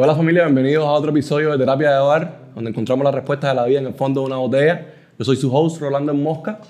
[0.00, 3.56] Hola familia, bienvenidos a otro episodio de Terapia de Hogar, donde encontramos las respuestas de
[3.56, 4.94] la vida en el fondo de una botella.
[5.18, 6.60] Yo soy su host, Rolando en Mosca,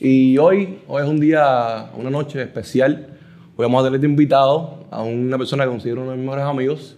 [0.00, 3.06] y hoy, hoy es un día, una noche especial.
[3.56, 6.44] Hoy vamos a tener de invitado a una persona que considero uno de mis mejores
[6.44, 6.96] amigos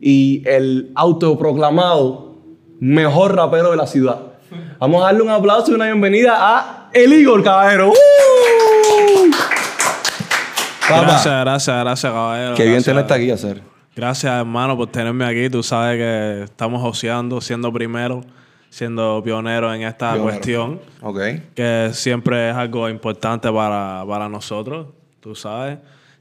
[0.00, 2.36] y el autoproclamado
[2.80, 4.22] mejor rapero de la ciudad.
[4.78, 7.90] Vamos a darle un aplauso y una bienvenida a El Igor Caballero.
[7.90, 7.94] ¡Uh!
[10.88, 12.54] Gracias, gracias, gracias, caballero.
[12.54, 13.79] Qué bien tenerte aquí, hacer.
[14.00, 15.50] Gracias, hermano, por tenerme aquí.
[15.50, 18.24] Tú sabes que estamos oceando, siendo primero,
[18.70, 20.22] siendo pionero en esta Pionero.
[20.22, 21.18] cuestión, Ok.
[21.54, 24.86] que siempre es algo importante para, para nosotros.
[25.20, 25.76] Tú sabes.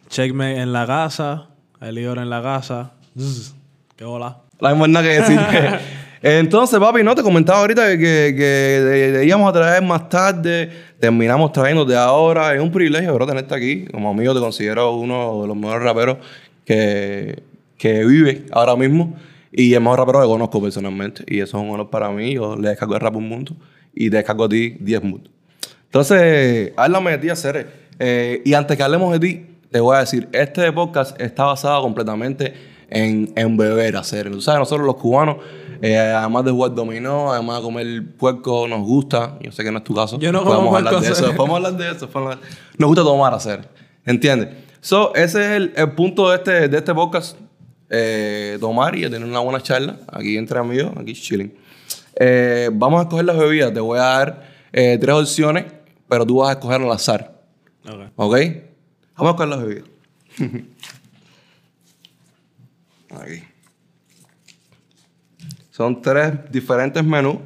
[0.10, 1.48] Checkmate en la casa,
[1.80, 2.92] el Igor en la casa.
[3.18, 3.54] Zzz.
[3.96, 4.40] Qué hola.
[4.60, 5.40] La misma nada que decir.
[6.22, 10.70] Entonces, papi, no te comentaba ahorita que, que, íbamos a traer más tarde.
[11.00, 12.54] Terminamos trayéndote ahora.
[12.54, 13.86] Es un privilegio, bro, tenerte aquí.
[13.86, 16.18] Como amigo, te considero uno de los mejores raperos
[16.66, 17.42] que,
[17.80, 19.16] que vive ahora mismo.
[19.52, 21.24] Y el mejor rapero que conozco personalmente.
[21.26, 22.36] Y eso es un honor para mí.
[22.36, 23.56] Yo le descargo el rap un mundo.
[23.96, 25.32] Y te descargo a ti 10 mundos.
[25.86, 27.66] Entonces, háblame de ti, Acere.
[27.98, 31.82] Eh, y antes que hablemos de ti, te voy a decir, este podcast está basado
[31.82, 32.54] completamente
[32.90, 34.30] en, en beber, Acere.
[34.30, 35.38] Tú sabes, nosotros los cubanos,
[35.82, 39.80] eh, además de jugar dominó, además de comer puerco, nos gusta, yo sé que no
[39.80, 40.20] es tu caso.
[40.20, 42.08] Yo no como hablar de eso, podemos hablar de eso.
[42.78, 43.64] Nos gusta tomar, Acere.
[44.06, 44.50] ¿Entiendes?
[44.82, 47.36] So, ese es el, el punto de este, de este podcast.
[47.92, 51.52] Eh, tomar y tener una buena charla aquí entre amigos, aquí chilling.
[52.16, 53.74] Eh, vamos a escoger las bebidas.
[53.74, 55.66] Te voy a dar eh, tres opciones,
[56.08, 57.42] pero tú vas a escoger al azar.
[57.84, 58.12] Ok.
[58.16, 58.38] ¿Ok?
[59.18, 59.90] Vamos a escoger las bebidas.
[63.22, 63.44] Aquí.
[65.72, 67.38] Son tres diferentes menús.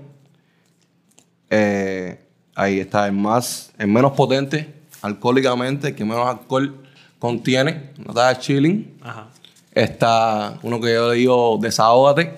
[2.56, 6.84] Ahí está el más, el menos potente alcohólicamente, el que menos alcohol
[7.18, 7.92] contiene.
[7.98, 8.98] No está chilling.
[9.02, 9.33] Ajá.
[9.74, 12.34] Está uno que yo le digo desahógate,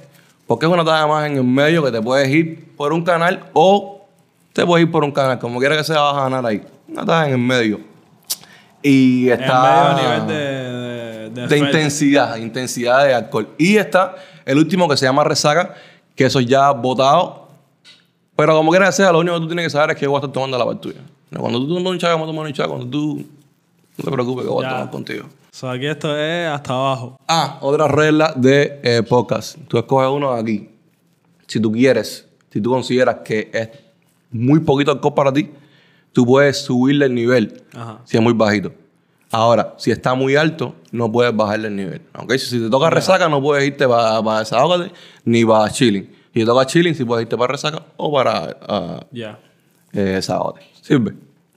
[0.47, 3.45] porque es una talla más en el medio que te puedes ir por un canal
[3.53, 4.05] o
[4.53, 6.63] te puedes ir por un canal, como quiera que sea, vas a ganar ahí.
[6.87, 7.79] Una talla en el medio.
[8.81, 10.27] Y En está medio nivel
[11.33, 13.49] de, de, intensidad, intensidad de alcohol.
[13.57, 15.73] Y está el último que se llama resaca,
[16.15, 17.49] que eso ya botado.
[18.35, 20.11] Pero como quiera que sea, lo único que tú tienes que saber es que yo
[20.11, 21.01] voy a estar tomando la par tuya.
[21.37, 22.75] Cuando tú tomas un chavo, vamos a tomar un chavo.
[22.75, 23.25] Cuando tú...
[23.97, 25.25] No te preocupes que voy a tomar contigo.
[25.55, 27.17] So, aquí esto es hasta abajo.
[27.29, 29.57] Ah, otra regla de eh, podcast.
[29.69, 30.69] Tú escoges uno de aquí.
[31.47, 33.69] Si tú quieres, si tú consideras que es
[34.31, 35.49] muy poquito alcohol para ti,
[36.11, 38.01] tú puedes subirle el nivel Ajá.
[38.03, 38.73] si es muy bajito.
[39.31, 42.01] Ahora, si está muy alto, no puedes bajarle el nivel.
[42.17, 42.31] ¿ok?
[42.33, 44.91] Si, si te toca resaca, no puedes irte para, para desahógate
[45.23, 46.03] ni para chilling.
[46.33, 49.39] Si te toca chilling, sí puedes irte para resaca o para ah, Ya.
[49.93, 50.65] eh, desahógate.
[50.81, 51.13] ¿Sirve?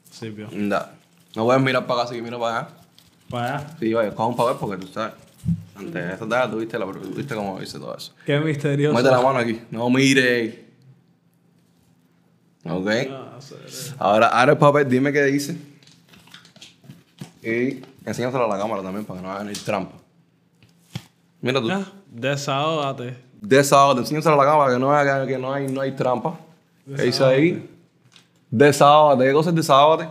[0.09, 0.47] Sí, pio.
[0.53, 0.95] Da.
[1.35, 2.69] No puedes mirar para acá, si mira para allá.
[3.31, 3.77] Para.
[3.79, 5.15] Sí, vaya, coge un papel porque tú sabes.
[5.77, 8.13] Antes de esta tarde tuviste, la, tuviste cómo hice todo eso.
[8.27, 8.97] Qué misterioso.
[8.97, 9.61] Mete la mano aquí.
[9.71, 10.67] No mire.
[12.65, 12.89] Ok.
[13.11, 13.39] Ah.
[13.99, 15.57] Ahora, ahora el papel, dime qué dice.
[17.43, 19.95] Y enséñaselo a la cámara también para que no hagan el trampa.
[21.41, 21.69] Mira tú.
[21.69, 23.17] Ya, Desahógate.
[23.41, 26.39] Desahógate, enséñaselo a la cámara que no, haga- que no, hay, no hay trampa.
[26.97, 27.71] ¿Qué dice ahí?
[28.51, 29.25] Desahógate.
[29.27, 30.09] ¿Qué cosa es desahógate?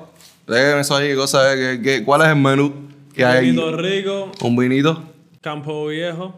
[0.48, 1.10] Déjame eso ahí.
[1.10, 1.60] ¿Qué cosa es?
[1.78, 2.88] ¿Qué- qué- ¿Cuál es el menú
[3.26, 3.46] hay?
[3.46, 5.04] Vinito rico, Un vinito.
[5.42, 6.36] Campo Viejo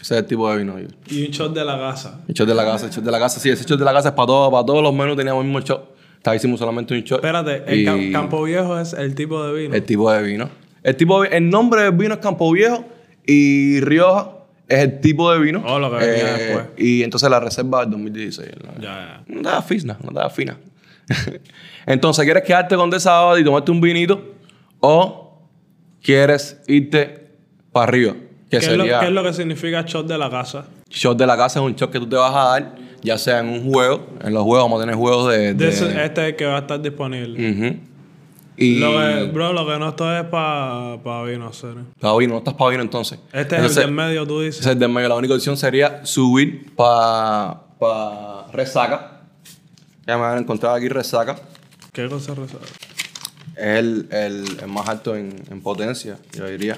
[0.00, 0.78] Ese es el tipo de vino.
[0.78, 0.88] yo.
[1.08, 2.20] y un shot de la casa.
[2.28, 3.92] El shot de la casa, el shot de la casa, sí, ese shot de la
[3.92, 5.94] casa es para todos, para todos los menús teníamos el mismo shot.
[6.16, 7.18] Esta hicimos solamente un shot.
[7.18, 9.74] Espérate, el Y Cam- Campo Viejo es el tipo de vino.
[9.74, 10.48] El tipo de vino.
[10.82, 12.84] El, tipo de- el nombre del vino es Campo Viejo
[13.26, 14.30] y Rioja
[14.68, 15.60] es el tipo de vino.
[15.60, 16.66] Eh, Oh, lo que venía después.
[16.78, 18.50] Y entonces la reserva del 2016.
[18.62, 19.24] la- Ya, ya.
[19.28, 20.56] No estaba fina, no estaba fina.
[21.86, 24.32] entonces, ¿quieres quedarte con sábado y tomarte un vinito?
[24.86, 25.38] ¿O
[26.02, 27.30] quieres irte
[27.72, 28.12] para arriba?
[28.50, 29.00] Que ¿Qué, es lo, sería...
[29.00, 30.66] qué es lo que significa shot de la casa?
[30.90, 33.38] Shot de la casa es un shot que tú te vas a dar, ya sea
[33.40, 34.06] en un juego.
[34.22, 35.38] En los juegos vamos a tener juegos de.
[35.38, 37.80] De de- ese- este es el que va a estar disponible.
[38.58, 38.78] Y.
[38.78, 41.86] Lo que- bro, lo que no esto es para vino, serio.
[41.98, 43.18] Pa' vino, no estás para vino entonces.
[43.32, 44.60] Este Entonces, es el del medio, tú Ese dices.
[44.60, 45.08] es el del medio.
[45.08, 49.22] La única opción sería subir para pa resaca.
[50.06, 51.36] Ya me van a encontrar aquí resaca.
[51.92, 52.64] ¿Qué cosa resaca?
[53.56, 56.76] Es el, el, el más alto en, en potencia, yo diría.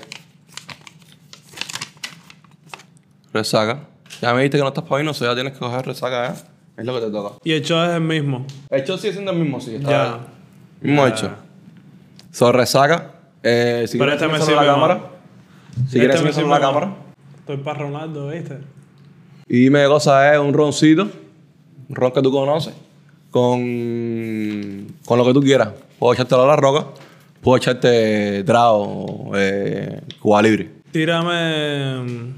[3.33, 3.81] Resaca.
[4.21, 6.35] Ya me dijiste que no estás para vino, sea, ya tienes que coger resaca, ¿eh?
[6.77, 7.37] Es lo que te toca.
[7.45, 8.47] Y el shot es el mismo.
[8.71, 9.77] El hecho sigue siendo el mismo, sí.
[9.77, 10.19] Está Ya.
[10.81, 11.15] Mismo Ya.
[11.15, 11.31] hecho.
[12.33, 13.13] So, resaca.
[13.43, 15.01] Eh, si Pero este me a la sirve cámara.
[15.75, 16.95] Si Este quieres me a la sirve cámara.
[17.39, 18.59] Estoy para Ronaldo, ¿viste?
[19.49, 21.09] Y dime qué cosa es un roncito.
[21.89, 22.75] Un ron que tú conoces.
[23.31, 25.71] Con, con lo que tú quieras.
[25.99, 26.89] Puedo echártelo a la roca.
[27.41, 30.71] Puedo echarte trago, eh, Cuba Libre.
[30.91, 32.33] Tírame.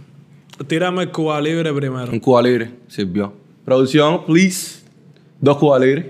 [0.66, 2.12] Tírame Cuba Libre primero.
[2.12, 3.32] Un Cuba Libre, sirvió.
[3.64, 4.82] Producción, please.
[5.40, 6.06] Dos Cuba Libres.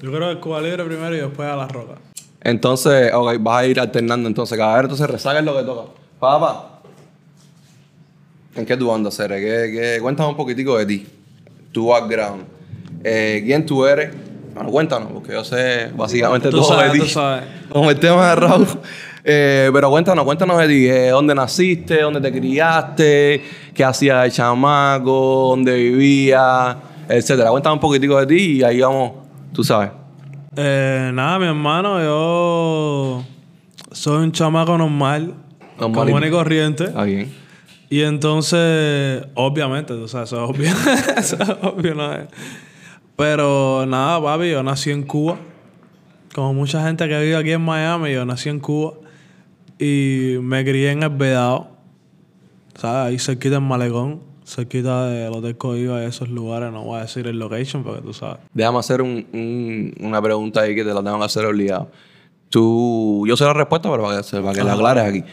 [0.00, 1.94] Yo creo que Cuba Libre primero y después a la roca.
[2.40, 4.56] Entonces, ok, vas a ir alternando entonces.
[4.56, 5.92] Cada vez entonces resaca es lo que toca.
[6.18, 6.80] Papá,
[8.54, 9.40] ¿en qué tú andas, Cere?
[9.40, 9.98] ¿Qué, qué?
[10.00, 11.06] Cuéntame un poquitico de ti.
[11.72, 12.44] Tu background.
[13.04, 14.12] Eh, ¿Quién tú eres?
[14.54, 17.10] Bueno, cuéntanos, porque yo sé básicamente Tú todo sabes, de tú ti.
[17.10, 17.44] sabes.
[17.70, 18.66] Como el tema de Raúl.
[19.24, 20.86] Eh, pero cuéntanos, cuéntanos de ti.
[20.88, 22.00] Eh, ¿Dónde naciste?
[22.02, 23.42] ¿Dónde te criaste?
[23.74, 25.48] ¿Qué hacías de chamaco?
[25.50, 26.76] ¿Dónde vivías?
[27.08, 27.50] Etcétera.
[27.50, 29.12] Cuéntame un poquitico de ti y ahí vamos,
[29.52, 29.90] tú sabes.
[30.56, 33.24] Eh, nada, mi hermano, yo
[33.92, 35.34] soy un chamaco normal,
[35.78, 36.12] Normalito.
[36.12, 36.84] común y corriente.
[36.84, 37.32] Está bien.
[37.88, 40.70] Y entonces, obviamente, tú sabes, eso es obvio.
[41.16, 42.10] eso es obvio, ¿no?
[43.22, 45.36] Pero nada, papi, yo nací en Cuba.
[46.34, 48.94] Como mucha gente que vive aquí en Miami, yo nací en Cuba.
[49.78, 51.68] Y me crié en el Vedado.
[52.74, 53.06] ¿Sabes?
[53.12, 54.20] Ahí cerquita en Malecón.
[54.44, 56.72] Cerquita del Hotel Coiba y esos lugares.
[56.72, 58.38] No voy a decir el location porque tú sabes.
[58.52, 61.92] Déjame hacer un- un- una pregunta ahí que te la tengo que hacer obligado.
[62.48, 65.24] Tú, yo sé la respuesta, pero para que, para que la aclares aquí.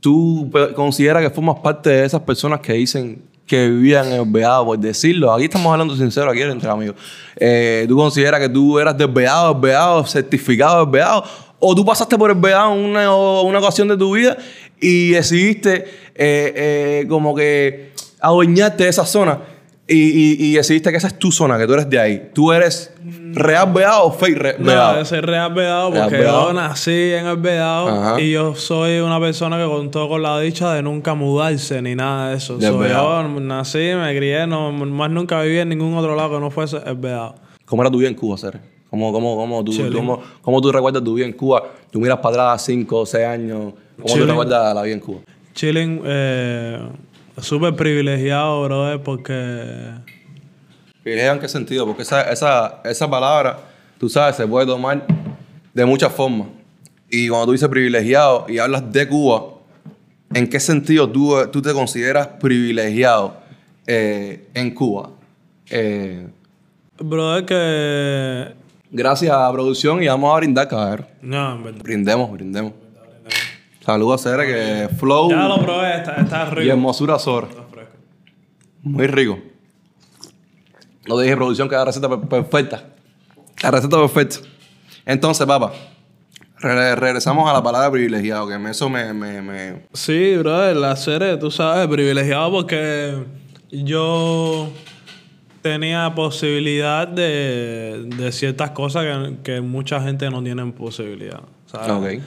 [0.00, 4.78] ¿Tú pe- consideras que formas parte de esas personas que dicen que vivían Veado, por
[4.78, 5.32] decirlo?
[5.32, 6.96] Aquí estamos hablando sincero, aquí entre amigos.
[7.34, 11.24] Eh, ¿Tú consideras que tú eras del Veado, del Veado, certificado del Veado?
[11.58, 14.36] ¿O tú pasaste por el Veado en una, una ocasión de tu vida
[14.78, 19.40] y decidiste eh, eh, como que adueñarte de esa zona?
[19.90, 22.30] Y, y- y decidiste que esa es tu zona, que tú eres de ahí.
[22.34, 22.92] ¿Tú eres
[23.32, 24.98] real Veado o fake re- No, Veado?
[24.98, 26.48] yo soy real Vedado porque Vedado.
[26.48, 28.20] yo nací en el Vedado Ajá.
[28.20, 32.30] y yo soy una persona que contó con la dicha de nunca mudarse ni nada
[32.30, 32.60] de eso.
[32.60, 33.22] So, Vedado.
[33.22, 36.76] yo nací, me crié, no, más nunca viví en ningún otro lado que no fuese
[36.84, 37.36] el Vedado.
[37.64, 38.60] ¿Cómo era tu vida en Cuba, Cere?
[38.90, 41.62] ¿Cómo, cómo, cómo, tú, cómo, cómo tú recuerdas tu vida en Cuba?
[41.90, 43.72] Tú miras para atrás 5 o 6 años.
[44.02, 45.20] ¿Cómo tú recuerdas la vida en Cuba?
[45.54, 46.78] Chilling, eh,
[47.40, 49.92] súper privilegiado, brother, porque...
[51.02, 51.86] ¿Privilegio en qué sentido?
[51.86, 53.58] Porque esa, esa, esa palabra,
[53.98, 55.06] tú sabes, se puede tomar
[55.72, 56.48] de muchas formas.
[57.10, 59.54] Y cuando tú dices privilegiado y hablas de Cuba,
[60.34, 63.36] ¿en qué sentido tú, tú te consideras privilegiado
[63.86, 65.10] eh, en Cuba?
[65.70, 66.26] Eh,
[67.00, 68.54] Brother, que...
[68.90, 71.06] gracias a la producción y vamos a brindar, cabrón.
[71.22, 71.82] No, en verdad.
[71.82, 72.72] Brindemos, brindemos.
[73.88, 76.72] Saludos a Cere, que flow Ya lo probé, está, está y rico.
[76.72, 77.96] hermosura fresco.
[78.82, 79.38] Muy rico.
[81.06, 82.84] No te dije producción que la receta per- perfecta.
[83.62, 84.40] La receta perfecta.
[85.06, 85.72] Entonces, papá,
[86.58, 91.38] re- regresamos a la palabra privilegiado, que eso me, me, me- Sí, brother, la serie,
[91.38, 93.24] tú sabes, privilegiado porque
[93.70, 94.68] yo
[95.62, 101.40] tenía posibilidad de, de ciertas cosas que, que mucha gente no tiene posibilidad.
[101.64, 102.18] ¿sabes?
[102.18, 102.22] Ok.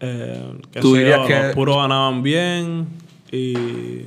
[0.00, 2.86] Eh, que Tú dirías yo, que- los puros ganaban bien
[3.32, 4.04] y...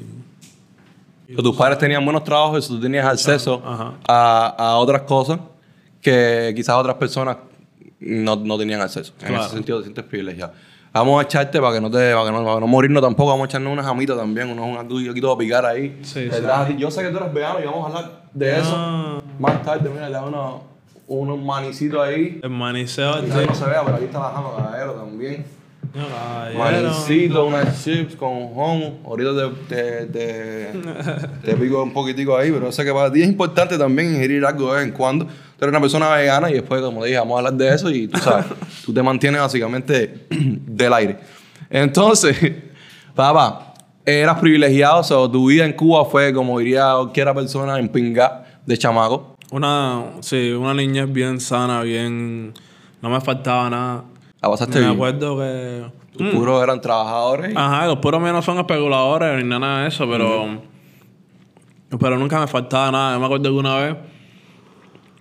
[1.35, 3.61] Tus padres tenían buenos trabajos y tú tenías acceso
[4.05, 5.39] a, a otras cosas
[6.01, 7.37] que quizás otras personas
[8.01, 9.13] no, no tenían acceso.
[9.21, 9.45] En Claro.
[9.45, 10.51] ese sentido te sientes privilegiado.
[10.91, 13.45] Vamos a echarte para que no te, para que no, para no morirnos tampoco, vamos
[13.45, 14.75] a echarnos unas jamitas también, unos un
[15.31, 15.99] a picar ahí.
[16.03, 16.27] Sí,
[16.67, 16.75] ti.
[16.77, 19.21] Yo sé que tú eres vegano y vamos a hablar de eso Ah.
[19.39, 19.89] más tarde.
[19.89, 20.63] Mira, le da unos,
[21.07, 22.41] unos manicitos ahí.
[22.43, 24.49] El maniceo, Quizás no se vea, pero aquí está la jama,
[24.95, 25.45] también.
[25.93, 28.99] Manicito, unas chips con homo.
[29.05, 29.31] Ahorita
[29.67, 30.79] te, te, te,
[31.43, 34.73] te pico un poquitico ahí, pero sé que para ti es importante también ingerir algo
[34.73, 35.25] de vez en cuando.
[35.25, 35.31] Tú
[35.65, 38.17] eres una persona vegana y después, como dije, vamos a hablar de eso y tú
[38.19, 38.45] sabes,
[38.85, 41.19] tú te mantienes básicamente del aire.
[41.69, 42.37] Entonces,
[43.15, 43.73] papá,
[44.05, 48.45] eras privilegiado, o sea, tu vida en Cuba fue, como diría cualquier persona, en pinga
[48.65, 49.35] de chamaco.
[49.51, 52.53] Una, sí, una niñez bien sana, bien...
[53.01, 54.03] No me faltaba nada.
[54.41, 54.91] Me bien.
[54.93, 55.85] acuerdo que...
[56.17, 57.53] Tus puros eran trabajadores.
[57.53, 60.61] y- Ajá, los puros míos no son especuladores ni nada de eso, pero.
[61.99, 63.13] Pero nunca me faltaba nada.
[63.13, 63.95] Yo me acuerdo que una vez,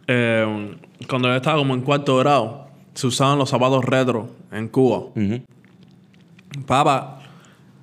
[0.08, 0.76] eh,
[1.08, 4.98] cuando yo estaba como en cuarto grado, se usaban los zapatos retro en Cuba.
[5.14, 5.42] Ujú.
[6.66, 7.18] Papá.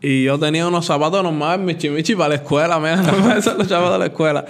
[0.02, 4.06] Y yo tenía unos zapatos normales, michimichi, para la escuela, me los zapatos de la
[4.06, 4.46] escuela.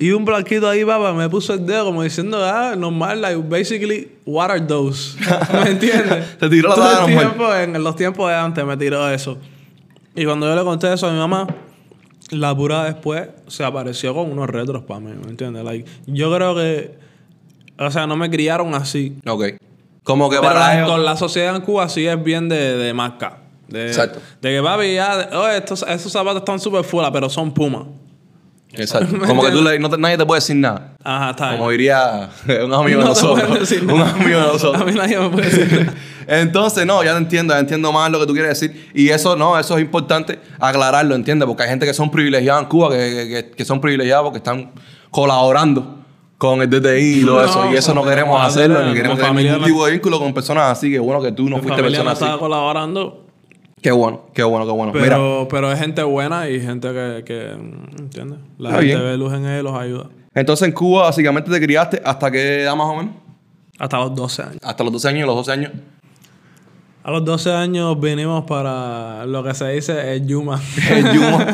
[0.00, 4.08] Y un blanquito ahí, papá, me puso el dedo como diciendo, ah, normal, like, basically,
[4.24, 5.18] what are those?
[5.52, 6.38] ¿Me entiendes?
[6.38, 9.38] Te tiró la Todo el tiempo, en los tiempos de antes me tiró eso.
[10.14, 11.48] Y cuando yo le conté eso a mi mamá,
[12.30, 15.64] la pura después se apareció con unos retros para mí, ¿me entiendes?
[15.64, 16.96] Like, yo creo que,
[17.78, 19.16] o sea, no me criaron así.
[19.26, 19.44] Ok.
[20.04, 22.94] Como que Pero para ellos- con la sociedad en Cuba sí es bien de, de
[22.94, 23.38] marca.
[23.66, 24.20] De, Exacto.
[24.40, 27.84] De que papi, ya, oye, estos, esos zapatos están súper fuera, pero son Puma.
[28.72, 29.18] Exacto.
[29.26, 30.94] Como que tú le, no te- nadie te puede decir nada.
[31.02, 31.52] Ajá, está.
[31.56, 32.28] Como diría
[32.64, 33.72] un amigo de No nosotros.
[33.82, 34.82] Un amigo de nosotros.
[34.82, 35.94] A mí nadie me puede decir nada.
[36.40, 38.90] Entonces, no, ya te entiendo, ya entiendo más lo que tú quieres decir.
[38.94, 41.46] Y eso, no, eso es importante aclararlo, ¿entiendes?
[41.46, 44.70] Porque hay gente que son privilegiados en Cuba, que, que- son privilegiados porque están
[45.10, 45.96] colaborando
[46.36, 47.72] con el DTI y todo No, eso.
[47.72, 50.90] Y eso no queremos hacerlo, ni queremos tener ningún tipo de vínculo con personas así.
[50.90, 52.22] Que bueno que tú no fuiste persona así.
[52.24, 53.26] estaba colaborando,
[53.82, 54.92] Qué bueno, qué bueno, qué bueno.
[54.92, 57.50] Mira, pero, pero es gente buena y gente que, que
[57.98, 58.38] ¿entiendes?
[58.58, 59.06] La Está gente bien.
[59.08, 60.06] ve luz en ellos y los ayuda.
[60.34, 63.14] entonces en Cuba básicamente te criaste hasta qué edad más o menos?
[63.78, 64.58] Hasta los 12 años.
[64.62, 65.72] Hasta los 12 años, los 12 años.
[67.04, 70.60] A los 12 años vinimos para lo que se dice el Yuma.
[70.90, 71.46] El Yuma.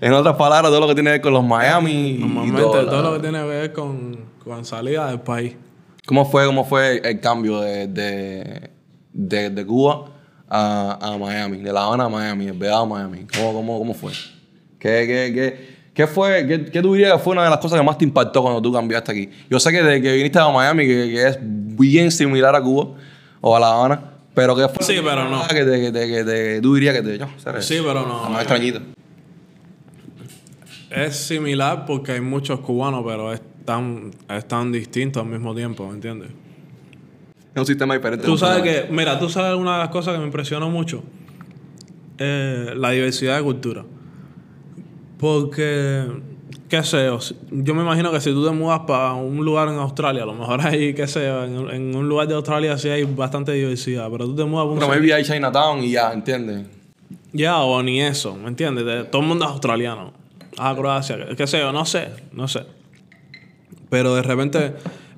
[0.00, 2.10] en otras palabras, todo lo que tiene que ver con los Miami.
[2.10, 5.56] y Normalmente todo, todo, la- lo que tiene que ver con, con salida del país.
[6.06, 8.70] ¿Cómo fue, cómo fue el cambio de, de,
[9.12, 10.04] de, de Cuba
[10.48, 11.58] a, a Miami?
[11.58, 13.26] De La Habana a Miami, el a Miami.
[13.36, 14.12] ¿Cómo, cómo, cómo fue?
[14.78, 17.78] ¿Qué, qué, qué, qué fue, qué, qué tú dirías que fue una de las cosas
[17.80, 19.30] que más te impactó cuando tú cambiaste aquí?
[19.50, 22.88] Yo sé que desde que viniste a Miami, que, que es bien similar a Cuba
[23.40, 24.00] o a La Habana,
[24.34, 24.84] pero ¿qué fue?
[24.84, 25.46] Sí, pero no.
[25.48, 27.18] Que, te, que, te, que te- tú dirías que te...
[27.18, 27.26] Yo,
[27.60, 28.28] Sí, pero no.
[28.30, 28.80] Más extrañita.
[30.90, 35.86] Es similar porque hay muchos cubanos, pero es tan, es tan distinto al mismo tiempo,
[35.88, 36.28] ¿me entiendes?
[37.56, 38.26] Es un sistema diferente.
[38.26, 41.02] Tú sabes que, mira, tú sabes una de las cosas que me impresionó mucho,
[42.18, 43.84] Eh, la diversidad de cultura.
[45.18, 46.04] Porque,
[46.68, 47.18] qué sé yo,
[47.50, 50.34] yo me imagino que si tú te mudas para un lugar en Australia, a lo
[50.34, 54.08] mejor ahí, qué sé yo, en, en un lugar de Australia sí hay bastante diversidad,
[54.10, 56.66] pero tú te mudas para un Pero maybe hay Chinatown y ya, ¿entiendes?
[57.32, 58.84] Ya, o ni eso, ¿me entiendes?
[58.84, 60.12] De- todo el mundo es australiano.
[60.58, 62.60] Ah, Croacia, qué sé yo, no sé, no sé.
[63.90, 64.72] Pero de repente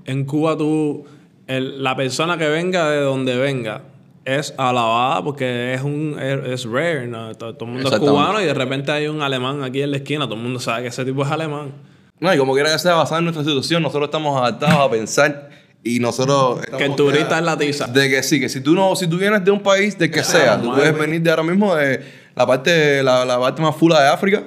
[0.04, 1.04] en Cuba tú,
[1.49, 3.83] el- la persona que venga de donde venga
[4.25, 7.35] es alabada porque es un es, es rare, ¿no?
[7.35, 9.97] Todo, todo el mundo es cubano y de repente hay un alemán aquí en la
[9.97, 11.73] esquina, todo el mundo sabe que ese tipo es alemán.
[12.21, 15.50] No, y como quiera que sea basado en nuestra situación, nosotros estamos adaptados a pensar
[15.85, 16.61] y nosotros...
[16.76, 17.87] Que el turista es la tiza.
[17.87, 20.23] De que sí, que si tú no, si tú vienes de un país de que
[20.25, 21.07] sea, tú puedes güey.
[21.07, 22.02] venir de ahora mismo de
[22.35, 24.43] la parte, la, la parte más fula de África.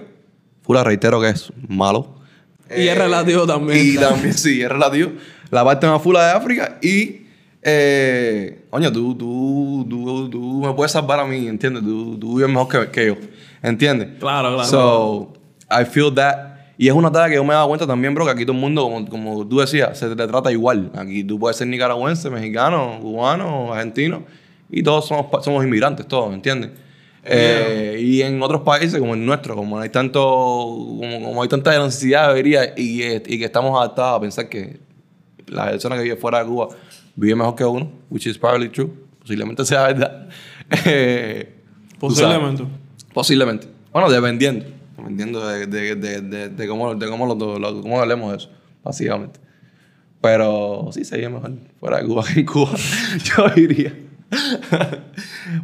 [0.63, 2.19] Fula, reitero que es malo.
[2.75, 3.79] y es relativo también.
[3.79, 5.11] Eh, Y también, sí, es relativo.
[5.51, 7.17] La parte más fula de África y...
[7.63, 11.83] Eh, coño, tú, tú, tú, tú me puedes salvar a mí, ¿entiendes?
[11.83, 13.17] Tú, tú vives mejor que, que yo,
[13.61, 14.17] ¿entiendes?
[14.19, 14.67] Claro, claro.
[14.67, 15.33] So,
[15.69, 16.55] I feel that.
[16.79, 18.55] Y es una tarea que yo me he dado cuenta también, bro, que aquí todo
[18.55, 20.91] el mundo, como, como tú decías, se te trata igual.
[20.95, 24.23] Aquí tú puedes ser nicaragüense, mexicano, cubano, argentino,
[24.71, 26.71] y todos somos, somos inmigrantes, todos, ¿entiendes?
[27.23, 31.77] Eh, y en otros países como el nuestro, como hay tanto, como, como hay tanta
[31.77, 34.79] necesidad de vería y, y que estamos adaptados a pensar que
[35.51, 36.69] la persona que vive fuera de Cuba
[37.15, 38.89] vive mejor que uno, which is probably true,
[39.19, 40.27] posiblemente sea verdad.
[40.85, 41.53] Eh.
[41.99, 42.63] Posiblemente.
[43.13, 43.67] Posiblemente.
[43.91, 44.65] Bueno, dependiendo.
[44.97, 48.49] Dependiendo de, de, de, de, de cómo, de cómo, lo, lo- cómo hablemos de eso,
[48.83, 49.39] básicamente.
[50.21, 52.71] Pero sí sería mejor fuera de Cuba que en Cuba,
[53.37, 53.93] yo diría.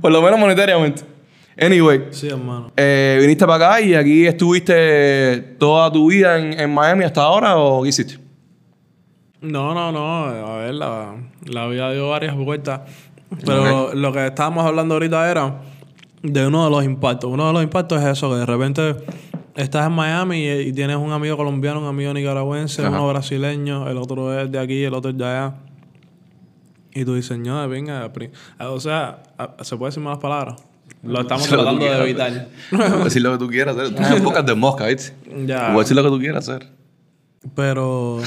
[0.02, 1.04] Por lo menos monetariamente.
[1.60, 2.72] Anyway, Sí, hermano.
[2.78, 7.58] eh, viniste para acá y aquí estuviste toda tu vida en, en Miami hasta ahora
[7.58, 8.20] o qué hiciste?
[9.42, 10.24] No, no, no.
[10.26, 11.16] A ver, la,
[11.46, 12.82] la vida dio varias vueltas.
[13.46, 15.62] Pero lo que estábamos hablando ahorita era
[16.24, 17.30] de uno de los impactos.
[17.30, 18.96] Uno de los impactos es eso, que de repente
[19.56, 22.90] estás en Miami y, y tienes un amigo colombiano, un amigo nicaragüense, Ajá.
[22.92, 25.56] uno brasileño, el otro es de aquí, el otro es de allá.
[26.94, 30.56] Y tú dices, no, venga, pri- o sea, a- se puede decir malas palabras.
[31.04, 32.48] Lo estamos Lo tratando de evitar.
[32.72, 33.90] Puedes decir lo que tú quieras hacer.
[33.96, 35.14] Tú tienes pocas de mosca, ¿viste?
[35.46, 35.74] Ya.
[35.74, 36.70] Puedes decir lo que tú quieras hacer.
[37.56, 38.20] Pero,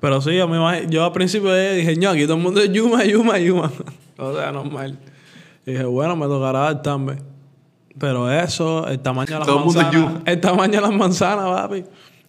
[0.00, 3.04] pero sí, yo, me yo al principio dije, no, aquí todo el mundo es Yuma,
[3.04, 3.70] Yuma, Yuma.
[4.18, 4.98] o sea, normal.
[5.66, 7.16] Y dije, bueno, me tocará adaptarme.
[7.98, 10.22] Pero eso, el tamaño de las Todo el mundo es manzanas.
[10.26, 11.84] El tamaño de las manzanas, papi.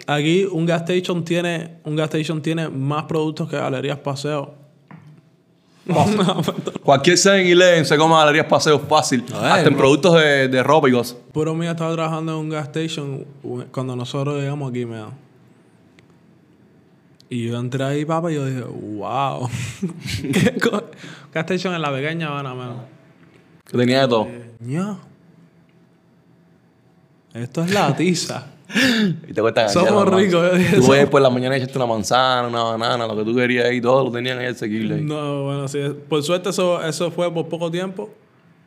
[0.07, 4.53] Aquí un gas station tiene, un gas station tiene más productos que galerías paseo.
[6.83, 9.23] Cualquier 7-Eleven se come galerías paseos fácil.
[9.33, 11.17] Hasta en productos de, de ropa y cosas.
[11.31, 13.25] Puro mío estaba trabajando en un gas station
[13.71, 14.97] cuando nosotros llegamos aquí, me
[17.29, 19.49] Y yo entré ahí, papá, y yo dije, wow.
[20.21, 20.83] ¿Qué co-
[21.33, 22.73] gas station en la pequeña Habana, man.
[23.69, 24.27] Que tenía de todo.
[24.59, 24.99] Ño.
[27.33, 28.47] Esto es la tiza.
[29.27, 32.47] Y te cuesta Somos ricos, yo dije, Tú ves por la mañana echaste una manzana,
[32.47, 35.01] una banana, lo que tú querías ahí, todo lo tenían ahí asequible.
[35.01, 35.79] no, bueno, sí.
[36.09, 38.09] Por suerte eso, eso fue por poco tiempo.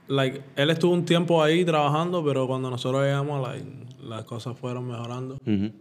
[0.06, 3.66] Like, él estuvo un tiempo ahí trabajando, pero cuando nosotros llegamos, like,
[4.04, 5.34] las cosas fueron mejorando.
[5.44, 5.72] Ujú.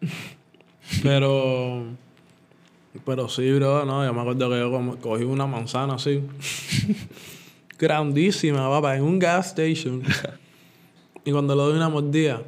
[1.02, 1.84] Pero.
[3.04, 4.04] Pero sí, bro, no.
[4.04, 6.22] Yo me acuerdo que yo cogí una manzana así.
[7.78, 10.02] grandísima, papá, en un gas station.
[11.24, 12.42] Y cuando le doy una mordida,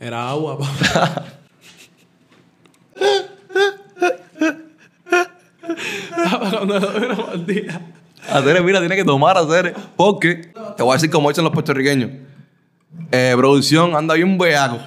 [0.00, 1.24] era agua, papá.
[6.24, 7.80] Papá, cuando le doy una mordida.
[8.30, 9.74] Hacer, mira, tiene que tomar, hacer.
[9.96, 12.10] Porque, te voy a decir como dicen los puertorriqueños.
[13.10, 14.78] Eh, producción anda bien beaco.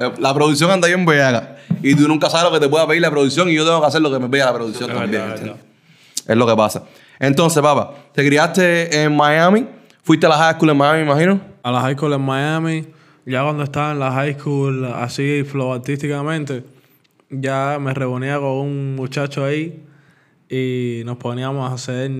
[0.00, 1.56] Eh, La producción anda bien beaca.
[1.82, 3.86] Y tú nunca sabes lo que te pueda pedir la producción y yo tengo que
[3.86, 5.22] hacer lo que me pida la producción también.
[5.28, 5.56] verdad,
[6.26, 6.84] es lo que pasa.
[7.18, 9.66] Entonces, papá, te criaste en Miami.
[10.02, 11.40] Fuiste a la high school en Miami, me imagino.
[11.62, 12.86] A la high school en Miami.
[13.26, 16.64] Ya cuando estaba en la high school, así, flow artísticamente,
[17.30, 19.82] ya me reunía con un muchacho ahí
[20.48, 22.10] y nos poníamos a hacer.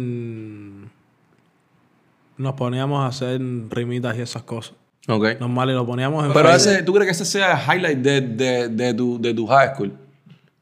[2.36, 3.40] Nos poníamos a hacer
[3.70, 4.74] rimitas y esas cosas.
[5.08, 5.40] Ok.
[5.40, 8.20] Normal, y lo poníamos en Pero ese, ¿tú crees que ese sea el highlight de,
[8.22, 9.92] de, de, tu, de tu high school?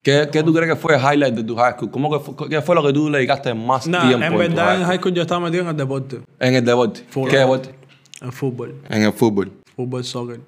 [0.03, 1.91] ¿Qué, ¿Qué tú crees que fue el highlight de tu high school?
[1.91, 4.75] ¿Cómo que fue, ¿Qué fue lo que tú le dedicaste más Nah, tiempo en verdad
[4.75, 6.21] en high high school yo estaba metido en el deporte.
[6.41, 7.05] En el deporte.
[7.31, 7.75] ¿Qué deporte?
[8.21, 8.75] En fútbol.
[8.89, 9.53] En el fútbol.
[9.77, 10.41] Fútbol, soccer.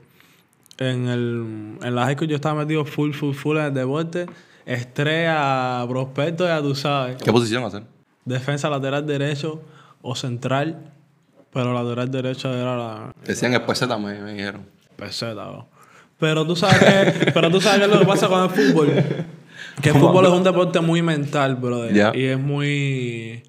[0.78, 4.26] En, el, en la high school yo estaba metido full, full, full en el deporte.
[4.66, 7.16] Estrella, prospecto, ya tú sabes.
[7.22, 7.84] ¿Qué posición hacer?
[8.24, 9.62] Defensa lateral derecho
[10.02, 10.93] o central.
[11.54, 14.66] Pero lateral derecho era la Decían el peseta, me, me dijeron.
[14.96, 15.48] peseta.
[15.48, 15.68] bro.
[16.18, 18.92] Pero tú sabes que, pero tú sabes qué es lo que pasa con el fútbol.
[19.80, 21.94] Que el fútbol es un deporte muy mental, brother.
[21.94, 22.12] Ya.
[22.14, 23.42] Y es muy...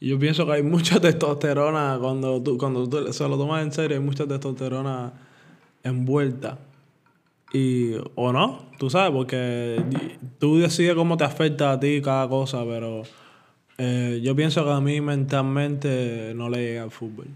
[0.00, 3.96] Yo pienso que hay mucha testosterona cuando tú, cuando tú se lo tomas en serio,
[3.96, 5.12] hay mucha testosterona
[5.82, 6.58] envuelta.
[7.52, 9.82] Y, o no, tú sabes, porque
[10.38, 13.02] tú decides cómo te afecta a ti cada cosa, pero
[13.78, 17.26] eh, yo pienso que a mí mentalmente no le llega al fútbol.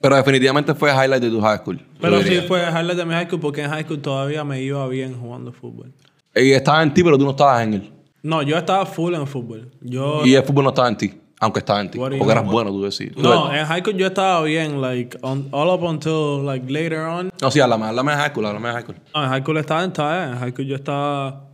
[0.00, 1.80] Pero definitivamente fue el highlight de tu high school.
[2.00, 4.86] Pero sí fue dejarle de mi high school porque en high school todavía me iba
[4.88, 5.92] bien jugando fútbol.
[6.34, 7.92] Y estaba en ti, pero tú no estabas en él.
[8.22, 9.70] No, yo estaba full en fútbol.
[9.80, 11.98] Yo Y el fútbol no estaba en ti, aunque estaba en ti.
[11.98, 13.12] Porque eras bueno, tú decís.
[13.14, 17.00] Tú no, en high school yo estaba bien, like on- all up until like later
[17.00, 17.30] on.
[17.42, 18.96] No, sí, háblame, háblame de high school, háblame de high school.
[19.14, 20.32] No, en high school estaba en talla.
[20.32, 21.44] En high school yo estaba.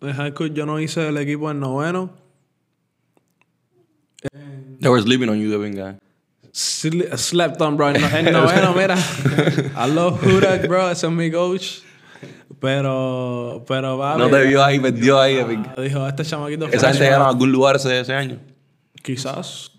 [0.00, 2.10] En high school yo no hice el equipo en noveno.
[4.80, 5.94] They were sleeping on you, the big guy.
[6.52, 7.88] Sle- slept on, bro.
[7.90, 8.96] En, en noveno, mira.
[9.76, 10.90] I love Hudak, bro.
[10.90, 11.82] Ese es mi coach.
[12.60, 14.16] Pero, pero va.
[14.16, 15.62] No te vio ahí, perdió ahí, guy.
[15.82, 18.38] Dijo, este chamaquito Esa gente llegaron a algún lugar ese, ese año.
[19.02, 19.70] Quizás.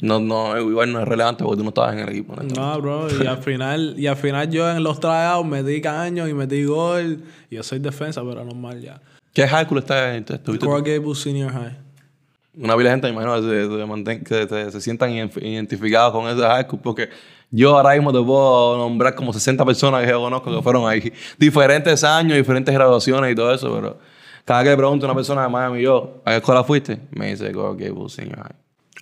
[0.00, 2.34] No, no, igual no es relevante porque tú no estabas en el equipo.
[2.34, 2.42] ¿no?
[2.42, 3.22] No, bro.
[3.22, 7.22] Y al final, y al final yo en los tryouts metí caño y metí gol.
[7.50, 9.00] Y yo soy defensa, pero normal ya.
[9.32, 10.58] ¿Qué high school está, estuviste?
[10.58, 10.66] tú?
[10.66, 11.78] Coral Gables Senior High.
[12.56, 15.42] Una pila de gente, me imagino, que se, se manten- que se, se sientan ident-
[15.42, 17.08] identificados con ese high school porque
[17.50, 21.12] yo ahora mismo te puedo nombrar como 60 personas que yo conozco que fueron ahí.
[21.38, 23.98] Diferentes años, diferentes graduaciones y todo eso, pero
[24.44, 26.98] cada que le pregunto a una persona de Miami, yo, ¿a qué escuela fuiste?
[27.12, 28.56] Me dice Gables Senior High.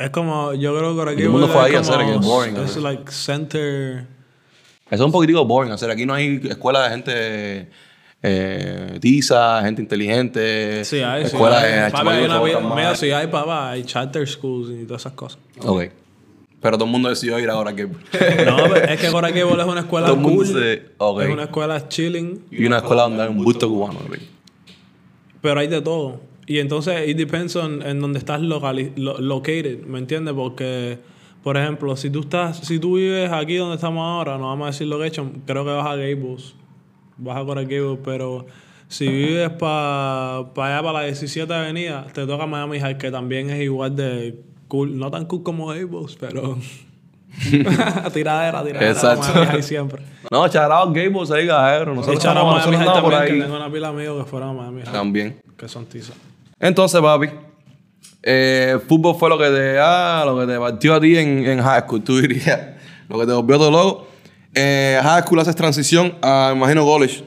[0.07, 2.21] Es como, yo creo que Coral todo el mundo fue ahí a hacer, que es
[2.21, 4.07] boring, Es like center...
[4.87, 5.91] Eso es un poquitico boring hacer.
[5.91, 7.71] Aquí no hay escuela de gente
[8.23, 10.85] eh, tiza, gente inteligente.
[10.85, 11.29] Sí, hay, sí.
[11.33, 11.85] escuela hay.
[11.85, 13.71] de Papi, hay una Mira, sí hay, papá.
[13.71, 15.39] Hay charter schools y todas esas cosas.
[15.63, 15.85] Ok.
[16.61, 17.87] Pero todo el mundo decidió ir ahora que.
[18.47, 20.47] No, pero es que Coral Gables es una escuela Todo cool.
[20.47, 21.23] se- ok.
[21.23, 22.45] Es una escuela chilling.
[22.51, 24.01] y una escuela donde hay un busto cubano.
[24.01, 24.17] ¿ok?
[25.41, 26.21] Pero hay de todo.
[26.47, 30.35] Y entonces, it depends on en donde estás locali- lo- located, ¿me entiendes?
[30.35, 30.99] Porque,
[31.43, 34.71] por ejemplo, si tú estás, si tú vives aquí donde estamos ahora, no vamos a
[34.73, 36.55] decir location, creo que vas a Gables.
[37.21, 38.47] Vas a Gables, pero
[38.89, 43.61] si vives para allá, para la 17 Avenida, te toca Miami High, que también es
[43.61, 44.99] igual de cool.
[44.99, 46.59] No tan cool como Gables, pero...
[48.13, 48.91] tiradera, tiradera.
[48.91, 49.27] Exacto.
[49.35, 50.03] Miami High siempre.
[50.31, 51.93] No, charao Gables ahí, gajero.
[51.93, 53.41] Y Nosotros estamos, Miami High por que ahí.
[53.41, 55.41] tengo una pila de amigos que fueron a Miami High, También.
[55.57, 56.17] que son tizas.
[56.59, 57.29] Entonces, papi,
[58.23, 61.63] eh, fútbol fue lo que te, ah, lo que te partió a ti en, en
[61.63, 62.61] high school, tú dirías.
[63.09, 64.07] Lo que te volvió todo loco.
[64.55, 67.25] Eh, high school haces transición a, imagino, college.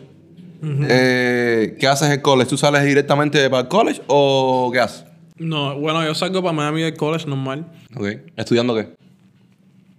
[0.66, 2.50] Eh, ¿Qué haces en college?
[2.50, 5.06] ¿Tú sales directamente para el college o qué haces?
[5.38, 8.08] No, bueno, yo salgo para Miami del College normal, Ok.
[8.38, 8.90] ¿Estudiando qué?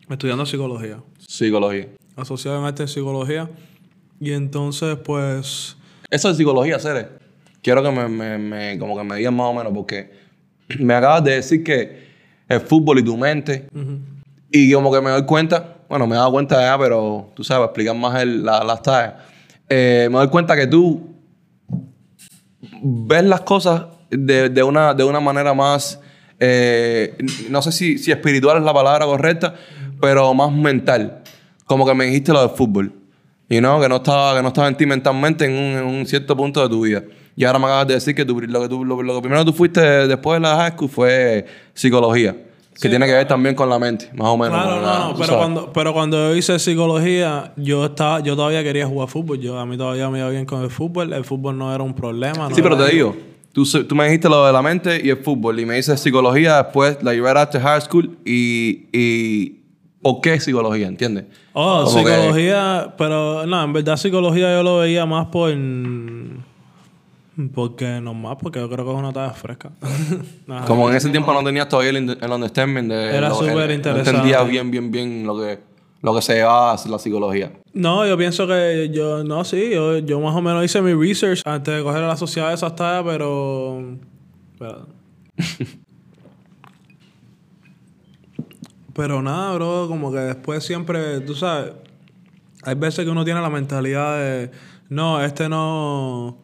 [0.08, 1.88] estudiando psicología, Psicología.
[2.16, 3.50] asociado en arte en psicología.
[4.20, 5.76] Y entonces, pues,
[6.10, 7.08] Eso de psicología, Cere.
[7.62, 10.12] Quiero que me, me, me- como que me digan más o menos, porque
[10.78, 12.04] me acabas de decir que
[12.48, 13.66] el fútbol y tu mente,
[14.50, 17.66] y como que me doy cuenta, bueno, me he dado cuenta ya, pero tú sabes,
[17.66, 19.14] explicar más el- la- las tallas.
[19.68, 21.14] Eh, me doy cuenta que tú
[22.82, 26.00] ves las cosas de, de una, de una manera más,
[26.38, 27.16] eh,
[27.50, 29.54] no sé si, si espiritual es la palabra correcta,
[30.00, 31.22] pero más mental.
[31.66, 32.92] Como que me dijiste lo del fútbol.
[33.48, 36.06] Y no, que no estaba, que no estaba en ti mentalmente en un, en un
[36.06, 37.02] cierto punto de tu vida.
[37.36, 39.80] Y ahora me acabas de decir que lo, que lo, lo que primero tú fuiste
[39.80, 42.36] después de la high school fue psicología.
[42.80, 44.60] Que tiene que ver también con la mente, más o menos.
[44.60, 45.38] Claro, no, la- no, tú pero sabes.
[45.38, 49.38] cuando, pero cuando yo hice psicología, yo estaba, yo todavía quería jugar fútbol.
[49.38, 51.12] Yo, a mí todavía me iba bien con el fútbol.
[51.12, 52.48] El fútbol no era un problema.
[52.48, 53.16] no Sí, pero te digo,
[53.52, 56.62] tú, tú me dijiste lo de la mente y el fútbol, y me dices psicología
[56.62, 59.60] después, la right after high school, y, y
[60.02, 60.88] ¿por qué psicología?
[60.88, 61.26] ¿Entiendes?
[61.52, 65.50] Oh, Como que- psicología, pero no, en verdad psicología yo lo veía más por...
[67.52, 69.72] Porque nomás, porque yo creo que es una talla fresca.
[70.46, 70.66] Nada.
[70.66, 73.16] Como en ese tiempo no tenías todavía el, el understanding de...
[73.16, 74.12] Era súper interesante.
[74.12, 75.58] No entendías bien, bien, bien lo que,
[76.00, 77.50] lo que se llevaba la psicología.
[77.72, 81.42] No, yo pienso que yo, no, sí, yo, yo más o menos hice mi research
[81.44, 83.96] antes de coger la sociedad de esas tallas, pero...
[84.56, 84.86] Pero,
[88.94, 91.72] pero nada, bro, como que después siempre, tú sabes,
[92.62, 94.52] hay veces que uno tiene la mentalidad de,
[94.88, 96.43] no, este no,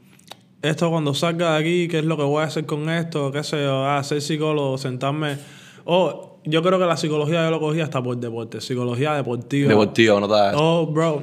[0.63, 3.33] esto cuando salga de aquí, ¿qué es lo que voy a hacer con esto?
[3.33, 3.87] ¿Qué sé yo?
[3.87, 5.39] Ah, ser psicólogo, sentarme...
[5.85, 9.69] Oh, yo creo que la psicología yo lo cogí hasta por deporte, psicología deportiva.
[9.69, 11.23] Deportivo, no te Oh, bro.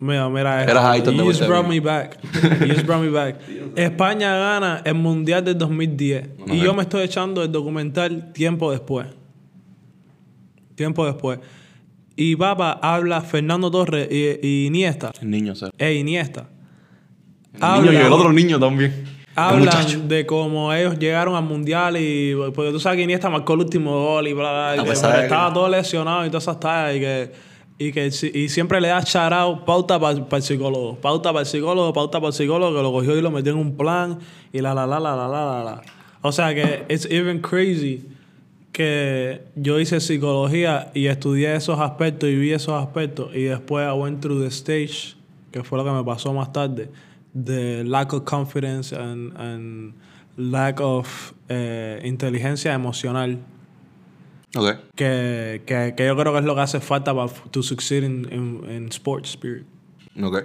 [0.00, 1.12] Mira, mira esto.
[1.12, 2.18] You just brought me back.
[2.60, 3.36] You just brought me back.
[3.76, 6.30] España gana el Mundial del 2010.
[6.48, 9.06] Y yo me estoy echando el documental tiempo después.
[10.74, 11.38] Tiempo después.
[12.16, 15.12] Y papá habla Fernando Torres y, y Iniesta.
[15.20, 15.72] El niño, ¿sabes?
[15.78, 16.48] Eh, Iniesta.
[17.52, 19.04] Niño y el otro niño también.
[19.34, 22.34] Hablan de cómo ellos llegaron al mundial y.
[22.54, 25.22] Porque tú sabes que Iniesta marcó el último gol y bla, bla, ah, pues bla.
[25.22, 27.32] Estaba todo lesionado y todas esas tallas y que
[27.78, 31.92] y que y siempre le da charao pauta para el psicólogo, pauta para el psicólogo,
[31.92, 34.18] pauta para el psicólogo, que lo cogió y lo metió en un plan
[34.52, 35.82] y la la la la la la la.
[36.20, 38.06] O sea que it's even crazy
[38.70, 43.98] que yo hice psicología y estudié esos aspectos y vi esos aspectos y después I
[43.98, 45.16] went through the stage,
[45.50, 46.88] que fue lo que me pasó más tarde
[47.34, 49.94] the lack of confidence and, and
[50.36, 53.38] lack of eh, inteligencia emocional,
[54.54, 54.76] Ok.
[54.96, 58.28] que, que, que yo creo que es lo que hace falta para to succeed in,
[58.30, 59.64] in, in sports spirit.
[60.22, 60.44] Ok.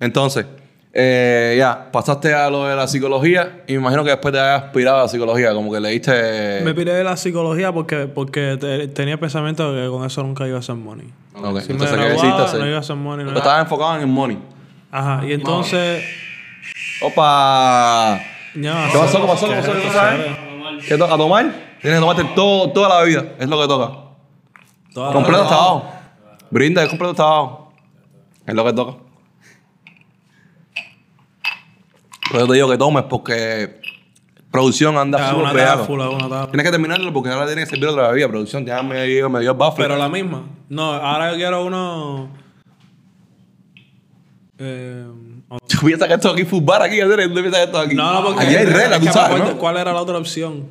[0.00, 0.46] Entonces,
[0.94, 4.64] eh, ya, pasaste a lo de la psicología y me imagino que después te hayas
[4.64, 6.60] aspirado a la psicología, como que leíste...
[6.64, 10.46] Me piré de la psicología porque, porque te- tenía pensamiento de que con eso nunca
[10.46, 11.06] iba a hacer money.
[11.34, 12.60] Ok, Si me entonces, ¿qué hiciste hacer?
[12.60, 13.24] no iba a hacer money.
[13.24, 14.38] no Tú iba- estabas enfocado en el money.
[14.92, 16.04] Ajá, y entonces...
[17.02, 18.20] ¡Opa!
[18.54, 19.16] Ya, ¿Qué pasó?
[19.16, 19.48] ¿Qué ¿qué pasó?
[19.48, 19.98] ¿Qué pasó?
[20.86, 21.44] ¿Qué toca tomar?
[21.80, 23.24] Tienes que tomarte todo, toda la vida.
[23.38, 23.92] Es lo que toca.
[24.92, 25.92] Toda Completo hasta abajo.
[26.50, 27.72] Brinda, es completo hasta abajo.
[28.46, 28.98] Es lo que toca.
[32.30, 33.80] Por eso te digo que tomes porque
[34.50, 36.46] producción anda Ah, full una una.
[36.48, 38.28] Tienes que terminarlo porque ahora tienes que servir otra bebida.
[38.28, 39.76] Producción, ya me dio, me dio el buffet.
[39.78, 40.42] Pero la misma.
[40.68, 42.41] No, ahora yo quiero uno...
[44.64, 45.06] Eh,
[45.80, 47.26] que esto aquí fútbol aquí, Andrés.
[47.28, 47.94] Tú piensas que esto aquí.
[47.96, 48.44] no, no, porque...
[48.44, 49.42] Aquí hay reglas, tú sabes.
[49.54, 50.68] ¿Cuál era la otra opción?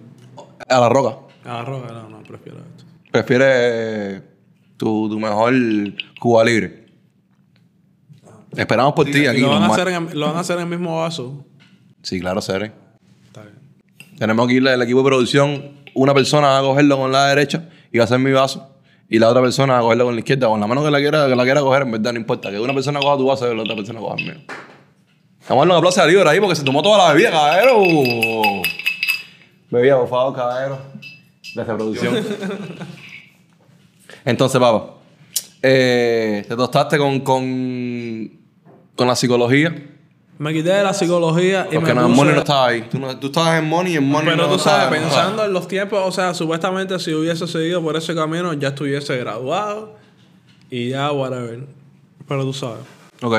[0.70, 1.18] A la roca.
[1.44, 2.86] A la roca, no, no, prefiero esto.
[3.12, 4.22] Prefieres
[4.78, 5.54] tu, tu mejor
[6.20, 6.86] Cuba libre.
[8.56, 9.42] Esperamos por ti aquí.
[9.42, 11.46] lo, van a hacer en, el- lo van a hacer en el mismo vaso.
[12.04, 12.72] Sí, claro, Cere.
[13.28, 13.56] Está bien.
[14.18, 15.72] Tenemos que irle al equipo de producción.
[15.94, 18.71] Una persona va a cogerlo con la derecha y va a hacer mi vaso.
[19.14, 21.28] Y la otra persona a cogerlo con la izquierda, con la mano que la quiera,
[21.28, 22.50] que la quiera coger, en verdad, no importa.
[22.50, 24.36] Que una persona coja tu vaso y la otra persona coja el mío.
[25.50, 27.84] Vamos a darle un aplauso a Libre ahí porque se tomó toda la bebida, caballero.
[29.70, 30.80] Bebida, por favor, caballero.
[31.54, 32.26] Desde producción.
[34.24, 34.94] Entonces, papá,
[35.62, 38.32] eh, te tostaste con, con,
[38.96, 39.76] con la psicología.
[40.42, 42.82] Me quité de la psicología y Porque me no, puse- money no estaba ahí.
[42.90, 45.04] Tú, no- tú estabas en money y en money Pero no tú sabes, estaba- no
[45.08, 49.16] pensando en los tiempos, o sea, supuestamente si hubiese seguido por ese camino, ya estuviese
[49.18, 49.94] graduado
[50.72, 51.60] y ya, whatever.
[52.28, 52.80] Pero tú sabes.
[53.22, 53.36] Ok,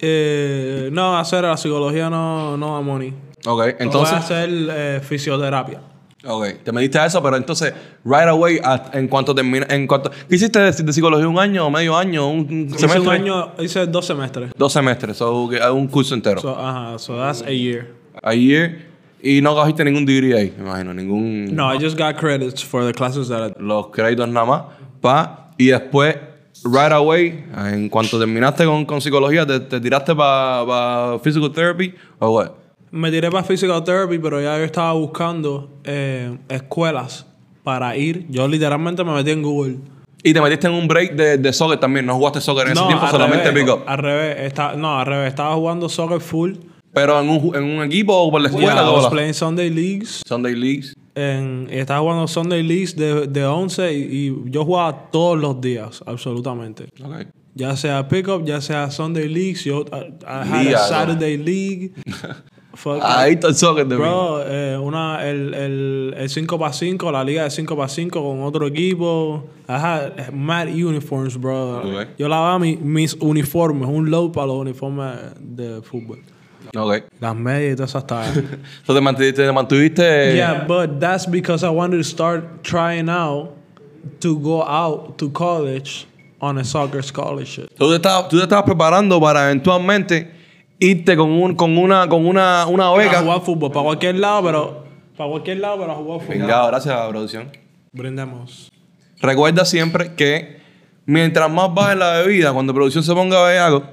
[0.00, 3.10] Eh, no, hacer la psicología no, no da money.
[3.44, 3.58] ok.
[3.58, 5.80] Voy a Entonces, hacer eh, fisioterapia.
[6.24, 6.46] Ok.
[6.64, 7.72] Te metiste a eso, pero entonces,
[8.04, 8.60] right away,
[8.92, 10.10] en cuanto termina, en cuanto...
[10.28, 11.26] ¿Qué hiciste de, de psicología?
[11.28, 13.00] ¿Un año, medio año, un, un Hice semestre?
[13.02, 14.50] un año, hice dos semestres.
[14.56, 16.40] Dos semestres, so, que- un curso entero.
[16.40, 17.88] So, ajá, so that's a year.
[18.22, 18.88] a year.
[19.22, 20.94] Y no cogiste ningún degree ahí, me imagino.
[20.94, 21.54] Ningún...
[21.54, 23.52] No, I just got credits for the classes that I...
[23.62, 24.62] Los créditos nada más.
[25.02, 26.16] Pa, y después,
[26.64, 32.30] right away, en cuanto terminaste con, con psicología, te, te tiraste para physical therapy o
[32.30, 32.50] what?
[32.92, 37.26] Me tiré para physical therapy, pero ya yo estaba buscando eh, escuelas
[37.62, 38.26] para ir.
[38.28, 39.76] Yo literalmente me metí en Google.
[40.22, 42.04] Y te metiste en un break de, de soccer también.
[42.04, 43.82] No jugaste soccer en ese tiempo, solamente revés, pick up.
[43.86, 45.28] Al revés, está, no, al revés.
[45.28, 46.54] Estaba jugando soccer full.
[46.92, 49.10] Pero en un, en un equipo o por la escuela, Yeah, I ¿cómo was la-
[49.10, 50.22] playing Sunday Leagues.
[50.26, 50.92] Sunday Leagues.
[51.14, 53.98] En, estaba jugando Sunday Leagues de, de 11 y,
[54.28, 56.86] y yo jugaba todos los días, absolutamente.
[57.02, 57.26] Ok.
[57.54, 60.88] Ya sea pickup, ya sea Sunday Leagues, yo I, I had Liga, a ¿no?
[60.88, 61.92] Saturday League.
[62.72, 63.96] Fuck Ahí está el soccer de.
[63.96, 69.44] Bro, eh, una, el, el, el 5x5, la liga de 5x5 con otro equipo.
[69.66, 71.78] Ajá, mad uniforms, bro.
[71.80, 72.08] Ok.
[72.18, 76.20] Yo lavaba mi- mis uniformes, un load para los uniformes de fútbol.
[76.76, 77.04] Ok.
[77.18, 78.36] Las medias y todas esas tareas.
[78.36, 79.44] Entonces te mantuviste...
[79.46, 83.50] Te mantuviste yeah, but that's because I wanted to start trying out
[84.20, 86.06] to go out to college
[86.40, 87.66] on a soccer scholarship.
[87.76, 90.30] Tú te, estabas, tú te estabas preparando para eventualmente
[90.80, 93.20] irte con, un, con una, con una, una Para beca.
[93.22, 94.84] jugar fútbol, para cualquier lado, pero...
[95.16, 96.38] Para cualquier lado, pero a jugar fútbol.
[96.38, 97.50] Venga, gracias a la producción.
[97.92, 98.70] Brindemos.
[99.20, 100.58] Recuerda siempre que
[101.04, 103.84] mientras más baje la bebida, cuando producción se ponga bellaco,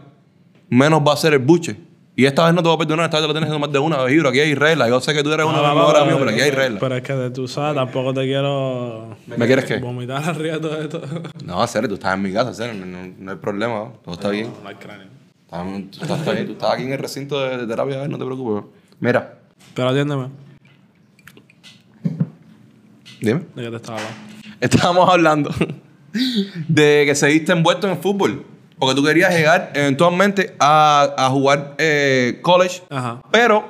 [0.70, 1.76] menos va a ser el buche.
[2.16, 3.70] Y esta vez no te voy a perdonar, esta vez te lo tienes que tomar
[3.70, 4.88] de una vez, Pero Aquí hay reglas.
[4.90, 6.80] Yo sé que tú eres uno de los mejores amigos, pero aquí hay reglas.
[6.80, 9.78] Pero es que de tú sabes, tampoco te quiero ¿Me quieres qué?
[9.78, 11.02] vomitar arriba de todo esto.
[11.46, 13.94] No, serio, tú estás en mi casa, serio, no, no- no hay problema, ¿no?
[14.04, 14.50] todo está bien.
[14.64, 15.08] No hay cráneo.
[15.50, 18.66] Estás, tú estás, tú estás aquí en el recinto de, de terapia, no te preocupes.
[19.00, 19.40] Mira,
[19.74, 20.28] Pero atiéndeme,
[23.22, 23.42] dime.
[23.56, 24.18] de qué te estaba hablando.
[24.60, 25.50] Estábamos hablando
[26.68, 28.46] de que seguiste envuelto en el fútbol.
[28.80, 32.84] Porque tú querías llegar eventualmente a, a jugar eh, college.
[32.90, 33.22] Ajá.
[33.32, 33.68] Pero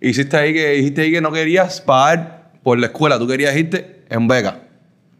[0.00, 4.04] hiciste ahí que dijiste ahí que no querías pagar por la escuela, tú querías irte
[4.10, 4.60] en beca.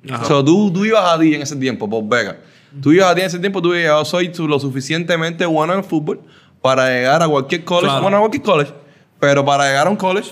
[0.08, 0.22] Ajá.
[0.22, 2.36] O sea, tú, tú ibas a ti en ese tiempo por beca.
[2.82, 5.72] Tú ibas a ti en ese tiempo, tú dices, yo soy tú lo suficientemente bueno
[5.74, 6.20] en el fútbol
[6.60, 8.02] para llegar a cualquier college, Claro.
[8.02, 8.72] bueno, a cualquier college,
[9.20, 10.30] pero para llegar a un college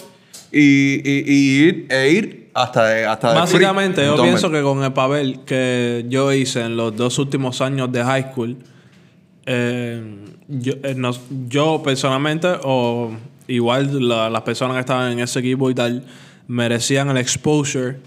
[0.51, 0.61] y,
[1.09, 5.41] y- y ir, e ir hasta, hasta el Básicamente, yo pienso que con el papel
[5.47, 8.57] que yo hice en los dos últimos años de high school,
[9.47, 10.03] eh,
[10.49, 13.13] yo, eh, nos- yo personalmente, o
[13.47, 16.05] igual la- las personas que estaban en ese equipo y tal,
[16.49, 17.99] merecían el exposure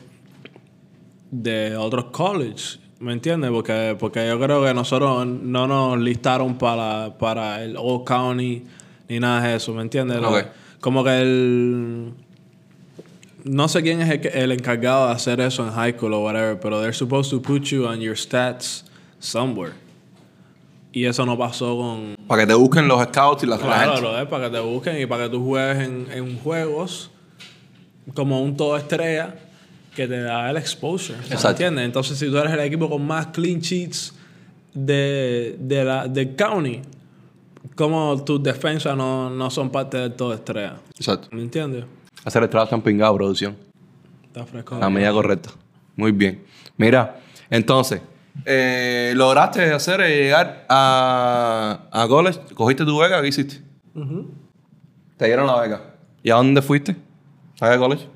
[1.31, 2.79] de otros colleges.
[2.99, 3.51] ¿Me entiendes?
[3.51, 8.63] Porque, porque yo creo que nosotros no nos listaron para, para el Old County
[9.09, 10.19] ni nada de eso, ¿me entiendes?
[10.79, 12.13] Como que el...
[13.43, 16.59] No sé quién es el, el encargado de hacer eso en high school o whatever,
[16.59, 18.85] pero they're supposed to put you on your stats
[19.19, 19.73] somewhere.
[20.91, 22.15] Y eso no pasó con...
[22.27, 24.99] Para que te busquen los scouts y las la Claro, es para que te busquen
[24.99, 27.11] y para que tú juegues en, en juegos
[28.13, 29.35] como un todo estrella
[29.95, 31.17] que te da el exposure.
[31.17, 31.49] ¿me Exacto.
[31.49, 31.85] ¿Entiendes?
[31.85, 34.13] Entonces, si tú eres el equipo con más clean sheets
[34.73, 36.81] de, de la, del county,
[37.75, 40.75] como tus defensas no, no son parte del todo estrella.
[40.95, 41.29] Exacto.
[41.31, 41.85] ¿Me entiendes?
[42.23, 43.55] Hacer el trabajo tan pingado, producción.
[44.25, 44.77] Está fresco.
[44.79, 45.49] La medida correcta.
[45.95, 46.43] Muy bien.
[46.77, 48.01] Mira, entonces,
[48.45, 53.61] eh, lograste hacer eh, llegar a, a college, cogiste tu beca, ¿qué hiciste?
[55.17, 55.81] Te dieron la beca.
[56.21, 56.95] ¿Y a dónde fuiste?
[57.61, 58.07] ¿A qué college?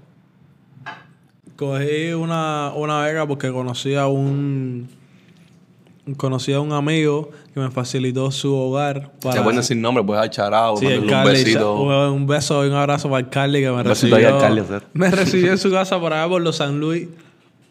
[1.60, 4.88] Cogí una, una beca porque conocí a un
[6.16, 10.30] conocí a un amigo que me facilitó su hogar para pueden decir nombre, puedes dar
[10.30, 11.76] charado, Sí, el mandarle un besito.
[12.14, 14.16] un, beso y un abrazo para el Carly que me recibió.
[14.16, 14.84] al Carly, hacer.
[14.94, 17.10] me recibió en su casa por allá por los San Luis.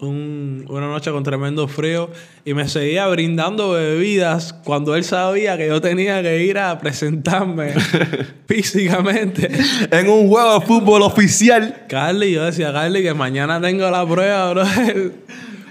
[0.01, 2.09] Un- una noche con tremendo frío
[2.45, 7.73] y me seguía brindando bebidas cuando él sabía que yo tenía que ir a presentarme
[8.47, 9.51] físicamente.
[9.91, 11.85] En un juego de fútbol oficial.
[11.89, 14.65] Carly, yo decía, Carly, que mañana tengo la prueba, bro.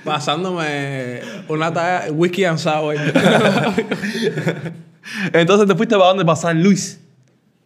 [0.04, 2.96] Pasándome una talla whisky and sour.
[5.34, 6.26] Entonces te fuiste para dónde?
[6.26, 7.00] Para San Luis.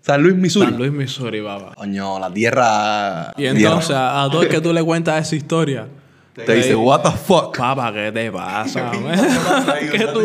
[0.02, 0.68] San Luis, Missouri.
[0.70, 1.74] San Luis, Missouri, papá.
[1.76, 3.34] Coño, la tierra.
[3.38, 5.88] Y entonces, a, a todo el que tú le cuentas esa historia,
[6.34, 7.58] Te dice, what the fuck.
[7.58, 8.92] papá, ¿qué te pasa?
[9.92, 10.22] ¿Qué tú?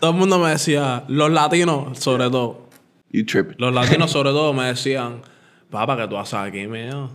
[0.00, 2.68] Todo el mundo me decía, los latinos, sobre todo,
[3.10, 3.56] You tripping.
[3.58, 5.22] los latinos, sobre todo, me decían,
[5.70, 7.10] papá, ¿qué tú haces aquí, mío?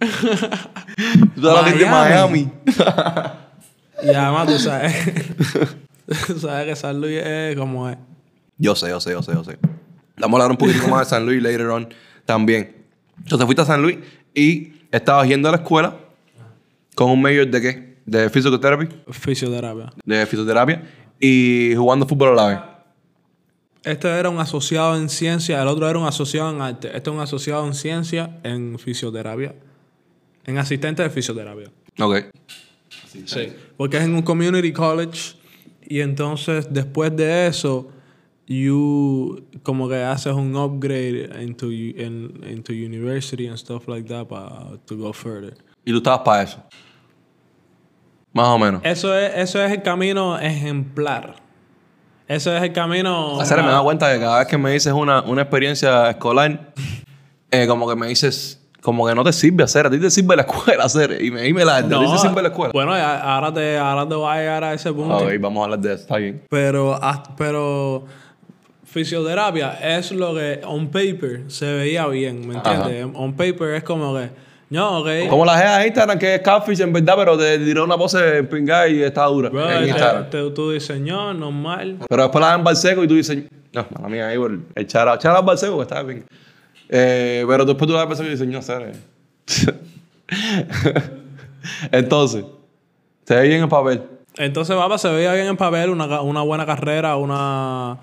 [1.34, 2.50] Tú sabes que es de Miami.
[2.66, 3.32] Miami.
[4.02, 4.94] Y además, tú sabes,
[6.26, 7.96] tú sabes que San Luis es como es.
[8.58, 9.58] Yo sé, yo sé, yo sé, yo sé.
[10.18, 11.88] Vamos a hablar un poquito más de San Luis later on
[12.26, 12.84] también.
[13.18, 13.98] Entonces fuiste a San Luis
[14.34, 15.96] y estabas yendo a la escuela
[16.94, 17.96] con un major de qué?
[18.06, 18.88] De fisioterapia.
[19.10, 19.92] Fisioterapia.
[20.04, 20.82] De fisioterapia
[21.20, 22.58] y jugando fútbol a la vez.
[23.84, 26.88] Este era un asociado en ciencia, el otro era un asociado en arte.
[26.96, 29.54] Este es un asociado en ciencia, en fisioterapia.
[30.44, 31.70] En asistente de fisioterapia.
[32.00, 32.26] Ok.
[33.26, 33.52] Sí.
[33.76, 35.34] Porque es en un community college.
[35.84, 37.90] Y entonces, después de eso,
[38.46, 44.76] you como que haces un upgrade into, in- into university and stuff like that para
[44.86, 45.54] to go further.
[45.84, 46.58] Y tú estabas para eso.
[48.32, 48.80] Más o menos.
[48.84, 51.34] Eso es, eso es el camino ejemplar.
[52.28, 53.38] Eso es el camino.
[53.40, 56.72] Hacer, me he dado cuenta que cada vez que me dices una, una experiencia escolar,
[57.50, 60.34] eh, como que me dices, como que no te sirve hacer, a ti te sirve
[60.36, 61.22] la escuela hacer.
[61.22, 62.70] Y me dime la verdad, a ti te sirve la escuela.
[62.72, 65.16] Bueno, ahora te, ahora te voy a llegar a ese punto.
[65.18, 66.42] Ok, vamos a hablar de eso, está bien.
[66.48, 68.06] Pero, haz- pero
[68.84, 73.06] fisioterapia es lo que on paper se veía bien, ¿me entiendes?
[73.14, 74.30] On paper es como que,
[74.72, 75.28] no, ok.
[75.28, 78.42] Como la gente de Instagram que es catfish en verdad, pero te tiró una pose
[78.44, 80.30] pingada y está dura Bro, en Instagram.
[80.30, 81.98] te- tú diseñó normal.
[82.08, 85.18] Pero después la dan Barseco y tú dices, no, mala mía, ahí por el chara,
[85.18, 86.24] chara Barseco que estaba bien.
[86.88, 88.92] Eh, pero después tú la das y dices, no sé.
[91.90, 92.44] Entonces,
[93.24, 94.02] se ve bien el papel.
[94.36, 97.98] Entonces, papá, se veía bien en papel, una, una buena carrera, una,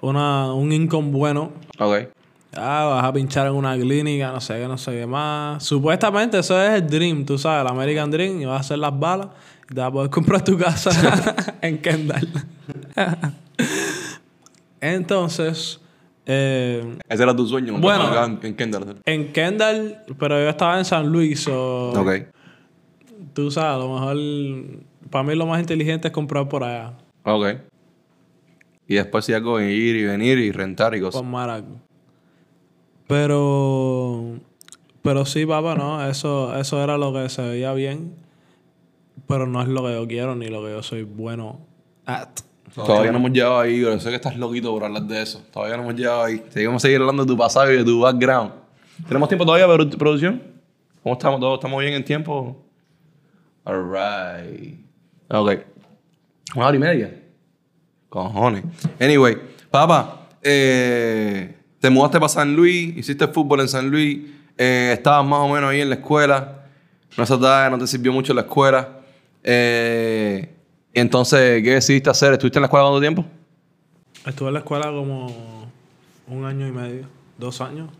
[0.00, 1.50] una, un income bueno.
[1.78, 2.08] Ok.
[2.54, 5.62] Ah, vas a pinchar en una clínica, no sé qué, no sé qué más.
[5.64, 8.40] Supuestamente eso es el dream, tú sabes, el American Dream.
[8.42, 9.28] Y vas a hacer las balas
[9.70, 10.90] y te vas a poder comprar tu casa
[11.62, 12.28] en Kendall.
[14.80, 15.80] Entonces,
[16.26, 17.78] eh, Ese era tu sueño.
[17.78, 18.24] Bueno.
[18.24, 18.96] en, en Kendall.
[19.04, 22.10] en Kendall, pero yo estaba en San Luis, o Ok.
[23.32, 24.16] tú sabes, a lo mejor,
[25.10, 26.92] para mí lo más inteligente es comprar por allá,
[27.24, 27.46] Ok.
[28.88, 31.20] Y después si algo ir y venir y rentar y cosas.
[31.22, 31.80] con Maraco.
[33.12, 34.38] Pero,
[35.02, 38.16] pero sí, papá, no, eso, eso era lo que se veía bien,
[39.28, 41.60] pero no es lo que yo quiero ni lo que yo soy bueno
[42.06, 42.30] at.
[42.74, 45.42] Todavía no hemos llegado ahí, yo sé que estás loquito por hablar de eso.
[45.52, 46.42] Todavía no hemos llegado ahí.
[46.48, 48.50] Seguimos seguir hablando de tu pasado y de tu background.
[49.06, 50.42] ¿Tenemos tiempo todavía para producción?
[51.02, 51.58] ¿Cómo estamos todos?
[51.58, 52.64] ¿Estamos bien en tiempo?
[53.66, 54.80] Alright.
[55.28, 55.52] Ok.
[56.56, 57.22] Una hora y media.
[58.08, 58.64] Cojones.
[58.98, 59.36] Anyway,
[59.70, 64.20] papá, eh, te mudaste para San Luis, hiciste fútbol en San Luis,
[64.56, 66.66] eh, estabas más o menos ahí en la escuela.
[67.18, 69.00] No edad no te sirvió mucho la escuela.
[69.42, 70.48] Eh,
[70.94, 72.34] entonces, ¿qué decidiste hacer?
[72.34, 73.24] ¿Estuviste en la escuela cuánto tiempo?
[74.24, 75.72] Estuve en la escuela como
[76.28, 77.90] un año y medio, dos años.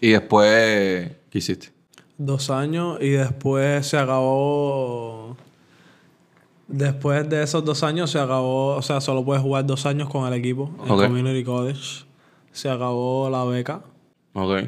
[0.00, 1.68] Y después, ¿qué hiciste?
[2.16, 5.36] Dos años y después se acabó.
[6.68, 10.26] Después de esos dos años se acabó, o sea, solo puedes jugar dos años con
[10.26, 11.02] el equipo en Ok.
[11.02, 12.08] Community College.
[12.52, 13.82] Se acabó la beca
[14.34, 14.62] Ok.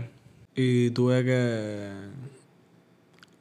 [0.55, 1.89] y tuve que,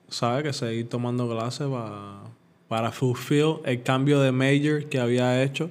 [0.10, 0.43] ¿sabes?
[0.43, 2.21] Que seguir tomando clases para,
[2.67, 5.69] para fulfill el cambio de major que había hecho.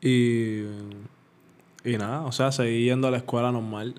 [0.00, 0.62] Y,
[1.84, 3.94] y nada, o sea, seguí yendo a la escuela normal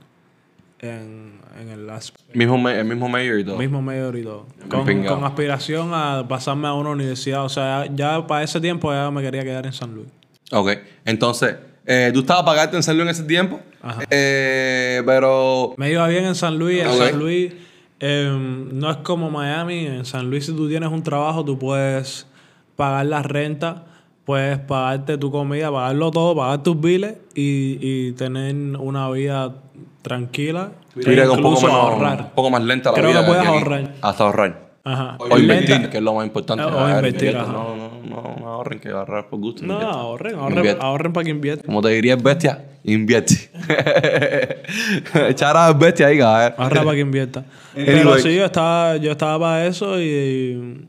[0.80, 3.58] en, en el last Mismo, el mismo mayor y todo.
[3.58, 4.46] Mismo mayor y todo.
[4.70, 7.44] Con, con aspiración a pasarme a una universidad.
[7.46, 10.08] O sea, ya para ese tiempo ya me quería quedar en San Luis.
[10.52, 10.72] Ok.
[11.06, 13.60] Entonces, eh, ¿tú estabas pagarte en San Luis en ese tiempo?
[13.82, 14.04] Ajá.
[14.10, 15.74] Eh, pero...
[15.78, 16.82] Me iba bien en San Luis.
[16.82, 16.92] En.
[16.94, 17.54] San Luis
[18.00, 19.86] em, no es como Miami.
[19.86, 22.28] En San Luis si tú tienes un trabajo tú puedes
[22.76, 23.86] pagar la renta,
[24.26, 29.56] puedes pagarte tu comida, pagarlo todo, pagar tus biles y, y tener una vida
[30.02, 30.72] tranquila.
[30.96, 32.22] E que un poco, menos, ahorrar.
[32.22, 33.22] un poco más lenta la Creo vida.
[33.22, 33.94] que puedes ahorrar.
[34.02, 34.65] Hasta ahorrar.
[34.88, 35.18] Ajá.
[35.20, 36.64] O invertir, que es lo más importante.
[36.64, 37.52] O invertir, invierte.
[37.52, 39.66] No, no, no, no ahorren, que ahorrar por gusto.
[39.66, 39.98] No, invierte.
[39.98, 40.86] ahorren, ahorren, Invierte.
[40.86, 41.66] ahorren para que inviertan.
[41.66, 43.50] Como te diría el bestia, invierte.
[45.28, 46.54] Echar a bestia ahí, cabrón.
[46.60, 47.46] Ahorra para que invierta.
[47.76, 47.96] Anyway.
[47.96, 50.88] Pero sí, yo estaba, yo estaba para eso y.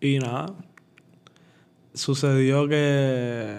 [0.00, 0.52] Y nada.
[1.94, 3.56] Sucedió que.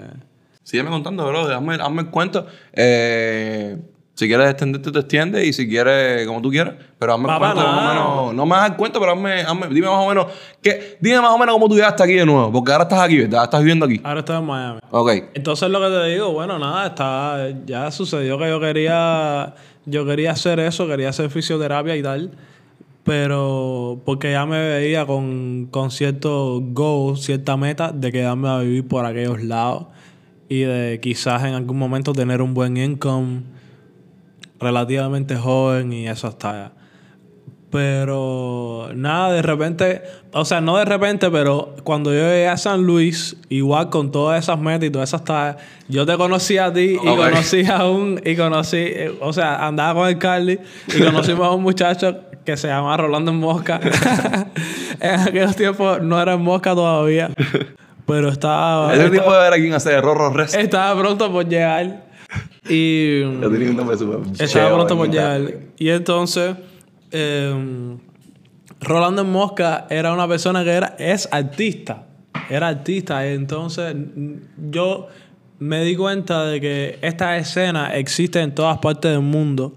[0.64, 1.48] Sígueme contando, bro.
[1.48, 2.46] Hazme, hazme el cuento.
[2.74, 3.76] Eh,
[4.20, 5.48] si quieres extenderte, te extiendes.
[5.48, 6.74] Y si quieres, como tú quieras.
[7.00, 8.34] Pero hazme Papá, más o menos.
[8.36, 10.26] No me hagas el cuento, pero hazme, hazme- dime más o menos.
[10.62, 12.52] Que, dime más o menos cómo tú llegaste aquí de nuevo.
[12.52, 13.46] Porque ahora estás aquí, ¿verdad?
[13.46, 14.02] Estás viviendo aquí.
[14.04, 14.80] Ahora estoy en Miami.
[14.92, 15.12] Ok.
[15.34, 19.56] Entonces lo que te digo, bueno, nada, está, ya sucedió que yo quería,
[19.86, 22.32] yo quería hacer eso, quería hacer fisioterapia y tal,
[23.04, 28.88] pero porque ya me veía con, con cierto goal, cierta meta de quedarme a vivir
[28.88, 29.86] por aquellos lados
[30.50, 33.44] y de quizás en algún momento tener un buen income
[34.60, 36.72] relativamente joven y eso está.
[37.72, 40.02] Pero nada, de repente,
[40.34, 44.44] o sea, no de repente, pero cuando yo llegué a San Luis, igual con todas
[44.44, 47.18] esas metas y todas esas tareas, yo te conocí a ti y Ok.
[47.18, 51.52] conocí a un, y conocí, eh, o sea, andaba con el Carly y conocimos a
[51.52, 53.80] un muchacho que se llama Rolando en Mosca.
[55.00, 57.30] en aquellos tiempos no era en Mosca todavía,
[58.08, 62.09] pero estaba, Ese tipo de ver aquí en hacer Rorro estaba pronto por llegar.
[62.70, 63.22] Y.
[63.22, 65.40] Yo tenía un nombre súper Estaba cheo, pronto por ¿verdad?
[65.40, 65.60] llegar.
[65.78, 66.56] Y entonces,
[67.12, 67.98] eh,
[68.82, 72.08] Rolando en Mosca era una persona que era, es artista.
[72.50, 73.28] Era artista.
[73.28, 73.96] Y entonces,
[74.70, 75.08] yo
[75.60, 79.76] me di cuenta de que esta escena existe en todas partes del mundo,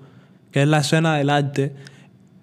[0.52, 1.72] que es la escena del arte.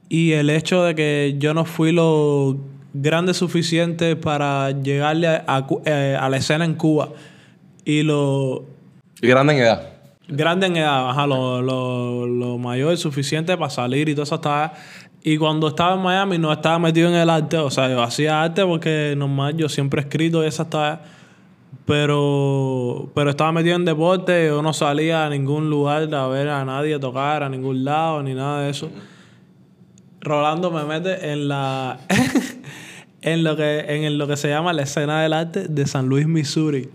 [0.10, 2.57] Y el hecho de que yo no fui lo
[2.93, 7.10] grande suficiente para llegarle a, a eh, a la escena en Cuba
[7.86, 8.66] y lo
[9.22, 9.99] Y grande en edad.
[10.30, 14.73] Grande en edad, ajá, lo, lo, lo mayor suficiente para salir y todo eso estaba.
[15.21, 18.41] Y cuando estaba en Miami no estaba metido en el arte, o sea, yo hacía
[18.41, 21.01] arte porque normal yo siempre he escrito y esa estaba.
[21.86, 26.63] Pero, pero estaba metido en deporte, yo no salía a ningún lugar a ver a
[26.63, 28.91] nadie tocar, a ningún lado, ni nada de eso.
[30.21, 31.99] Rolando me mete en la
[33.21, 36.27] en lo que en lo que se llama la escena del arte de San Luis,
[36.27, 36.89] Missouri.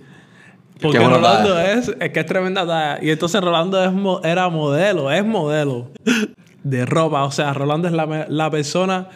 [0.85, 2.99] Porque Rolando es, es que es tremenda talla.
[3.05, 5.91] Y entonces Rolando es mo- era modelo, es modelo
[6.63, 7.25] de ropa.
[7.25, 9.09] O sea, Rolando es la, la persona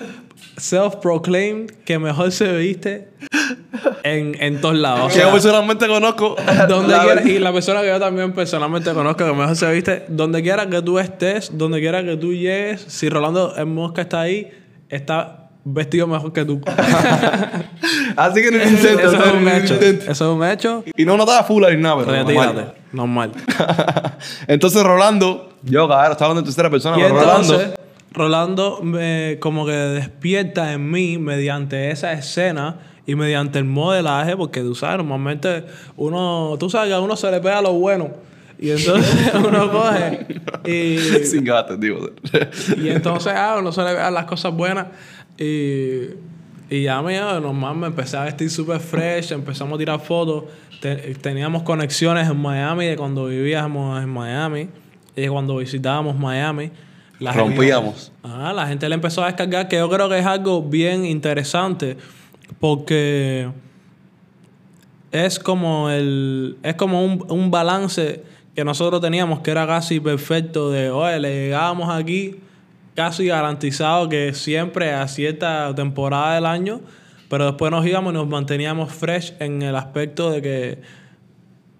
[0.57, 3.09] self-proclaimed que mejor se viste
[4.03, 5.05] en, en todos lados.
[5.05, 6.37] O que sea, yo personalmente conozco.
[6.69, 10.05] donde la quiera, y la persona que yo también personalmente conozco que mejor se viste,
[10.09, 14.21] donde quiera que tú estés, donde quiera que tú llegues, si Rolando en Mosca está
[14.21, 14.51] ahí,
[14.89, 16.61] está vestido mejor que tú.
[18.17, 19.01] Así que no intento.
[19.01, 19.75] Eso es un hecho.
[19.75, 20.85] Eso es un hecho.
[20.97, 22.73] Y no notaba full ni nada, pero Retírate.
[22.93, 23.33] normal.
[24.47, 27.79] Entonces Rolando, yo cabrón, estaba hablando en tercera persona, Y pero entonces, Rolando.
[28.13, 34.61] Rolando me, como que despierta en mí mediante esa escena y mediante el modelaje, porque
[34.61, 35.65] tú sabes, normalmente
[35.97, 38.11] uno, tú sabes que a uno se le pega lo bueno.
[38.59, 40.27] Y entonces uno coge
[40.67, 42.11] y, Sin gatos, digo.
[42.77, 44.87] y entonces ah, uno se le pega las cosas buenas.
[45.39, 46.11] Y,
[46.69, 50.45] y ya me, normal, me empecé a vestir súper fresh, empezamos a tirar fotos.
[50.81, 54.69] Te- teníamos conexiones en Miami de cuando vivíamos en Miami
[55.17, 56.71] y cuando visitábamos Miami.
[57.21, 58.13] La gente- Rompíamos.
[58.23, 61.97] Ah, la gente le empezó a descargar, que yo creo que es algo bien interesante,
[62.61, 63.49] porque
[65.11, 68.23] es como el es como un, un balance
[68.55, 72.37] que nosotros teníamos que era casi perfecto de, oye, le llegábamos aquí
[72.99, 76.81] casi garantizado que siempre a cierta temporada del año,
[77.29, 80.79] pero después nos íbamos y nos manteníamos fresh en el aspecto de que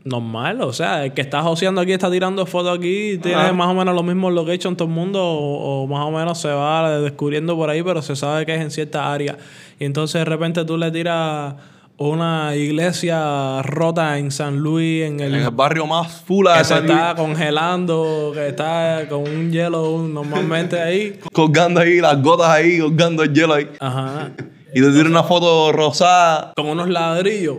[0.05, 3.53] normal, o sea, el que está joseando aquí está tirando fotos aquí, tiene Ajá.
[3.53, 6.51] más o menos los mismos locations todo el mundo, o, o más o menos se
[6.51, 9.37] va descubriendo por ahí, pero se sabe que es en cierta área.
[9.81, 11.57] Y entonces de repente tú le tiras
[11.99, 16.59] una iglesia rota en San Luis, en el, En el barrio más full de que
[16.61, 21.19] se San Luis, está congelando, que está con un hielo normalmente ahí.
[21.33, 23.69] colgando ahí las gotas ahí, colgando el hielo ahí.
[23.81, 24.31] Ajá.
[24.73, 26.53] Y te tira una foto rosada.
[26.55, 27.57] Con unos ladrillos.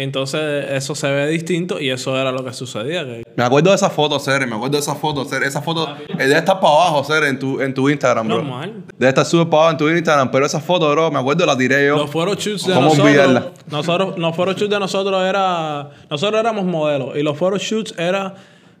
[0.00, 3.04] Entonces eso se ve distinto y eso era lo que sucedía.
[3.04, 5.42] que- Me acuerdo de esa foto, Ser, me acuerdo de esa foto, Ser.
[5.42, 8.36] Esa foto eh, debe estar para abajo, Ser, en tu, en tu Instagram, bro.
[8.36, 8.84] Normal.
[8.96, 11.56] Debe estar súper para abajo en tu Instagram, pero esa foto, bro, me acuerdo, la
[11.58, 11.96] tiré yo.
[11.96, 13.40] Los photoshoots de ¿Cómo olvidarla?
[13.40, 18.34] nosotros, nosotros, los photoshoots de nosotros era, nosotros éramos modelos y los photoshoots era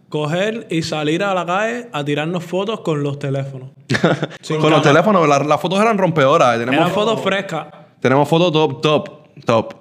[0.08, 3.70] coger y salir a la calle a tirarnos fotos con los teléfonos.
[4.60, 6.52] Con los teléfonos, la- las fotos eran rompedoras.
[6.58, 7.66] Tenemos, Eran fotos frescas.
[8.00, 9.08] tenemos fotos top, top,
[9.44, 9.74] top.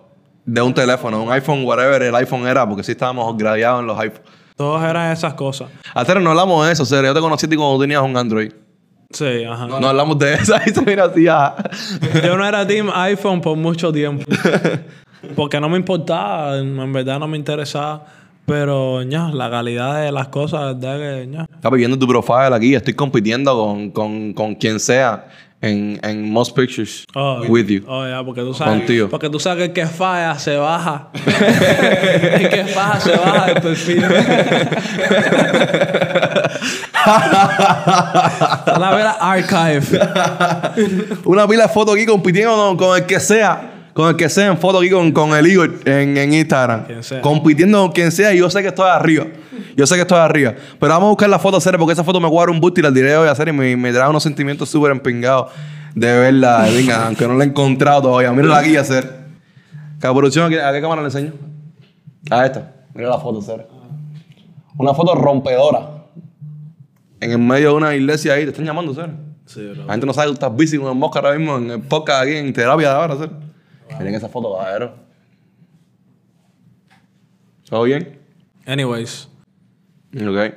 [0.47, 3.99] De un teléfono, un iPhone, whatever el iPhone era, porque sí estábamos gradeados en los
[3.99, 4.31] iPhones.
[4.55, 5.67] Todas eran esas cosas.
[5.93, 7.03] Hacer, no hablamos de eso, Ser.
[7.03, 8.53] Yo te conocí cuando tenías un Android.
[9.11, 9.67] Sí, ajá.
[9.67, 10.55] No hablamos de eso.
[10.65, 11.25] Ahí se mira así.
[11.25, 14.23] Yo no era team iPhone por mucho tiempo.
[15.35, 18.05] Porque no me importaba, en verdad no me interesaba.
[18.45, 21.45] Pero, ña, la calidad de las cosas, verdad que, ña.
[21.53, 22.73] Está viendo tu profile aquí.
[22.73, 25.27] Estoy compitiendo con, con, con quien sea
[25.61, 27.83] en, en Most Pictures Oh, with you.
[27.87, 28.77] Oh, porque tú sabes.
[28.77, 29.09] Contigo.
[29.09, 31.09] Porque tú sabes que el que falla se baja.
[31.13, 34.03] el que falla se baja del perfil.
[38.79, 39.99] La vera archive.
[41.25, 43.73] Una pila de fotos aquí compitiendo con el que sea.
[43.97, 46.85] Con el que sea en foto aquí con, con el Igor en, en Instagram.
[47.19, 49.25] Compitiendo con quien sea y yo sé que estoy arriba.
[49.75, 50.53] Yo sé que estoy arriba.
[50.79, 52.83] Pero vamos a buscar la foto hacer porque esa foto me cuadra un booty y
[52.83, 55.51] la diré hoy a hacer y me, me trae unos sentimientos súper empingados
[55.95, 56.69] de verla.
[56.71, 58.31] Venga, aunque no la he encontrado todavía.
[58.33, 59.03] Mírala aquí hacer.
[59.99, 60.45] ¿Qué producción?
[60.45, 61.33] ¿A qué, a qué cámara le enseño?
[62.29, 62.71] A esta.
[62.93, 63.67] Mira la foto, hacer.
[64.77, 66.03] Una foto rompedora.
[67.19, 68.43] En el medio de una iglesia ahí.
[68.43, 69.09] Te están llamando, hacer.
[69.47, 69.85] Sí, bro.
[69.85, 71.81] La gente no sabe que tú estás busy con el mosca ahora mismo en el
[71.81, 73.46] podcast aquí en terapia de ahora, ¿sí?
[73.99, 74.93] Miren esa foto, caballero.
[77.69, 78.19] ¿Todo bien?
[78.65, 79.27] Anyways.
[80.15, 80.53] Ok.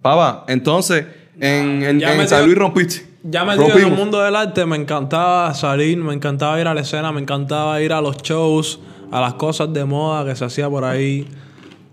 [0.00, 1.06] Papá, entonces,
[1.38, 3.06] en, en, Ya en me San Luis rompiste.
[3.24, 6.80] Ya metido en el mundo del arte, me encantaba salir, me encantaba ir a la
[6.80, 8.80] escena, me encantaba ir a los shows,
[9.12, 11.28] a las cosas de moda que se hacía por ahí,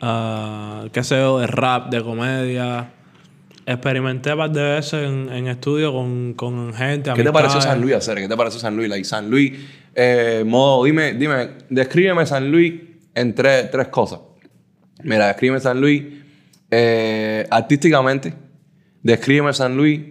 [0.01, 2.93] ah, qué sé yo, de rap, de comedia.
[3.67, 7.13] Experimenté par de veces en, en estudio con, con gente.
[7.13, 7.61] ¿Qué te pareció.
[7.61, 8.17] San Luis hacer?
[8.17, 8.89] ¿Qué te pareció San Luis?
[8.89, 9.53] Like, San Luis,
[9.95, 12.73] eh, modo, dime, dime, descríbeme San Luis
[13.15, 14.19] en tres, tres cosas.
[15.03, 16.03] Mira, descríbeme San Luis
[16.71, 18.33] eh, artísticamente.
[19.01, 20.01] Descríbeme San Luis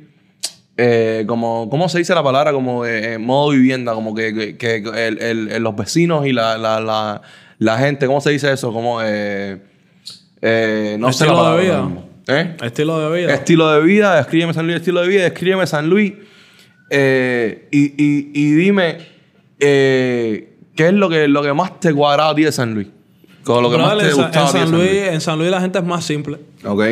[0.76, 2.52] eh, como, ¿cómo se dice la palabra?
[2.52, 4.76] Como eh, modo vivienda, como que, que- que
[5.06, 7.20] el- el- los vecinos y la, la, la,
[7.58, 8.72] la gente, ¿cómo se dice eso?
[8.72, 9.06] Como, no
[11.12, 11.88] sé la Estilo de vida.
[12.28, 12.56] ¿Eh?
[12.62, 13.34] Estilo de vida.
[13.34, 16.12] Estilo de vida, descríbeme San Luis, estilo de vida, descríbeme San Luis.
[16.90, 18.98] Y, y- y dime,
[19.60, 22.88] eh, ¿qué es lo que, lo que más te cuadraba a ti de San Luis?
[23.44, 25.38] Con lo que más te en, gustaba en a ti de San Luis, en San
[25.38, 26.38] Luis la gente es más simple.
[26.64, 26.82] Ok.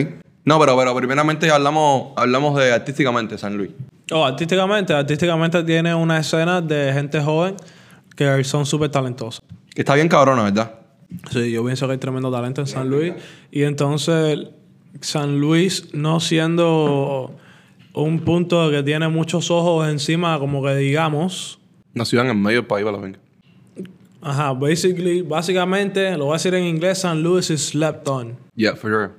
[0.45, 3.71] No, pero, pero primeramente hablamos, hablamos de artísticamente San Luis.
[4.13, 7.57] Oh, artísticamente, artísticamente tiene una escena de gente joven
[8.15, 9.43] que son súper talentosos.
[9.75, 10.73] Que está bien cabrona, ¿verdad?
[11.31, 13.15] Sí, yo pienso que hay tremendo talento en San Luis.
[13.51, 14.49] Y entonces,
[15.01, 17.35] San Luis no siendo
[17.93, 21.59] un punto que tiene muchos ojos encima, como que digamos.
[21.97, 23.13] Una ciudad en el medio del país, para la.
[24.21, 28.37] Ajá, basically, básicamente, lo voy a decir en inglés, San Luis is slept on.
[28.55, 29.13] Yeah, for sure.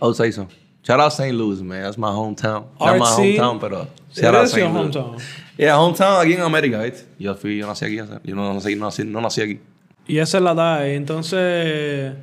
[0.00, 0.46] I would say so.
[0.84, 1.36] Shout out St.
[1.36, 1.82] Louis, man.
[1.82, 2.66] That's my hometown.
[2.78, 4.72] Not my hometown, pero shout out St.
[4.72, 4.94] Louis.
[4.94, 5.20] hometown.
[5.56, 7.04] Yeah, hometown aquí en América, ¿viste?
[7.18, 7.96] Yo fui, yo nací aquí.
[7.96, 9.60] Yo no nací, no nací, no nací aquí.
[10.06, 10.86] Y esa es la talla.
[10.86, 12.14] Entonces,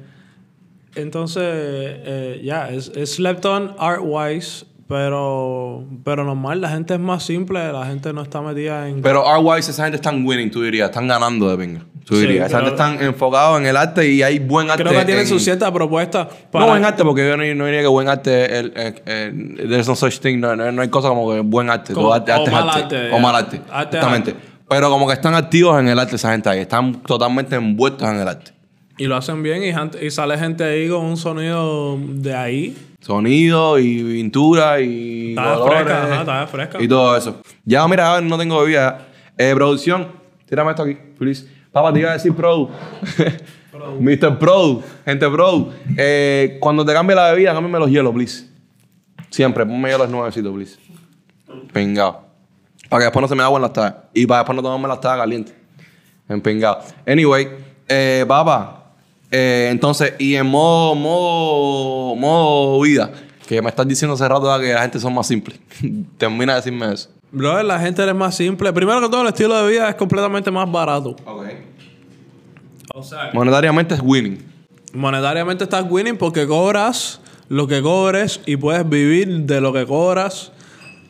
[0.96, 7.24] entonces, eh, ya, es, es slept on art-wise, pero, pero normal, la gente es más
[7.24, 9.02] simple, la gente no está metida en...
[9.02, 10.90] Pero R-Wise, esa gente están winning, tú dirías.
[10.90, 11.82] Están ganando de venga.
[12.06, 12.48] Tú Sí, dirías.
[12.48, 14.84] esa gente están enfocados en el arte y hay buen arte.
[14.84, 17.82] Creo que tienen en- su cierta propuesta No buen arte, porque yo no, no diría
[17.82, 18.60] que buen arte.
[18.60, 20.40] El, el- el- there's no such thing.
[20.40, 21.94] No, no, no hay cosa como que buen arte.
[21.94, 22.96] Como- arte, o arte mal arte.
[22.98, 23.62] arte, O mal arte.
[23.72, 24.36] Arte Exactamente.
[24.70, 26.60] Pero como que están activos en el arte esa gente ahí.
[26.60, 28.52] Están totalmente envueltos en el arte.
[29.00, 29.64] Y lo hacen bien
[30.00, 32.78] y sale gente ahí con un sonido de ahí.
[33.06, 36.82] Sonido y pintura y Está colores fresca, ajá, está fresca.
[36.82, 37.40] y todo eso.
[37.64, 39.06] Ya, mira, no tengo bebida.
[39.38, 40.08] Eh, producción,
[40.48, 41.48] tírame esto aquí, please.
[41.72, 42.68] Papá, te iba a decir pro.
[44.00, 44.40] Mr.
[44.40, 45.70] Pro, gente pro.
[45.96, 48.50] Eh, cuando te cambie la bebida, cámbiame los hielos, please.
[49.30, 50.80] Siempre, ponme hielos nuevecitos, please.
[51.72, 52.26] Pingado.
[52.90, 53.96] Para que después no se me agua en las tazas.
[54.16, 55.54] Y para después no tomarme las tazas calientes.
[56.28, 56.80] Empingado.
[57.06, 57.50] Anyway,
[57.88, 58.85] eh, papá.
[59.38, 63.12] Eh, entonces, y en modo, modo, modo vida,
[63.48, 65.60] que me estás diciendo hace rato que la gente son más simples.
[66.18, 67.10] Termina de decirme eso.
[67.32, 68.72] Brother, la gente es más simple.
[68.72, 71.16] Primero que todo, el estilo de vida es completamente más barato.
[72.94, 74.38] O sea, Monetariamente es winning.
[74.94, 77.20] monetariamente estás winning porque cobras
[77.50, 80.54] lo que cobres y puedes vivir de lo que cobras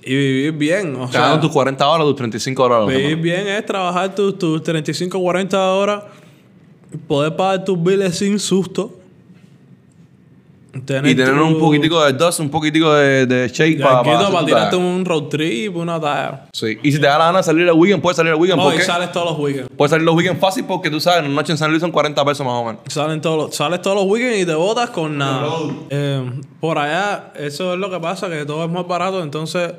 [0.03, 0.95] y vivir bien.
[0.95, 2.87] O Te sea, tus 40 horas, tus 35 horas.
[2.87, 6.03] vivir bien es trabajar tus, tus 35, 40 horas,
[6.97, 8.99] poder pagar tus biles sin susto.
[10.73, 14.45] Y tener tu- un poquitico de dust, un poquitico de, de shake para, para tu
[14.45, 14.77] tirarte tarea.
[14.85, 16.47] un road trip, una talla.
[16.51, 16.77] Sí.
[16.83, 18.57] Y si te da la gana de salir el weekend, puedes salir el weekend.
[18.61, 19.69] No, ¿Por y sales todos los weekends.
[19.77, 22.25] Puedes salir los weekends fácil porque tú sabes, la noche en San Luis son 40
[22.25, 22.81] pesos más o menos.
[22.89, 25.47] Salen todos los, sales todos los weekends y te botas con nada.
[25.89, 26.29] Eh,
[26.59, 29.71] por allá, eso es lo que pasa, que todo es más barato, entonces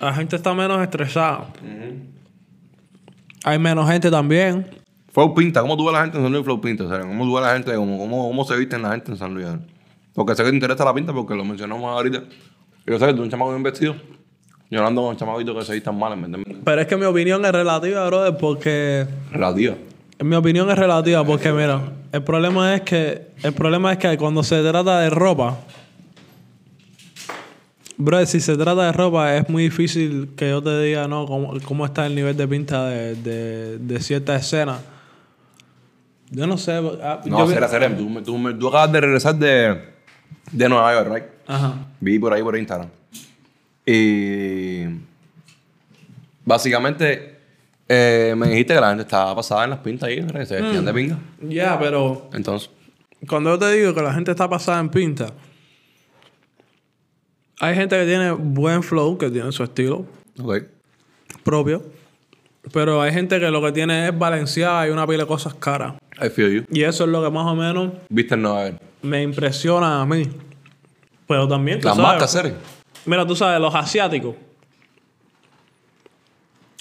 [0.00, 1.46] la gente está menos estresada.
[3.44, 4.66] Hay menos gente también.
[5.14, 6.84] Flow Pinta, ¿cómo tú ves la gente en San Luis Flow Pinta?
[6.84, 9.16] O sea, ¿Cómo tú ves la gente, cómo, cómo, cómo se visten la gente en
[9.16, 9.46] San Luis?
[10.12, 12.24] Porque sé que te interesa la pinta porque lo mencionamos ahorita.
[12.84, 13.94] Y Yo sé que tú eres un chamaco bien vestido.
[14.70, 16.56] Yo no ando con chamaquitos que se vistan mal, ¿me entiendes?
[16.64, 19.06] Pero es que mi opinión es relativa, brother, porque...
[19.30, 19.76] Relativa.
[20.18, 23.28] Mi opinión es relativa porque, mira, el problema es que...
[23.44, 25.58] El problema es que cuando se trata de ropa...
[27.96, 31.54] Bro, si se trata de ropa, es muy difícil que yo te diga, no, cómo,
[31.64, 34.80] cómo está el nivel de pinta de, de, de cierta escena.
[36.34, 36.72] Yo no sé.
[37.02, 37.96] ah, No, yo será, será.
[37.96, 39.80] Tú, tú, tú acabas de regresar de,
[40.50, 41.24] de Nueva York, ¿right?
[41.46, 41.86] Ajá.
[42.00, 42.88] Vi por ahí por Instagram.
[43.86, 44.84] Y
[46.44, 47.38] básicamente
[47.88, 50.84] eh, me dijiste que la gente estaba pasada en las pintas ahí, que se vestían
[50.84, 51.18] de pinga.
[51.42, 52.70] Ya, pero Entonces,
[53.28, 55.26] cuando yo te digo que la gente está pasada en pinta,
[57.60, 60.06] hay gente que tiene buen flow, que tiene su estilo
[60.42, 60.62] ok.
[61.42, 61.82] propio,
[62.72, 65.94] pero hay gente que lo que tiene es balanceada y una pila de cosas caras.
[66.22, 66.64] I feel you.
[66.70, 68.76] Y eso es lo que más o menos Viste York.
[69.02, 70.28] me impresiona a mí.
[71.26, 72.54] Pero también, Las marcas, Seren.
[73.06, 74.34] Mira, tú sabes, los asiáticos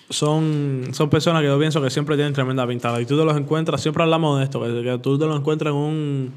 [0.09, 3.01] son, son personas que yo pienso que siempre tienen tremenda pintada.
[3.01, 5.71] Y tú te los encuentras, siempre hablamos de esto, que, que tú te los encuentras
[5.71, 6.33] en un,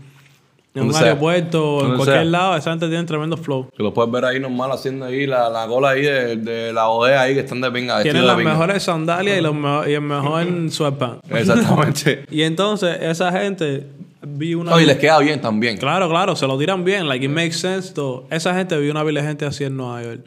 [0.80, 1.02] en un sea.
[1.04, 2.24] aeropuerto o en cualquier sea.
[2.24, 3.68] lado, esa gente tiene tremendo flow.
[3.76, 6.86] Que los puedes ver ahí normal haciendo ahí la, la cola ahí de, de la
[6.86, 8.02] bodega ahí que están de pinga.
[8.02, 11.30] Tienen las de mejores sandalias y, los mejo- y el mejor sweatpants.
[11.30, 12.24] Exactamente.
[12.30, 13.86] Y entonces, esa gente
[14.26, 14.72] vi una.
[14.72, 15.78] No, y les queda bien también.
[15.78, 17.08] Claro, claro, se lo tiran bien.
[17.08, 18.26] Like, it makes sense, though.
[18.30, 20.20] Esa gente vi una de gente así en Nueva York.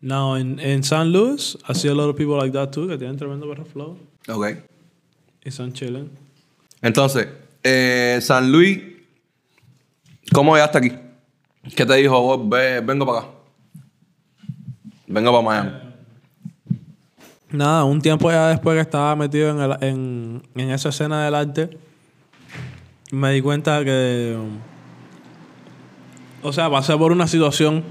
[0.00, 2.98] Now, en, en San Luis, I see a lot of people like that too, que
[2.98, 3.96] tienen tremendo perro flow.
[4.28, 4.46] Ok.
[5.44, 6.10] Y son chilling.
[6.80, 7.28] Entonces,
[7.62, 8.80] eh, San Luis,
[10.32, 10.92] ¿cómo llegaste aquí?
[11.76, 12.20] ¿Qué te dijo?
[12.20, 12.48] vos?
[12.48, 13.28] Ve- vengo para acá.
[15.06, 15.78] Vengo para Miami.
[17.50, 21.34] Nada, un tiempo ya después que estaba metido en, el- en, en esa escena del
[21.34, 21.70] arte,
[23.10, 24.36] me di cuenta que.
[26.42, 27.84] o sea, pasé por una situación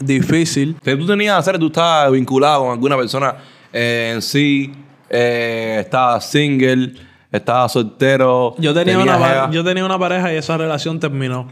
[0.00, 0.76] difícil.
[0.82, 1.58] ¿Qué tú tenías hacer?
[1.58, 3.36] ¿Tú estabas vinculado con alguna persona
[3.72, 4.72] eh, en sí?
[5.08, 6.94] Eh, ¿Estabas single?
[7.36, 8.54] Estaba soltero.
[8.58, 9.46] Yo tenía, una, jeva.
[9.46, 11.48] pa- yo tenía una pareja y esa relación terminó.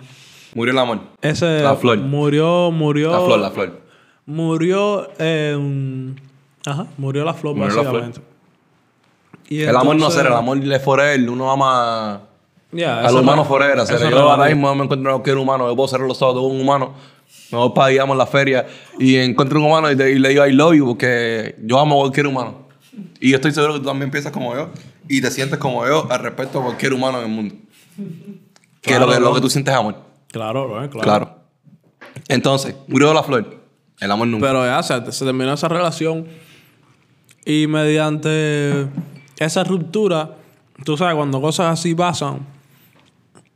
[0.55, 1.01] Murió el amor.
[1.21, 1.99] Ese La flor.
[1.99, 3.11] murió, murió.
[3.13, 3.81] La flor, la flor.
[4.27, 6.21] Murió en.
[6.67, 8.21] Ajá, murió la flor, Murió la básicamente.
[9.49, 11.29] Y el amor no entonces- será, el amor es forever.
[11.31, 12.23] Uno ama
[12.73, 13.79] Ya, al humano no- forever.
[13.81, 15.69] O sea, eso yo ahora mismo me encuentro cualquier humano.
[15.69, 16.95] Yo puedo cerrar los ojos de un humano.
[17.51, 18.67] Me voy para, digamos, la feria
[18.99, 21.97] y encuentro un humano y, te- y le digo I love you porque yo amo
[21.97, 22.65] a cualquier humano.
[23.21, 24.69] Y yo estoy seguro que tú también piensas como yo
[25.09, 27.55] y te sientes como yo al respecto a cualquier humano en el mundo.
[28.81, 29.97] que Claro, lo que, lo que tú sientes es amor.
[30.29, 31.05] Claro, bro, claro.
[31.05, 31.39] Claro.
[32.29, 33.63] Entonces, murió la flor.
[34.01, 34.47] El amor nunca.
[34.47, 36.27] Pero ya se, se terminó esa relación.
[37.45, 38.87] Y mediante
[39.39, 40.37] esa ruptura,
[40.85, 42.47] tú sabes, cuando cosas así pasan,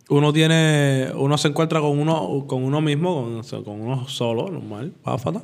[0.08, 1.10] uno tiene.
[1.14, 5.42] Uno se encuentra con uno, con uno mismo, con, con uno solo, normal, páfata.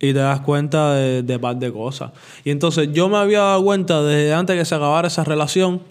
[0.00, 2.12] Y te das cuenta de, de par de cosas.
[2.44, 5.82] Y entonces yo me había dado cuenta desde antes que se acabara esa relación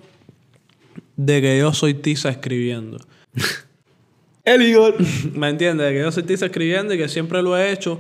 [1.18, 3.00] de que yo soy tiza escribiendo.
[4.46, 4.96] El Igor.
[5.34, 5.92] ¿Me entiendes?
[5.92, 8.00] Que yo soy tiza escribiendo y que siempre lo he hecho,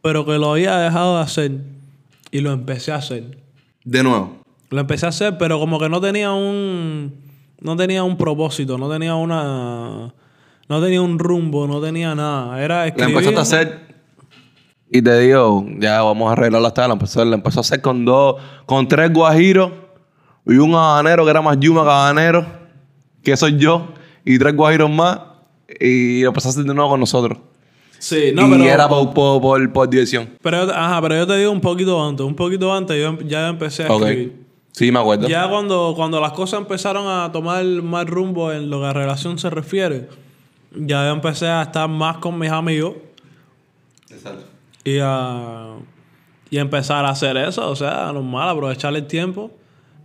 [0.00, 1.50] pero que lo había dejado de hacer.
[2.30, 3.38] Y lo empecé a hacer.
[3.84, 4.36] De nuevo.
[4.70, 7.14] Lo empecé a hacer, pero como que no tenía un.
[7.60, 10.14] No tenía un propósito, no tenía una.
[10.68, 12.62] No tenía un rumbo, no tenía nada.
[12.62, 13.16] Era La escribir.
[13.16, 13.87] empezaste a hacer.
[14.90, 16.94] Y te digo, ya vamos a arreglar la tabla.
[16.94, 18.36] Empezó, la empezó a hacer con dos,
[18.66, 19.70] con tres guajiros
[20.46, 22.46] y un habanero que era más yuma que habanero,
[23.22, 23.88] que soy yo,
[24.24, 25.20] y tres guajiros más.
[25.80, 27.38] Y lo empezó a hacer de nuevo con nosotros.
[27.98, 28.64] Sí, no, y pero.
[28.64, 30.30] era por, por, por, por diversión.
[30.40, 32.24] Pero, yo- ajá, pero yo te digo un poquito antes.
[32.24, 34.02] Un poquito antes yo em- ya empecé a Ok.
[34.04, 34.46] escribir.
[34.72, 35.28] Sí, me acuerdo.
[35.28, 39.36] Ya cuando, cuando las cosas empezaron a tomar mal rumbo en lo que a relación
[39.38, 40.08] se refiere,
[40.74, 42.94] ya yo empecé a estar más con mis amigos
[44.10, 44.44] Exacto.
[44.96, 45.76] Y a,
[46.50, 47.68] y a empezar a hacer eso.
[47.70, 49.50] O sea, normal, aprovechar el tiempo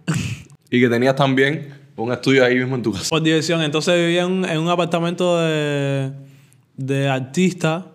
[0.70, 3.10] Y que tenías también un estudio ahí mismo en tu casa.
[3.10, 3.62] por diversión.
[3.62, 6.12] Entonces vivía en, en un apartamento de,
[6.76, 7.86] de artista.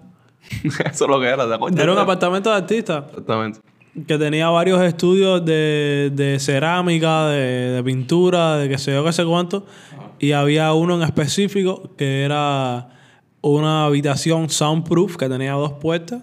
[0.91, 1.80] Eso es lo que era, ¿te acuerdas?
[1.82, 3.61] Era un apartamento de artista Exactamente.
[4.07, 7.39] que tenía varios estudios de, de cerámica, de,
[7.72, 9.66] de pintura, de qué sé yo, qué sé cuánto.
[10.20, 12.89] Y había uno en específico que era
[13.41, 16.22] una habitación soundproof que tenía dos puertas.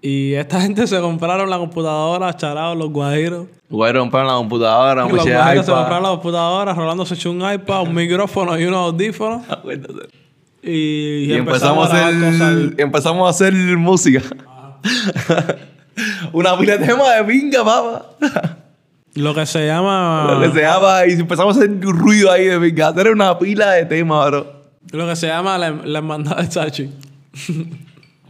[0.00, 3.46] Y esta gente se compraron la computadora, charados, los guajiros.
[3.70, 7.30] A romper la computadora, Los me eché guajiros se compraron la computadora, Rolando se echó
[7.30, 9.42] un iPad, un micrófono y unos audífonos.
[9.48, 10.08] Acuérdate.
[10.62, 12.54] Y, Y empezamos, a hacer, cosas.
[12.78, 14.22] empezamos a hacer música.
[16.32, 18.06] Una pila de temas de pinga, papá.
[19.14, 20.28] Lo que se llama.
[20.32, 22.94] Lo que se llama, y empezamos a hacer un ruido ahí de pinga.
[22.96, 24.46] Era una pila de temas, bro.
[24.92, 26.90] Lo que se llama la, la hermandad de Sachi.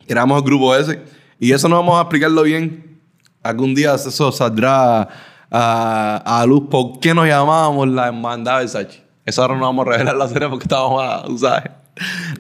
[0.06, 0.98] Éramos el grupo ese.
[1.39, 3.01] Y eso no vamos a explicarlo bien.
[3.43, 5.09] Algún día eso saldrá
[5.51, 6.64] a, a luz.
[6.70, 9.03] ¿Por qué nos llamábamos la hermandad de Sachi?
[9.24, 11.70] Eso ahora no vamos a revelar la serie porque estábamos a, sabes.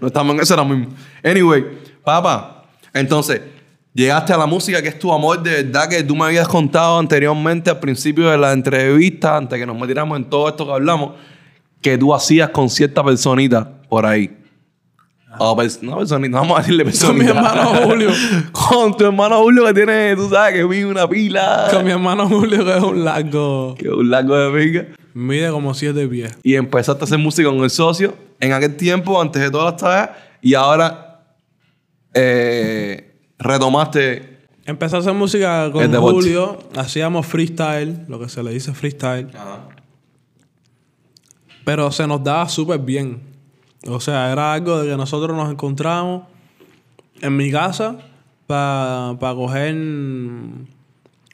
[0.00, 0.94] No estamos en eso ahora mismo.
[1.22, 1.64] Anyway,
[2.02, 2.64] papá.
[2.94, 3.42] Entonces,
[3.92, 6.98] llegaste a la música que es tu amor de verdad que tú me habías contado
[6.98, 11.12] anteriormente al principio de la entrevista, antes que nos metiéramos en todo esto que hablamos,
[11.82, 14.37] que tú hacías con cierta personita por ahí.
[15.38, 17.24] O pers- no personita, vamos a decirle Con personita.
[17.24, 18.10] mi hermano Julio.
[18.52, 21.68] Con tu hermano Julio que tiene, tú sabes, que mide una pila.
[21.70, 23.74] Con mi hermano Julio, que es un largo.
[23.78, 24.86] Que un largo de pinga.
[25.14, 26.36] Mide como siete pies.
[26.42, 29.80] Y empezaste a hacer música con el socio en aquel tiempo, antes de todas las
[29.80, 30.10] tareas.
[30.42, 31.24] Y ahora
[32.14, 34.38] eh, retomaste.
[34.64, 35.92] Empecé a hacer música con.
[35.94, 36.58] Julio.
[36.76, 39.28] Hacíamos freestyle, lo que se le dice freestyle.
[41.64, 43.20] Pero se nos daba súper bien.
[43.86, 46.22] O sea, era algo de que nosotros nos encontramos
[47.20, 47.96] en mi casa
[48.46, 49.76] para coger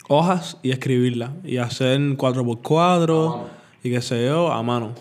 [0.09, 1.31] hojas y escribirlas.
[1.45, 3.43] Y hacer 4x4
[3.83, 4.93] y qué sé yo, a mano.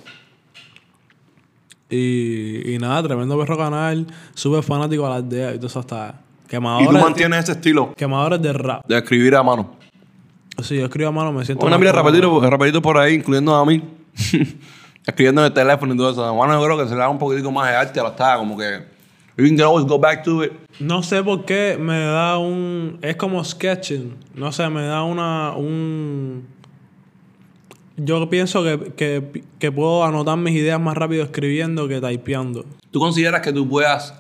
[1.90, 6.10] Y, y nada, tremendo perro canal, súper fanático a la aldea y todo eso hasta
[6.10, 8.84] Y tú quemadores, mantienes ese estilo quemadores de rap.
[8.88, 9.76] de escribir a mano.
[10.62, 11.66] Si yo escribo a mano me siento...
[11.66, 13.82] Una mira rapidito, rapidito por ahí, incluyendo a mí.
[15.06, 16.34] Escribiendo en el teléfono y todo eso.
[16.34, 18.38] Bueno, yo creo que se le da un poquitico más de arte a la estaba,
[18.38, 18.94] como que.
[19.36, 20.52] You can always go back to it.
[20.80, 23.00] No sé por qué me da un...
[23.02, 24.16] Es como sketching.
[24.36, 25.54] No sé, me da una...
[25.54, 26.46] Un...
[27.98, 32.66] Yo pienso que, que, que puedo anotar mis ideas más rápido escribiendo que typeando.
[32.92, 34.14] ¿Tú consideras que tú puedas,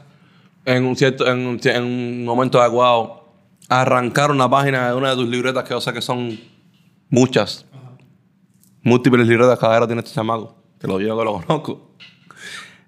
[0.66, 3.24] en un cierto, en un, en un momento adecuado,
[3.70, 6.40] arrancar una página de una de tus libretas que yo sé que son
[7.10, 7.66] muchas,
[8.82, 11.92] múltiples libretas que ahora tiene este chamaco, te lo digo que lo conozco.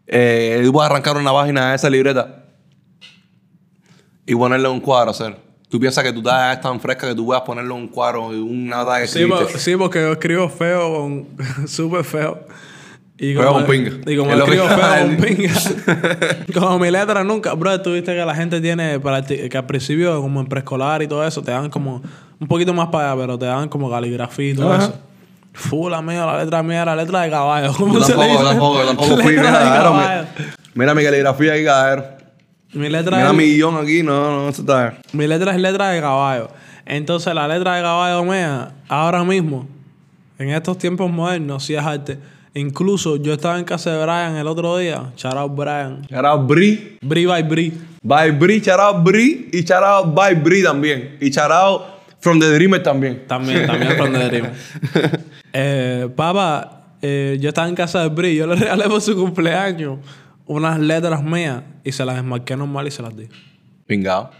[0.05, 2.43] Eh, tú puedes arrancar una página de esa libreta
[4.25, 5.37] y ponerle un cuadro a hacer.
[5.69, 8.39] Tú piensas que tu talla es tan fresca que tú puedas ponerle un cuadro y
[8.39, 11.27] una talla que Sí, po- sí, porque yo escribo feo con...
[11.67, 12.45] Súper feo.
[13.17, 13.91] Y Feo con pinga.
[14.05, 16.59] Y como Es que- escribo feo con pinga.
[16.59, 17.53] como mi letra nunca...
[17.53, 18.99] Bro, tú viste que la gente tiene...
[18.99, 22.01] Para que al principio, como en preescolar y todo eso, te dan como...
[22.39, 24.83] Un poquito más para allá, pero te dan como caligrafía y todo Ajá.
[24.83, 24.99] eso.
[25.55, 27.73] Fu, la mía, la letra mía era letra de caballo.
[27.77, 28.43] ¿Cómo Yo se le dice?
[28.43, 29.35] tampoco, tampoco fui.
[30.75, 32.05] Mira, mi caligrafía aquí, cabrón.
[32.73, 34.95] Mi letra Mira es- mi guion aquí, no, no, eso está.
[35.13, 36.49] Mi letra es letra de caballo.
[36.85, 39.67] Entonces, la letra de caballo mía, ahora mismo,
[40.37, 42.19] en estos tiempos modernos, sí es arte.
[42.53, 45.11] Incluso yo estaba en casa de Brian el otro día.
[45.17, 46.05] Shout out Brian.
[46.09, 46.97] Shout out Bri.
[47.01, 47.73] Bri by Bri.
[48.03, 49.49] By Bri, shout out Bri.
[49.51, 51.17] Y shout out by Bri también.
[51.21, 51.81] Y shout out
[52.19, 53.23] from the Dreamer también.
[53.27, 54.45] También, también from the Dream.
[55.57, 58.35] eh, papá, eh, yo estaba en casa de Bri.
[58.35, 59.99] Yo le regalé por su cumpleaños
[60.45, 63.27] unas letras mías y se las desmarqué normal y se las di.
[63.87, 64.31] Pingado.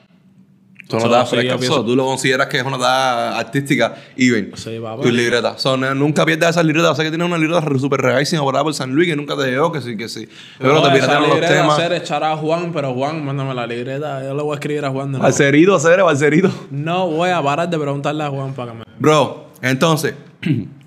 [0.88, 1.58] Tú no das sí, fresca.
[1.58, 3.96] Tú lo consideras que es una tarea artística.
[4.16, 4.52] Even.
[4.56, 5.02] Sí, papá.
[5.02, 5.60] Tus libretas.
[5.60, 6.96] So, no- nunca pierdas esas libretas.
[6.96, 9.72] Sé que tienes una libreta súper regalísima por por San Luis que nunca te llegó,
[9.72, 10.28] que sí, que sí.
[10.28, 11.80] Que te piratearon los temas.
[11.80, 14.24] hacer echar a Juan, pero Juan, mándame la libreta.
[14.24, 15.24] Yo le voy a escribir a Juan de nuevo.
[15.24, 16.52] Balcerito, Cere, Balcerito.
[16.70, 18.86] No voy a parar de preguntarle a Juan para que me...
[19.00, 20.14] Bro, entonces,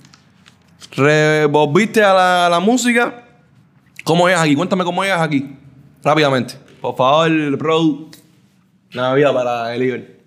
[0.92, 3.24] revolviste a la, a la música.
[4.04, 4.54] ¿Cómo es aquí?
[4.54, 5.56] Cuéntame cómo es aquí.
[6.02, 6.54] Rápidamente.
[6.80, 8.08] Por favor, Pro.
[8.94, 10.18] Una vida para el Iber.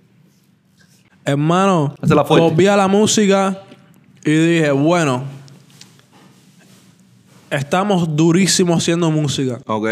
[1.26, 2.26] Hermano, fuerte.
[2.26, 3.60] volví a la música
[4.24, 5.24] y dije, bueno,
[7.50, 9.60] estamos durísimos haciendo música.
[9.66, 9.88] Ok.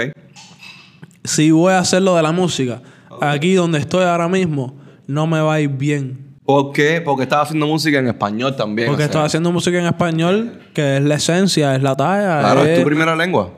[1.24, 2.82] Si voy a hacer lo de la música,
[3.22, 4.76] aquí donde estoy ahora mismo,
[5.08, 6.29] no me va a ir bien.
[6.50, 7.00] ¿Por qué?
[7.00, 8.88] Porque estaba haciendo música en español también.
[8.88, 9.12] Porque o sea.
[9.12, 12.40] estoy haciendo música en español, que es la esencia, es la talla.
[12.40, 13.52] Claro, es es- tu primera lengua.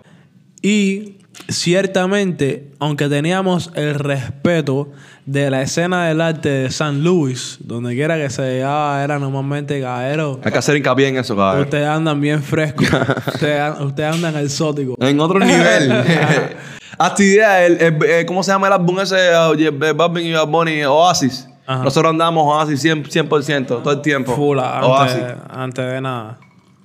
[0.62, 1.16] Y
[1.48, 4.90] ciertamente, aunque teníamos el respeto
[5.26, 9.80] de la escena del arte de San Luis, donde quiera que se llegaba, era normalmente
[9.82, 10.42] caero.
[10.44, 11.64] Hay que hacer hincapié en eso, cabrón.
[11.64, 12.90] Ustedes andan bien frescos.
[13.28, 14.98] ustedes, ustedes andan exóticos.
[15.00, 15.94] En otro nivel.
[16.98, 19.16] Hasta idea, el, el- el- ¿cómo se llama el álbum ese?
[19.34, 21.48] J Balvin y Bad Bunny, Oasis.
[21.74, 21.84] Ajá.
[21.84, 24.34] Nosotros andamos Oasis 100%, 100% todo el tiempo.
[24.34, 25.18] Oasis.
[25.18, 26.38] antes, antes de nada.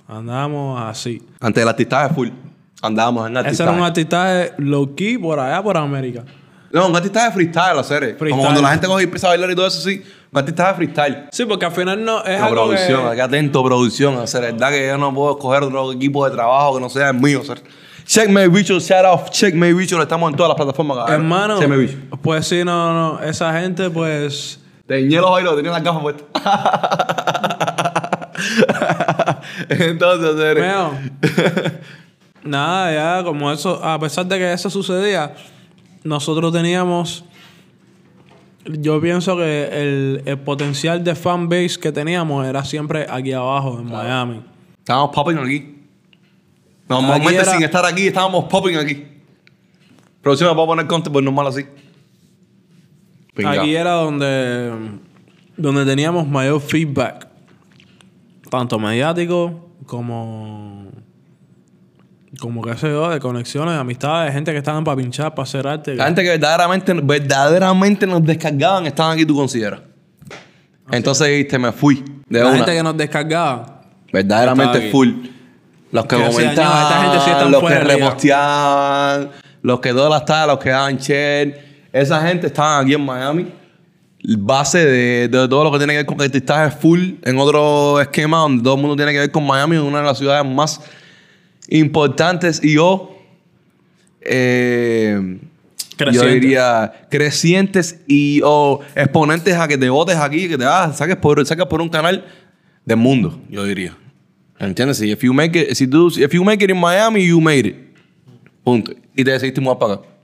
[0.07, 1.21] Andamos así.
[1.39, 2.29] Antes del artistaje full.
[2.81, 3.69] Andábamos en Ese artistaje.
[3.69, 6.23] era un artista low key por allá, por América.
[6.71, 7.99] No, un artistaje freestyle, hacer.
[7.99, 8.29] Freestyle.
[8.31, 10.01] Como cuando la gente coge y empieza a bailar y todo eso, sí.
[10.31, 11.25] Un artistaje freestyle.
[11.31, 13.07] Sí, porque al final no es La algo producción, que...
[13.09, 14.17] hay que atento producción.
[14.17, 17.09] Hacer, es verdad que yo no puedo escoger otro equipo de trabajo que no sea
[17.09, 17.41] el mío.
[17.41, 17.61] hacer.
[18.05, 21.09] Checkmate Bicho, shout out Checkmate Bicho, estamos en todas las plataformas.
[21.09, 21.97] Hermano, Checkmate Bicho.
[22.21, 23.19] pues sí, no, no.
[23.21, 24.61] Esa gente, pues...
[24.87, 26.25] Teñé los bailos, tenía las gafas puestas.
[29.69, 30.55] Entonces.
[30.55, 30.91] Veo.
[32.43, 35.33] Nada, ya como eso, a pesar de que eso sucedía,
[36.03, 37.25] nosotros teníamos,
[38.65, 43.87] yo pienso que el, el potencial de fanbase que teníamos era siempre aquí abajo, en
[43.91, 44.41] Miami.
[44.79, 45.73] Estábamos popping aquí.
[46.87, 49.05] Normalmente era- sin estar aquí, estábamos popping aquí.
[50.21, 51.65] Producción me puedo poner content, pues normal así.
[53.45, 54.71] Aquí era donde,
[55.55, 57.27] donde teníamos mayor feedback,
[58.49, 60.87] tanto mediático como,
[62.39, 65.67] como qué sé yo, de conexiones, de amistades, gente que estaban para pinchar, para hacer
[65.67, 65.95] arte.
[65.95, 69.81] La gente que verdaderamente, verdaderamente nos descargaban estaban aquí, tú consideras.
[70.91, 72.03] Entonces dijiste, me fui.
[72.27, 72.57] De La una.
[72.57, 73.81] gente que nos descargaba.
[74.11, 75.09] Verdaderamente full.
[75.91, 77.93] Los que comentaban, "No, esta gente sí los que de liga".
[77.95, 79.29] reposteaban,
[79.61, 81.66] los que todas las tardes, los que daban share.
[82.01, 83.47] Esa gente estaban aquí en Miami.
[84.39, 88.39] Base de, de todo lo que tiene que ver con artistaje full en otro esquema
[88.39, 90.81] donde todo el mundo tiene que ver con Miami, una de las ciudades más
[91.69, 93.15] importantes y o
[94.21, 95.39] eh,
[96.11, 101.15] yo diría crecientes y o exponentes a que te votes aquí, que te ah, saques
[101.15, 102.25] por, saques por un canal
[102.85, 103.95] del mundo, yo diría.
[104.59, 104.97] ¿Entiendes?
[104.97, 107.67] Si if you make it, si tú, if you make it in Miami, you made
[107.67, 107.75] it.
[108.63, 108.91] Punto.
[109.15, 110.16] Y te decidiste mudar para acá.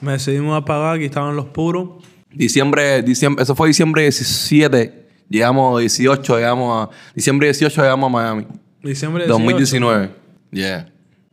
[0.00, 1.88] Me decidimos a pagar, aquí estaban los puros.
[2.32, 5.08] Diciembre, diciembre, eso fue diciembre 17.
[5.28, 6.90] Llegamos 18, llegamos a.
[7.14, 8.46] Diciembre 18 llegamos a Miami.
[8.82, 9.38] Diciembre 18.
[9.42, 10.10] 2019.
[10.52, 10.86] Yeah.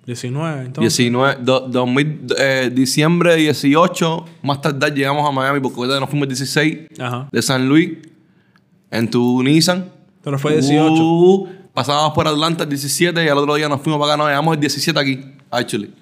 [0.05, 0.97] 19, entonces.
[0.97, 6.23] 19, do- 2000, eh, diciembre 18, más tarde llegamos a Miami porque ahorita nos fuimos
[6.25, 7.27] el 16 Ajá.
[7.31, 7.91] de San Luis
[8.91, 9.91] en tu Nissan.
[10.23, 10.93] Pero fue 18.
[11.03, 14.17] Uh, pasábamos por Atlanta el 17 y al otro día nos fuimos para acá.
[14.17, 15.19] Nos llegamos el 17 aquí,
[15.51, 15.93] actually.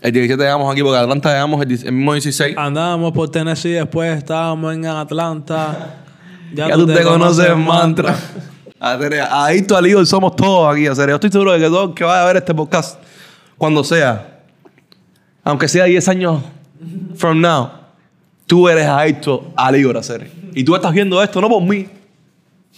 [0.00, 2.56] El 17 llegamos aquí porque Atlanta llegamos el, 10 el mismo 16.
[2.56, 5.94] Andábamos por Tennessee, después estábamos en Atlanta.
[6.54, 8.16] Ya, tú te conoces mantra.
[8.80, 10.86] Hacer- Ahí tú al somos todos aquí.
[10.86, 11.10] Hacer.
[11.10, 12.98] Yo estoy seguro de que todo que vaya a ver este podcast,
[13.58, 14.40] cuando sea,
[15.44, 16.42] aunque sea 10 años
[17.16, 17.68] from now,
[18.46, 20.30] tú eres adicto a Igor hacer.
[20.54, 21.86] Y tú estás viendo esto no por mí,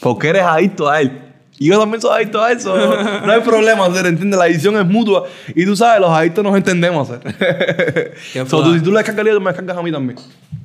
[0.00, 1.29] porque eres adicto a él.
[1.60, 2.74] Y yo también soy adicto a eso.
[2.74, 4.38] No hay problema hacer, ¿entiendes?
[4.38, 5.24] La adicción es mutua.
[5.54, 8.14] Y tú sabes, los adictos nos entendemos hacer.
[8.48, 10.18] So, tú, si tú le descargas a tú me descargas a mí también.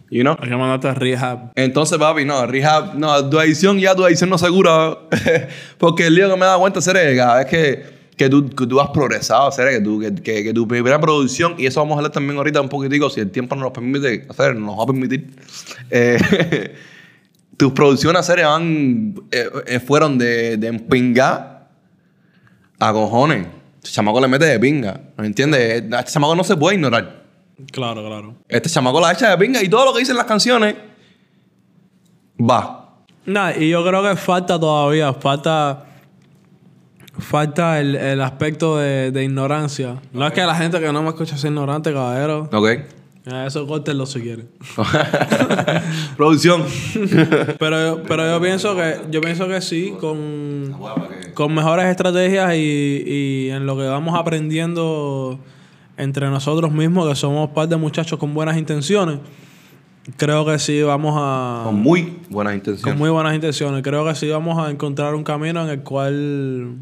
[0.10, 0.38] You know?
[0.40, 1.52] Hay que mandarte a rehab.
[1.56, 4.98] Entonces, papi, no, rehab, no, tu adicción ya, tu adicción no segura.
[5.78, 7.84] Porque el lío que me dado cuenta, hacer es cada vez que,
[8.16, 11.56] que, tú, que tú has progresado, hacer que, tú, que, que, que tu primera producción,
[11.58, 14.26] y eso vamos a hablar también ahorita un poquitico, si el tiempo nos lo permite
[14.30, 15.28] hacer, nos va a permitir.
[15.92, 16.74] eh,
[17.58, 21.70] tus producciones van, eh, eh, fueron de, de empingar
[22.80, 23.48] a cojones.
[23.78, 25.84] Este chamaco le mete de pinga, ¿me entiendes?
[25.84, 27.24] Este chamaco no se puede ignorar.
[27.72, 28.36] Claro, claro.
[28.50, 30.76] Este chamaco la echa de pinga y todo lo que dicen las canciones
[32.40, 33.00] va.
[33.26, 35.82] Nah, y yo creo que falta todavía, falta.
[37.18, 40.02] Falta el, el aspecto de, de ignorancia.
[40.12, 42.50] No es que la gente que no me escucha sea ignorante, caballero.
[42.52, 42.68] ¿Ok?
[43.28, 44.48] Eh, Eso córtenlo si quieren.
[46.18, 46.64] Producción.
[47.60, 50.76] Pero, pero yo pienso que yo pienso que sí, con,
[51.34, 55.40] con mejores estrategias y, y en lo que vamos aprendiendo
[55.98, 59.20] entre nosotros mismos, que somos par de muchachos con buenas intenciones,
[60.18, 61.62] creo que sí vamos a...
[61.66, 63.00] Con muy buenas Con intenciones.
[63.00, 63.82] muy buenas intenciones.
[63.82, 66.76] Creo que sí vamos a encontrar un camino en el cual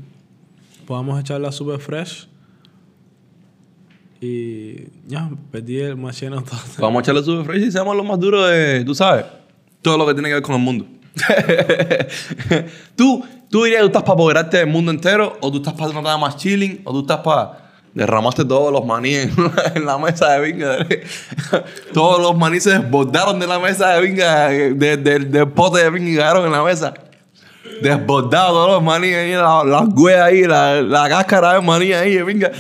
[0.88, 2.28] podamos echarla super fresh.
[4.26, 6.58] Y ya, perdí el machino todo.
[6.78, 9.26] Vamos a echarle su fresh y seamos los más duros de, tú sabes,
[9.82, 10.86] todo lo que tiene que ver con el mundo.
[12.96, 15.92] tú, tú dirías que tú estás para apoderarte del mundo entero, o tú estás para
[15.92, 17.60] tratar más chilling, o tú estás para
[17.94, 19.32] derramaste todos los maní en,
[19.86, 20.78] la mesa de vinga.
[21.94, 25.90] todos los maní se desbordaron de la mesa de vinga, de- de- del pote de
[25.90, 26.94] vinga y quedaron en la mesa.
[27.82, 32.22] Desbordados todos los maní ahí, la- las huellas ahí, la, la cáscara de maní ahí,
[32.22, 32.52] venga.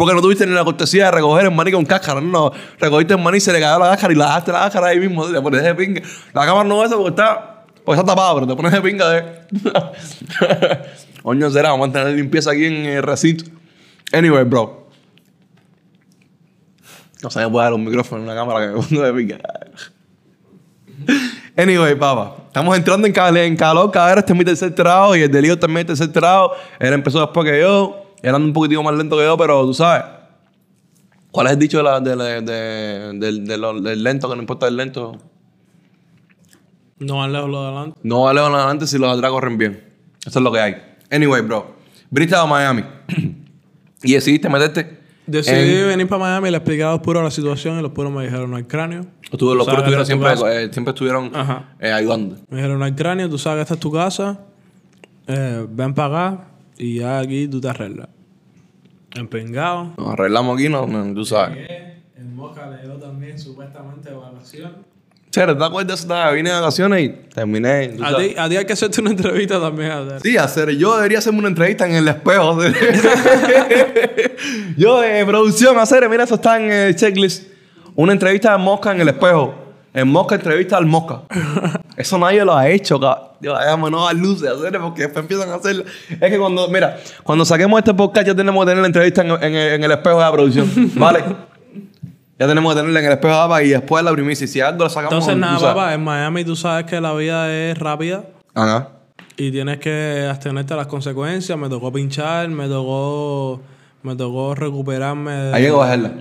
[0.00, 2.50] Porque no tuviste ni la cortesía de recoger el maní con cáscara, no.
[2.78, 5.30] Recogiste el maní, se le cayó la cáscara y la dejaste la cáscara ahí mismo,
[5.30, 6.00] te pones de pinga.
[6.32, 9.24] La cámara no eso porque está, porque está tapada, pero te pones de pinga de.
[11.22, 13.44] Coño, será, vamos a mantener limpieza aquí en el recinto.
[14.10, 14.88] Anyway, bro.
[17.22, 19.38] No se me puede dar un micrófono en una cámara que me pongo de pinga.
[21.58, 22.36] Anyway, papá.
[22.46, 23.90] Estamos entrando en, cal en calor.
[23.90, 26.52] Cada vez este es mi tercer trago y el de Lío también es tercer trago.
[26.78, 28.09] Él empezó después que yo.
[28.28, 30.04] Anda un poquitico más lento que yo, pero tú sabes.
[31.30, 34.42] ¿Cuál es el dicho de la- de de- del- de lo- del lento, que no
[34.42, 35.16] importa el lento?
[36.98, 38.00] No van lejos lo de adelante.
[38.02, 39.84] No vale adelante si los de atrás corren bien.
[40.26, 40.76] Eso es lo que hay.
[41.10, 41.76] Anyway, bro.
[42.10, 42.84] Viniste a Miami.
[44.02, 44.98] y decidiste meterte.
[45.26, 47.92] Decidí en- venir para Miami y le expliqué a los puros la situación y los
[47.92, 49.06] puros me dijeron no hay cráneo.
[49.30, 51.30] Los puros estuvieron siempre, eh, siempre estuvieron
[51.78, 52.36] eh, ayudando.
[52.48, 54.40] Me dijeron no hay cráneo, tú sabes que esta es tu casa.
[55.28, 56.44] Eh, ven para acá
[56.80, 58.08] y ya aquí tú te arreglas.
[59.14, 59.92] Empengado.
[59.98, 61.58] Nos arreglamos aquí, no, no, tú sabes.
[62.16, 64.88] En Moca le dio también supuestamente evaluación.
[65.30, 66.06] Chévere, ¿te acuerdas?
[66.34, 67.88] Vine de vacaciones y terminé.
[67.88, 69.90] tú A ti, a ti hay que hacerte una entrevista también.
[69.90, 70.20] A ver.
[70.22, 70.70] Sí, hacer.
[70.76, 72.58] Yo debería hacerme una entrevista en el espejo.
[74.76, 76.08] yo, en producción, hacer.
[76.08, 77.48] Mira, eso está en el checklist.
[77.94, 79.69] Una entrevista de Mosca en el espejo.
[79.92, 81.22] En Mosca, entrevista al Mosca.
[81.96, 82.98] Eso nadie lo ha hecho.
[83.40, 85.84] Dios, déjame no dar luces, hacer, porque después empiezan a hacerlo.
[86.08, 89.30] Es que cuando, mira, cuando saquemos este podcast ya tenemos que tener la entrevista en,
[89.30, 90.70] en el- en el espejo de la producción.
[90.94, 91.24] ¿Vale?
[92.38, 94.46] ya tenemos que tenerla en el espejo de la y después la primicia.
[94.46, 95.12] Si algo lo sacamos.
[95.12, 98.24] Entonces, nada, papá, en Miami tú sabes que la vida es rápida
[98.54, 98.90] Ajá.
[99.36, 101.58] y tienes que abstenerte a las consecuencias.
[101.58, 103.60] Me tocó pinchar, me tocó,
[104.02, 105.32] me tocó recuperarme.
[105.32, 106.12] de- Hay que cogerla.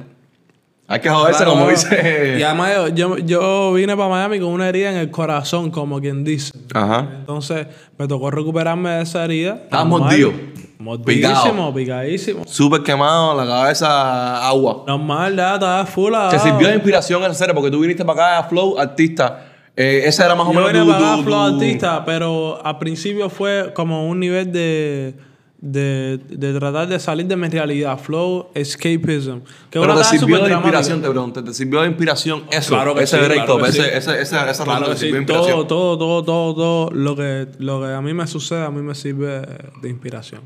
[0.91, 2.35] Hay que joderse, Claro, como dice.
[2.39, 6.01] Y además yo, yo, yo vine para Miami con una herida en el corazón, como
[6.01, 6.51] quien dice.
[6.73, 7.07] Ajá.
[7.19, 7.67] Entonces
[7.97, 9.61] me tocó recuperarme de esa herida.
[9.71, 9.87] Normal.
[10.01, 10.33] mordido.
[10.79, 12.43] Mordidísimo, picadísimo.
[12.47, 14.83] Súper quemado, la cabeza agua.
[14.87, 16.13] Normal, ya estaba full.
[16.31, 17.53] ¿Te sirvió de inspiración esa serie?
[17.53, 19.45] Porque tú viniste para acá a Flow, artista.
[19.75, 22.03] Eh, ese era más o Yo menos vine tu- para acá tu- flow tu- artista,
[22.05, 25.13] pero al principio fue como un nivel de,
[25.61, 27.99] de, de tratar de salir de mi realidad.
[27.99, 29.39] Flow escapism.
[29.69, 31.43] Que Pero te sirvió de inspiración, te pregunto.
[31.43, 32.73] ¿Te sirvió de inspiración eso?
[32.73, 33.89] Claro que ese sí, break claro top, que ese, sí.
[33.93, 37.81] ese, esa, esa Claro que sí, sirvió todo, todo, todo, todo, todo lo que, lo
[37.81, 39.41] que a mí me sucede, a mí me sirve
[39.81, 40.41] de inspiración.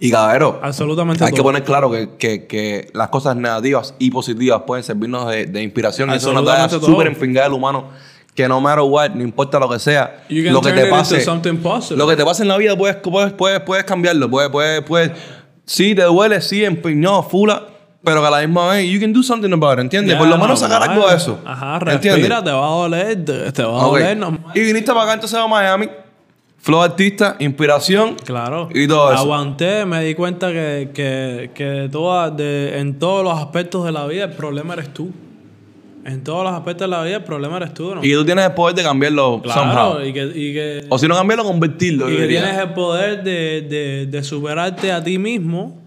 [0.00, 1.44] Y caballero, Absolutamente hay que todo.
[1.44, 6.10] poner claro que, que, que las cosas negativas y positivas pueden servirnos de, de inspiración.
[6.10, 6.90] Eso es una tarea Absolutamente todo.
[6.90, 7.88] súper empingada del humano.
[8.34, 11.24] Que no matter what, no importa lo que sea, lo que te pase,
[11.96, 15.12] lo que te pase en la vida puedes, puedes, puedes, puedes cambiarlo, puedes, puedes, puedes,
[15.64, 17.62] sí te duele, sí empeñado, fula,
[18.02, 20.14] pero que a la misma vez you can do something about it, ¿entiendes?
[20.14, 22.12] Ya, Por lo menos sacar algo de eso, Ajá, ¿entiendes?
[22.14, 23.92] respira, te va a doler, te, va a Ok.
[23.98, 24.16] doler.
[24.16, 24.40] normal.
[24.52, 25.88] Y viniste para acá entonces a Miami,
[26.58, 28.68] flow artista, inspiración, Claro.
[28.74, 29.22] Y todo eso.
[29.22, 34.06] Aguanté, me di cuenta que, que, que toda- de, en todos los aspectos de la
[34.06, 35.12] vida el problema eres tú.
[36.04, 38.04] En todos los aspectos de la vida, el problema eres tú, ¿no?
[38.04, 39.72] Y que tú tienes el poder de cambiarlo somehow.
[39.94, 42.10] claro, y que, y que, O si no cambiarlo, convertirlo.
[42.10, 42.42] y que diría.
[42.42, 45.80] tienes el poder de, de, de superarte a ti mismo,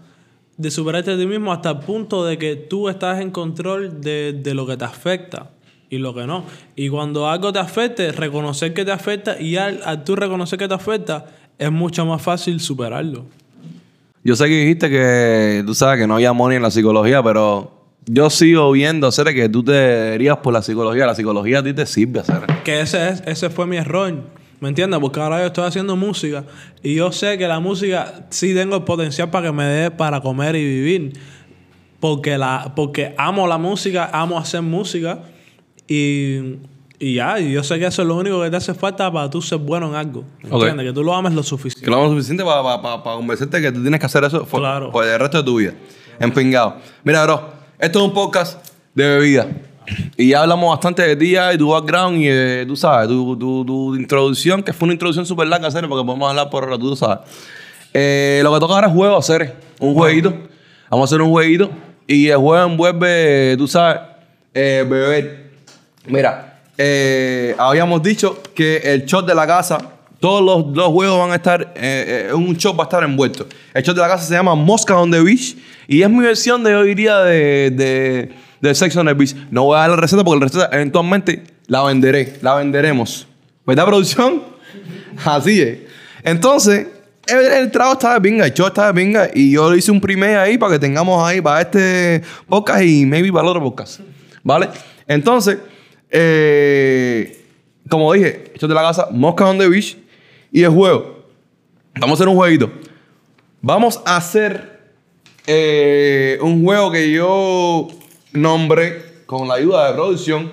[0.56, 4.32] de superarte a ti mismo hasta el punto de que tú estás en control de,
[4.32, 5.50] de lo que te afecta
[5.88, 6.44] y lo que no.
[6.74, 10.66] Y cuando algo te afecte, reconocer que te afecta y al, al tú reconocer que
[10.66, 11.26] te afecta,
[11.58, 13.24] es mucho más fácil superarlo.
[14.24, 17.77] Yo sé que dijiste que tú sabes que no había money en la psicología, pero
[18.10, 21.06] yo sigo viendo, hacer que tú te irías por la psicología.
[21.06, 22.40] La psicología a ti te sirve, hacer.
[22.64, 24.14] Que ese, es, ese fue mi error.
[24.60, 24.98] ¿Me entiendes?
[24.98, 26.44] Porque ahora yo estoy haciendo música
[26.82, 30.20] y yo sé que la música sí tengo el potencial para que me dé para
[30.20, 31.12] comer y vivir.
[32.00, 35.20] Porque, la, porque amo la música, amo hacer música
[35.86, 36.56] y,
[36.98, 39.28] y ya, y yo sé que eso es lo único que te hace falta para
[39.30, 40.24] tú ser bueno en algo.
[40.42, 40.54] ¿Me Ok.
[40.62, 40.86] ¿Entiendes?
[40.86, 41.90] Que tú lo ames lo Que suficiente.
[41.90, 44.90] lo hago suficiente para convencerte que tú tienes que hacer eso por, Claro.
[44.90, 45.74] por el resto de tu vida.
[46.20, 46.76] Empingado.
[47.04, 49.46] Mira, bro, esto es un podcast de bebida.
[50.16, 53.64] Y ya hablamos bastante de ti y tu background y de, tú sabes, tu, tu,
[53.64, 56.94] tu introducción, que fue una introducción súper larga, hacer porque podemos hablar por hora, tú
[56.94, 57.20] sabes.
[57.94, 60.34] Eh, lo que toca ahora es juego, hacer un jueguito.
[60.90, 61.70] Vamos a hacer un jueguito.
[62.06, 64.00] Y el juego envuelve, tú sabes,
[64.54, 65.52] eh, beber.
[66.06, 69.78] Mira, eh, habíamos dicho que el shot de la casa,
[70.20, 73.46] todos los, los juegos van a estar, eh, eh, un shot va a estar envuelto.
[73.74, 75.56] El shot de la casa se llama Mosca on the Beach
[75.88, 79.34] y es mi versión de hoy día de, de, de Sex on the Beach.
[79.50, 83.26] No voy a dar la receta porque la receta eventualmente la venderé, la venderemos.
[83.66, 84.42] ¿Verdad, producción?
[85.24, 85.78] Así es.
[86.22, 86.88] Entonces,
[87.26, 90.00] el, el trago está de pinga, el show está de pinga y yo hice un
[90.02, 94.00] primer ahí para que tengamos ahí para este podcast y maybe para el otro podcast.
[94.42, 94.68] ¿Vale?
[95.06, 95.56] Entonces,
[96.10, 97.46] eh,
[97.88, 99.96] como dije, hecho de la casa, Mosca on the Beach
[100.52, 101.24] y el juego.
[101.98, 102.70] Vamos a hacer un jueguito.
[103.62, 104.77] Vamos a hacer
[105.50, 107.88] eh, un juego que yo
[108.32, 110.52] nombré con la ayuda de producción.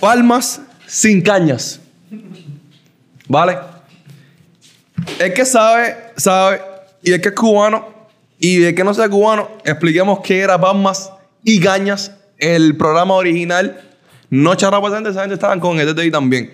[0.00, 1.80] Palmas sin cañas.
[3.28, 3.56] ¿Vale?
[5.20, 6.60] El que sabe, sabe.
[7.04, 7.86] Y el que es cubano
[8.40, 11.12] y el que no sea cubano, expliquemos qué era Palmas
[11.44, 13.80] y Cañas, el programa original.
[14.28, 16.52] No charla presente, esa gente estaban con el TTI también.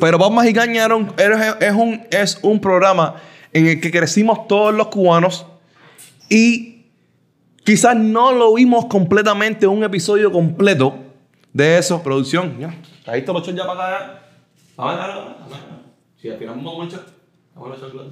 [0.00, 0.88] Pero Palmas y Cañas
[1.60, 3.16] es, un, es un programa
[3.52, 5.44] en el que crecimos todos los cubanos
[6.28, 6.86] y
[7.64, 10.94] quizás no lo vimos completamente, un episodio completo
[11.52, 12.02] de eso.
[12.02, 12.74] Producción, ya.
[13.04, 14.22] ¿Trajiste los ya para acá?
[14.76, 15.36] Vamos a.
[16.20, 17.04] Si al final vamos a mucho,
[17.54, 18.10] vamos a echarlo.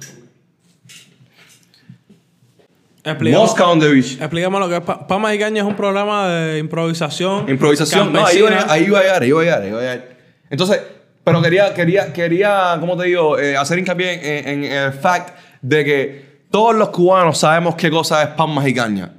[3.03, 4.17] Explicamos, Mosca on the Beach.
[4.19, 4.81] explicamos lo que es.
[4.81, 7.49] Pa- Pamas y Caña es un programa de improvisación.
[7.49, 8.11] Improvisación.
[8.11, 10.09] No, ahí, iba a llegar, ahí iba a llegar, ahí iba a llegar.
[10.49, 10.81] Entonces,
[11.23, 13.39] pero quería, quería, quería, ¿cómo te digo?
[13.39, 18.23] Eh, hacer hincapié en, en el fact de que todos los cubanos sabemos qué cosa
[18.23, 19.11] es pan y caña.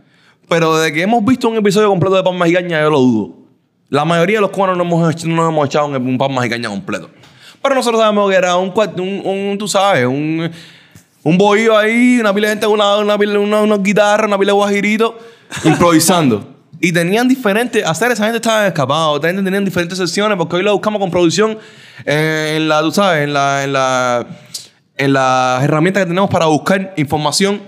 [0.48, 3.34] Pero de que hemos visto un episodio completo de pan y caña, yo lo dudo.
[3.90, 6.68] La mayoría de los cubanos no, hemos, no nos hemos echado un, pan y caña
[6.68, 7.10] completo.
[7.62, 10.50] Pero nosotros sabemos que era un, un, un tú sabes, un,
[11.22, 14.52] un bohío ahí, una pila de gente una, una, pila- una, unas guitarras, una pila
[14.52, 15.14] de guajiritos,
[15.64, 16.54] improvisando.
[16.80, 20.72] Y tenían diferentes, hacer esa gente estaba escapado, tenían, tenían diferentes sesiones, porque hoy lo
[20.72, 21.58] buscamos con producción
[22.04, 24.26] eh, en la, tú sabes, en la, en la,
[24.98, 27.62] en las herramientas que tenemos para buscar información.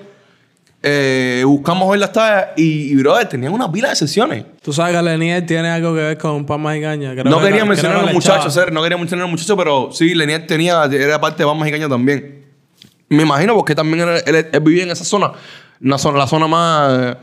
[0.82, 4.44] Eh, buscamos hoy las tallas y, y brother, tenían una pila de sesiones.
[4.62, 7.12] Tú sabes que Lenier tiene algo que ver con Pamas y Caña.
[7.12, 9.56] Creo no que- quería mencionar a los muchachos, ser, no quería mencionar a los muchachos,
[9.58, 12.46] pero sí, Lenier tenía, era parte de Vamos Mexicaña también.
[13.10, 15.32] Me imagino porque también él, él vivía en esa zona,
[15.82, 17.16] una zona, la zona más, eh,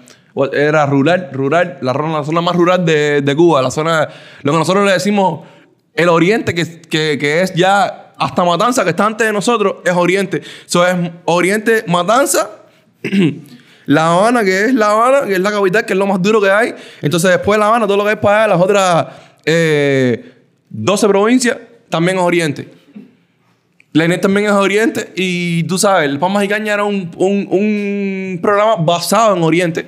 [0.54, 1.94] era rural, rural, la,
[2.24, 4.08] zona más rural de, de Cuba, la zona,
[4.44, 5.48] lo que nosotros le decimos
[5.96, 9.94] el oriente, que, que, que es ya hasta Matanza, que está antes de nosotros, es
[9.94, 10.42] oriente.
[10.66, 10.96] Eso es
[11.26, 12.50] oriente, Matanza,
[13.86, 16.42] La Habana, que es La Habana, que es la capital, que es lo más duro
[16.42, 16.74] que hay.
[17.02, 19.08] Entonces, después de La Habana, todo lo que es para allá, las otras
[19.46, 20.34] eh,
[20.70, 21.58] 12 provincias,
[21.90, 22.68] también es Oriente.
[23.94, 25.14] Lenet también es Oriente.
[25.16, 29.86] Y tú sabes, el Pan Caña era un, un, un programa basado en Oriente.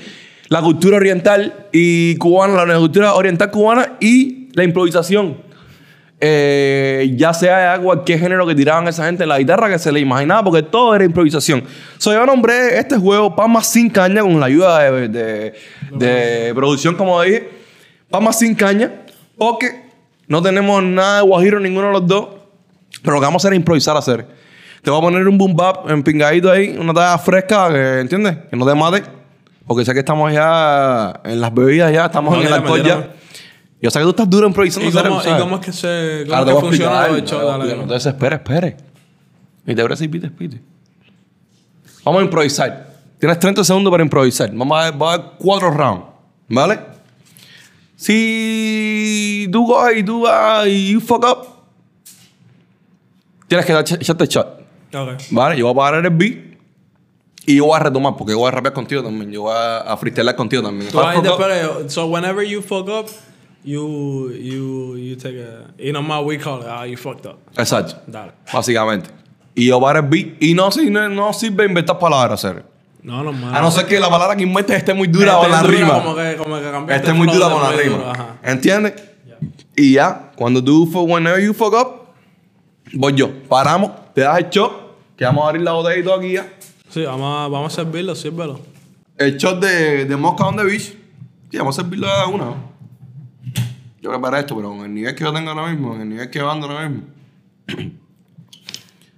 [0.47, 5.48] La cultura oriental y cubana, la cultura oriental cubana y la improvisación.
[6.21, 9.89] Eh, ya sea de cualquier género que tiraban esa gente en la guitarra que se
[9.91, 11.63] le imaginaba, porque todo era improvisación.
[11.97, 15.53] So, yo nombré este juego Palmas sin caña con la ayuda de, de-
[15.91, 17.49] de producción, como dije.
[18.09, 18.91] Palmas sin caña,
[19.37, 19.83] porque
[20.27, 22.27] no tenemos nada de guajiro ninguno de los dos,
[23.01, 24.25] pero lo que vamos a hacer es improvisar a hacer.
[24.81, 28.37] Te voy a poner un boom bap empingadito ahí, una talla fresca, que, ¿entiendes?
[28.49, 29.03] Que no te mate,
[29.65, 33.07] porque sé que estamos ya en las bebidas, ya estamos No, en el alcohol ya.
[33.81, 34.89] Yo sé que tú estás duro improvisando.
[34.89, 35.39] ¿Y Cere, cómo, tú sabes.
[35.39, 37.47] y cómo es que se cómo Ahora es que a funciona lo?
[37.47, 37.81] Dale, dale.
[37.83, 38.77] Entonces, espere, espere.
[39.65, 40.61] Y te abres y pite, pite.
[42.03, 42.93] Vamos a improvisar.
[43.19, 44.51] Tienes 30 segundos para improvisar.
[44.53, 46.05] Vamos a a dar cuatro rounds.
[46.49, 46.79] ¿Vale?
[47.95, 51.47] Si tú coges y tú vas y you fuck up,
[53.47, 54.47] tienes que dar- echarte el shot.
[54.93, 55.09] Ok.
[55.31, 56.37] Vale, yo voy a parar el beat
[57.45, 59.31] y yo voy a retomar porque yo voy a rapear contigo también.
[59.31, 60.89] Yo voy a, a freestylear contigo también.
[60.91, 63.07] Tú vas después, so whenever you fuck up,
[63.63, 65.71] you, you, you take a...
[65.77, 67.37] Y nomás we call it, ah, you fucked up.
[67.57, 67.95] Exacto.
[68.07, 68.31] Dale.
[68.51, 69.09] Básicamente.
[69.55, 72.63] Y yo paro el beat y no, sirve- no sirve inventar palabras, serio.
[73.01, 75.63] No, no, A no ser que la palabra que inventes esté muy dura con la
[75.63, 76.03] rima.
[76.03, 78.37] Como que, como que Esté muy dura con la rima.
[78.43, 78.93] ¿Entiendes?
[79.75, 81.87] Y ya, cuando tú, whenever you fuck up,
[82.93, 83.29] voy yo.
[83.47, 86.51] Paramos, te das el shot, que vamos a abrir la botella y todo aquí ya.
[86.89, 88.59] Sí, vamos a, vamos a servirlo, sírvelo.
[89.17, 90.93] El shot de, de Mosca on the Beach.
[91.49, 92.53] Sí, vamos a servirlo de una.
[94.01, 94.03] ¿No?
[94.03, 96.29] Yo preparé esto, pero con el nivel que yo tengo ahora mismo, con el nivel
[96.29, 97.03] que yo ando ahora mismo.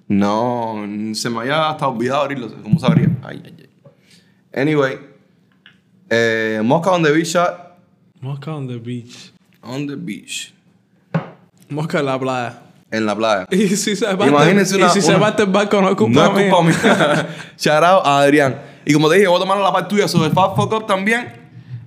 [0.07, 2.51] No, se me había hasta olvidado abrirlo.
[2.61, 3.09] ¿Cómo sabría?
[3.23, 4.61] Ay, ay, ay.
[4.61, 4.99] Anyway,
[6.09, 7.77] eh, Mosca on the Beach shot.
[8.19, 9.31] Mosca on the beach.
[9.61, 10.53] On the beach.
[11.69, 12.61] Mosca en la playa.
[12.91, 13.45] En la playa.
[13.51, 16.25] Y si se va Imagínense y una- si se va este barco no es culpa
[16.25, 16.51] No es mía.
[16.51, 17.27] culpa mía.
[17.57, 18.61] Shout out a Adrián.
[18.83, 20.85] Y como te dije, voy a tomar la parte tuya sobre el Fast Fuck Up
[20.87, 21.40] también.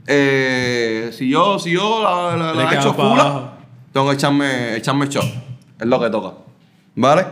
[0.07, 2.95] Eh, si yo, si yo la, la, la he hecho
[3.93, 5.25] tengo que echarme, echarme shot.
[5.79, 6.35] Es lo que toca.
[6.97, 7.27] ¿Vale?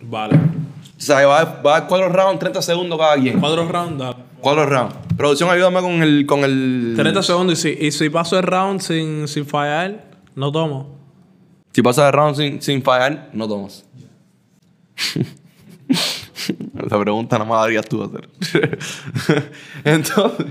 [0.00, 0.36] Vale.
[0.36, 3.38] O sea, va a, va a cuatro rounds, 30 segundos cada quien.
[3.38, 4.16] Cuatro rounds, dale.
[4.40, 4.94] Cuatro rounds.
[5.16, 6.24] Producción, ayúdame con el.
[6.26, 10.04] Con el 30 segundos y si, y si paso el round sin, sin fallar,
[10.34, 10.96] no tomo.
[11.72, 13.84] Si pasas el round sin, sin fallar, no tomas.
[16.48, 18.28] Esa pregunta nada más la harías tú hacer.
[19.84, 20.46] Entonces,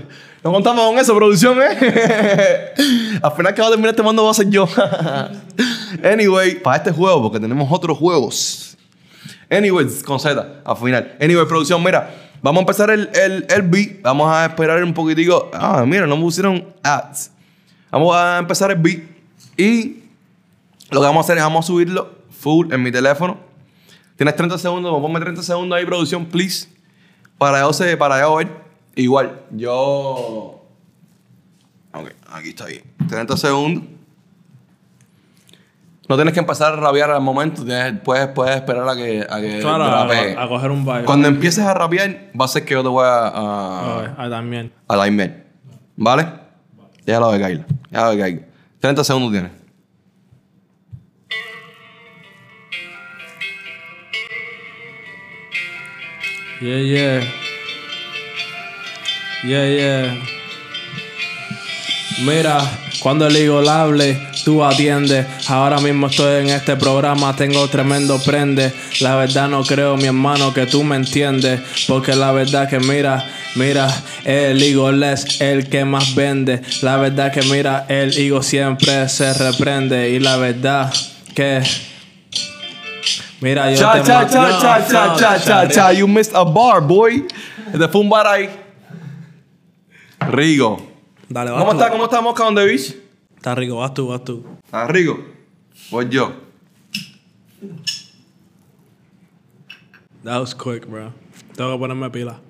[0.46, 2.72] no contamos con eso, producción, ¿eh?
[3.20, 4.68] Al final que va a terminar este mando va a ser yo.
[6.04, 8.76] anyway, para este juego, porque tenemos otros juegos.
[9.50, 11.16] Anyways, con Z, al final.
[11.20, 14.02] Anyway, producción, mira, vamos a empezar el, el, el beat.
[14.02, 15.50] Vamos a esperar un poquitico.
[15.52, 17.32] Ah, mira, no me pusieron ads.
[17.90, 19.00] Vamos a empezar el beat.
[19.56, 20.04] Y
[20.90, 23.36] lo que vamos a hacer es vamos a subirlo full en mi teléfono.
[24.14, 26.68] Tienes 30 segundos, ponme 30 segundos ahí, producción, please.
[27.36, 28.65] Para yo, para yo ver.
[28.96, 30.64] Igual, yo.
[31.92, 32.82] Ok, aquí está bien.
[33.08, 33.84] 30 segundos.
[36.08, 39.40] No tienes que empezar a rabiar al momento, tienes- puedes, puedes esperar a que, a
[39.40, 40.36] que Claro, rapee.
[40.36, 41.04] a, a coger un baile.
[41.04, 44.72] Cuando empieces a rapear, va a ser que yo te voy a, a, ah, también.
[44.88, 45.42] a email.
[45.96, 46.26] ¿Vale?
[47.04, 47.66] Ya lo de Kaila.
[47.90, 48.42] Ya lo de Kaila.
[48.80, 49.50] 30 segundos tienes.
[56.60, 57.45] Yeah, yeah.
[59.46, 60.14] Yeah, yeah.
[62.24, 62.58] Mira,
[63.00, 65.24] cuando el higo le hable, tú atiendes.
[65.48, 68.72] Ahora mismo estoy en este programa, tengo tremendo prende.
[69.00, 71.60] La verdad no creo, mi hermano, que tú me entiendes.
[71.86, 73.24] Porque la verdad que mira,
[73.54, 73.88] mira,
[74.24, 76.60] el higo es el que más vende.
[76.82, 80.10] La verdad que mira, el higo siempre se reprende.
[80.10, 80.92] Y la verdad
[81.36, 81.62] que...
[83.40, 85.92] Mira, yo Cha, te cha, cha, cha, cha, no, cha, cha, cha.
[85.92, 87.24] You missed a bar, boy.
[87.92, 88.65] Fue un bar ahí.
[90.20, 90.78] Rigo.
[91.28, 91.78] Dale, vas ¿Cómo tú.
[91.78, 91.90] está?
[91.90, 92.94] ¿Cómo está Mosca on the beach?
[93.36, 94.44] Está rico, vas tú, vas tú.
[94.64, 95.18] ¿Está rico?
[95.90, 96.32] Voy yo.
[100.24, 101.12] That was quick, bro.
[101.54, 102.40] Tengo que ponerme pila.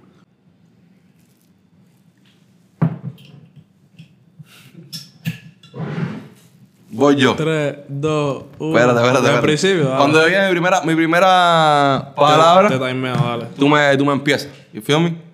[6.89, 7.35] Voy yo.
[7.35, 8.79] 3, 2, 1.
[8.79, 9.43] Espérate, espérate, Al espérate.
[9.43, 9.97] principio, dale.
[9.99, 13.47] Cuando yo mi primera, mi primera palabra, Te, te timeo, dale.
[13.59, 14.49] tú, me, tú me empiezas.
[14.73, 15.26] You feel me?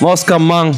[0.00, 0.72] Mosca Man,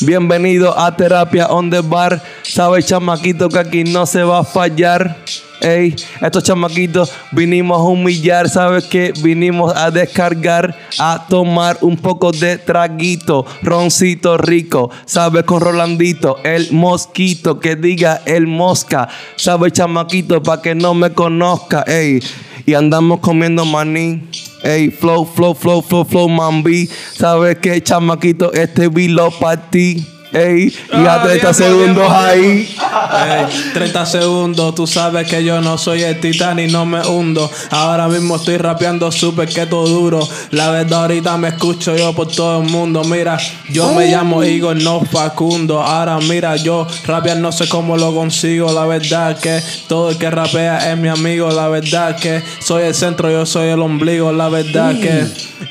[0.00, 2.22] bienvenido a Terapia on the Bar.
[2.44, 5.16] Sabes, chamaquito, que aquí no se va a fallar.
[5.60, 12.30] Ey, estos chamaquitos vinimos a humillar, sabes que vinimos a descargar, a tomar un poco
[12.30, 20.42] de traguito, roncito rico, sabes con Rolandito, el mosquito, que diga el mosca, sabes chamaquito,
[20.42, 22.20] para que no me conozca, ey,
[22.66, 24.22] y andamos comiendo maní.
[24.62, 26.88] Ey, flow, flow, flow, flow, flow, mambi.
[27.12, 30.06] Sabes que chamaquito, este vilo para ti.
[30.34, 32.76] Ey, y a Ah, 30 tiempo, segundos ahí.
[32.76, 37.48] Ey, 30 segundos, tú sabes que yo no soy el titán y no me hundo.
[37.70, 40.28] Ahora mismo estoy rapeando súper keto duro.
[40.50, 43.04] La verdad, ahorita me escucho yo por todo el mundo.
[43.04, 43.38] Mira,
[43.70, 45.80] yo me llamo Igor, no Facundo.
[45.80, 48.72] Ahora mira, yo rapear no sé cómo lo consigo.
[48.72, 51.48] La verdad que todo el que rapea es mi amigo.
[51.52, 54.32] La verdad que soy el centro, yo soy el ombligo.
[54.32, 55.26] La verdad que,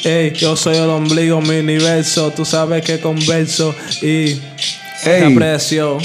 [0.09, 2.31] ey, yo soy el ombligo, mi universo.
[2.33, 4.52] Tú sabes que converso y
[5.03, 5.97] te aprecio.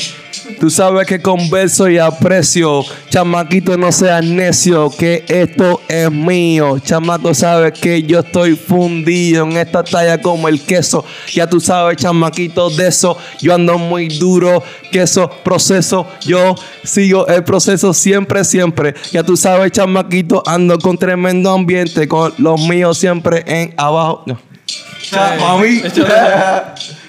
[0.59, 2.85] Tú sabes que converso y aprecio.
[3.11, 6.79] Chamaquito, no seas necio, que esto es mío.
[6.79, 11.05] Chamaco, sabes que yo estoy fundido en esta talla como el queso.
[11.33, 13.17] Ya tú sabes, chamaquito, de eso.
[13.41, 16.07] Yo ando muy duro, queso, proceso.
[16.23, 18.95] Yo sigo el proceso siempre, siempre.
[19.13, 22.09] Ya tú sabes, chamaquito, ando con tremendo ambiente.
[22.09, 24.25] Con los míos siempre en abajo.
[24.27, 24.39] No.
[25.41, 25.83] Mami.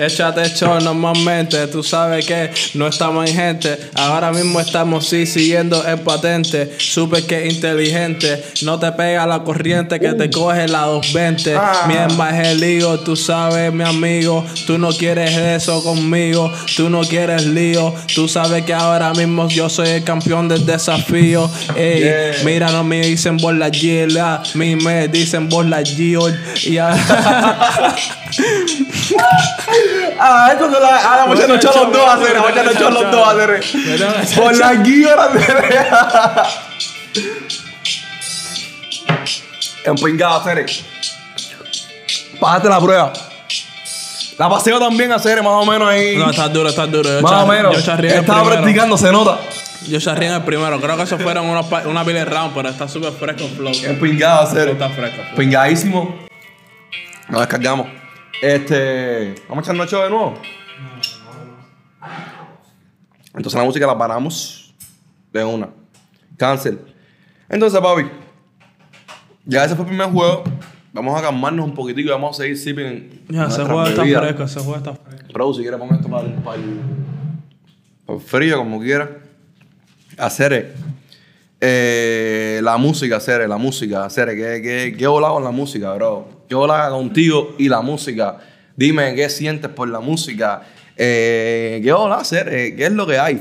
[0.00, 3.78] Échate show normalmente, tú sabes que no estamos en gente.
[3.94, 6.74] Ahora mismo estamos sí siguiendo el patente.
[6.78, 11.54] Supe que inteligente, no te pega la corriente que te coge la 220.
[11.54, 11.84] Ah.
[11.86, 14.44] Mi alma es el lío, tú sabes, mi amigo.
[14.66, 17.94] Tú no quieres eso conmigo, tú no quieres lío.
[18.14, 21.50] Tú sabes que ahora mismo yo soy el campeón del desafío.
[21.76, 22.32] Ey, Yeah.
[22.44, 26.34] mira, no me dicen por la Gila, mi me dicen por la Giol.
[26.64, 26.78] Y
[28.30, 29.28] ya.
[30.18, 30.96] Ah, esto se la.
[30.96, 32.34] Ah, vamos a echarnos los dos a hacer.
[32.34, 34.36] Vamos a echarnos los dos a hacer.
[34.36, 35.16] Por la guía
[39.84, 40.66] Empingado a hacer.
[42.38, 43.12] Pásate la prueba.
[44.38, 46.16] La paseo también a hacer, más o menos ahí.
[46.16, 47.08] No, está duro, está duro.
[47.08, 47.84] Yo más o menos.
[47.84, 49.38] Yo Estaba practicando, se nota.
[49.86, 50.80] Yo charrié en el primero.
[50.80, 53.72] Creo que eso fueron una pile round, pero está súper fresco el flow.
[53.84, 54.68] Empingado a hacer.
[54.70, 55.22] Está fresco.
[55.36, 56.26] Pingadísimo.
[57.28, 57.99] Nos descargamos.
[58.42, 59.34] Este.
[59.48, 60.34] Vamos a echarnos ocho de nuevo.
[63.34, 64.74] Entonces la música la paramos
[65.32, 65.68] de una.
[66.36, 66.80] Cancel.
[67.48, 68.08] Entonces, papi.
[69.44, 70.44] Ya ese fue el primer juego.
[70.92, 73.24] Vamos a calmarnos un poquitico y vamos a seguir sipping.
[73.28, 75.32] Ya, ese juego está fresco, ese juego está fresco.
[75.32, 76.80] Bro, si quieres poner esto para el, para el,
[78.06, 79.08] para el frío, como quieras.
[80.18, 80.74] Hacer
[81.60, 86.39] eh, la música, hacer la música, hacer ¿qué, qué, qué hola con la música, bro?
[86.50, 88.38] ¿Qué hola contigo y la música?
[88.74, 90.62] Dime qué sientes por la música.
[90.96, 92.50] Eh, ¿Qué hola hacer?
[92.50, 93.40] ¿Qué es lo que hay?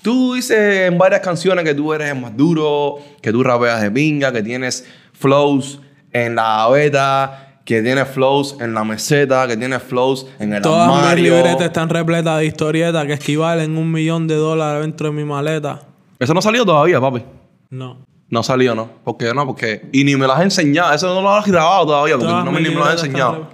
[0.00, 3.90] Tú dices en varias canciones que tú eres el más duro, que tú rapeas de
[3.90, 5.80] pinga, que tienes flows
[6.12, 10.86] en la beta, que tienes flows en la meseta, que tienes flows en el Todas
[10.86, 11.34] mis armario.
[11.34, 15.80] libretas están repletas de historietas que equivalen un millón de dólares dentro de mi maleta.
[16.20, 17.24] Eso no ha salido todavía, papi.
[17.70, 18.06] No.
[18.30, 18.88] No ha salido, ¿no?
[19.04, 19.44] ¿Por qué no?
[19.44, 19.88] Porque...
[19.92, 20.94] Y ni me las has enseñado.
[20.94, 23.48] Eso no lo has grabado todavía, porque Todas no me, ni me lo has enseñado.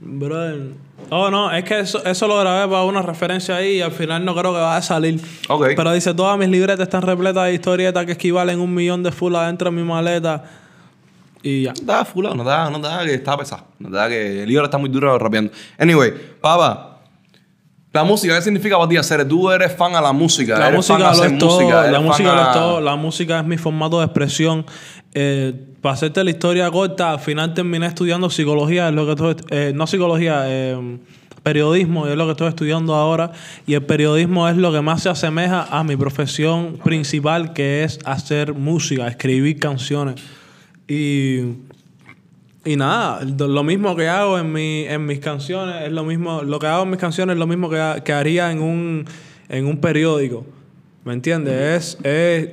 [0.00, 0.86] Brother.
[1.10, 4.24] Oh, no, es que eso, eso lo grabé para una referencia ahí y al final
[4.24, 5.20] no creo que vaya a salir.
[5.48, 5.68] Ok.
[5.76, 9.34] Pero dice, todas mis libretas están repletas de historietas que equivalen un millón de full
[9.34, 10.44] adentro de mi maleta.
[11.42, 11.72] Y ya.
[11.72, 13.64] No te da fulano, no te da, no te da que está pesado.
[13.78, 15.52] No te da que el libro está muy duro rapeando.
[15.78, 16.95] Anyway, papá.
[17.96, 19.26] La música, ¿qué significa para ti hacer?
[19.26, 20.58] Tú eres fan a la música.
[20.58, 21.60] La música lo es todo.
[21.60, 22.80] música, La música lo a- es todo.
[22.80, 24.64] La música es mi formato de expresión.
[25.14, 29.36] Eh, para hacerte la historia corta, al final terminé estudiando psicología, es lo que estoy,
[29.50, 30.98] eh, no psicología, eh,
[31.42, 33.32] periodismo, es lo que estoy estudiando ahora.
[33.66, 37.98] Y el periodismo es lo que más se asemeja a mi profesión principal, que es
[38.04, 40.16] hacer música, escribir canciones.
[40.88, 41.40] Y
[42.66, 46.58] y nada, lo mismo que hago en, mi, en mis canciones es lo mismo, lo
[46.58, 49.06] que hago en mis canciones es lo mismo que, ha- que haría en un,
[49.48, 50.44] en un periódico.
[51.04, 51.96] ¿Me entiendes?
[52.02, 52.48] Es, es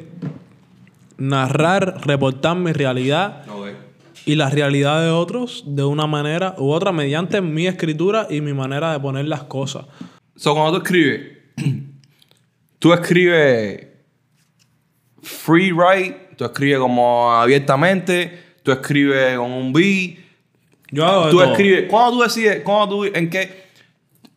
[1.17, 3.43] narrar, reportar mi realidad
[4.25, 8.53] y la realidad de otros de una manera u otra mediante mi escritura y mi
[8.53, 9.85] manera de poner las cosas.
[10.35, 11.21] So, cuando tú escribes,
[12.79, 13.87] tú escribes
[15.21, 20.17] free write, tú escribes como abiertamente, tú escribes con un beat,
[20.91, 21.51] Yo hago de tú todo.
[21.51, 23.63] escribes, cuando tú decides, cuando tú, en qué,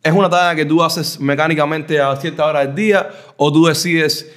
[0.03, 4.31] es una tarea que tú haces mecánicamente a cierta hora del día, o tú decides,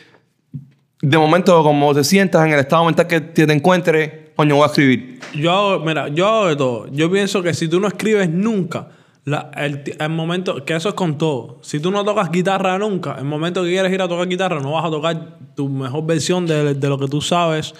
[1.03, 4.67] de momento como te sientas en el estado mental que te, encuentres, coño, voy a
[4.67, 5.21] escribir.
[5.35, 6.89] Yo hago, mira, yo hago de todo.
[6.93, 8.89] Yo pienso que si tú no escribes nunca,
[9.25, 11.59] la- el, momento, que eso es con todo.
[11.63, 14.73] Si tú no tocas guitarra nunca, el momento que quieres ir a tocar guitarra, no
[14.73, 17.75] vas a tocar tu mejor versión de, de lo que tú sabes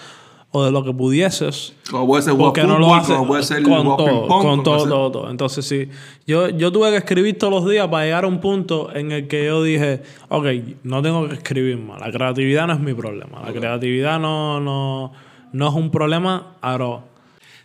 [0.53, 1.73] o de lo que pudieses.
[1.89, 5.11] Como puede ser Porque no lo haces como puede ser con todo, con todo, todo,
[5.11, 5.31] todo.
[5.31, 5.87] Entonces, sí,
[6.27, 9.27] yo, yo tuve que escribir todos los días para llegar a un punto en el
[9.27, 10.45] que yo dije, ok,
[10.83, 12.01] no tengo que escribir más.
[12.01, 13.41] La creatividad no es mi problema.
[13.45, 15.13] La creatividad no, no,
[15.53, 17.05] no es un problema, ahora.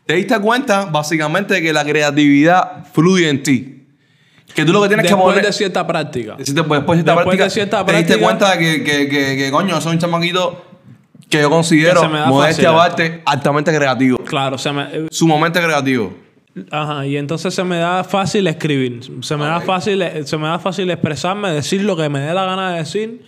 [0.07, 3.73] Te diste cuenta, básicamente, de que la creatividad fluye en ti.
[4.55, 5.45] Que tú lo que tienes que Después poner...
[5.45, 6.37] de cierta práctica.
[6.39, 9.37] Después de cierta Después práctica, de cierta te diste práctica- cuenta de que, que, que,
[9.37, 10.66] que, coño, soy un chamaquito
[11.29, 14.19] que yo considero, Que da modestia aparte, altamente creativo.
[14.19, 16.15] Claro, se me, eh, Sumamente creativo.
[16.71, 19.01] ajá, y entonces se me da fácil escribir.
[19.23, 22.33] Se me da fácil, eh, se me da fácil expresarme, decir lo que me dé
[22.33, 23.25] la gana de decir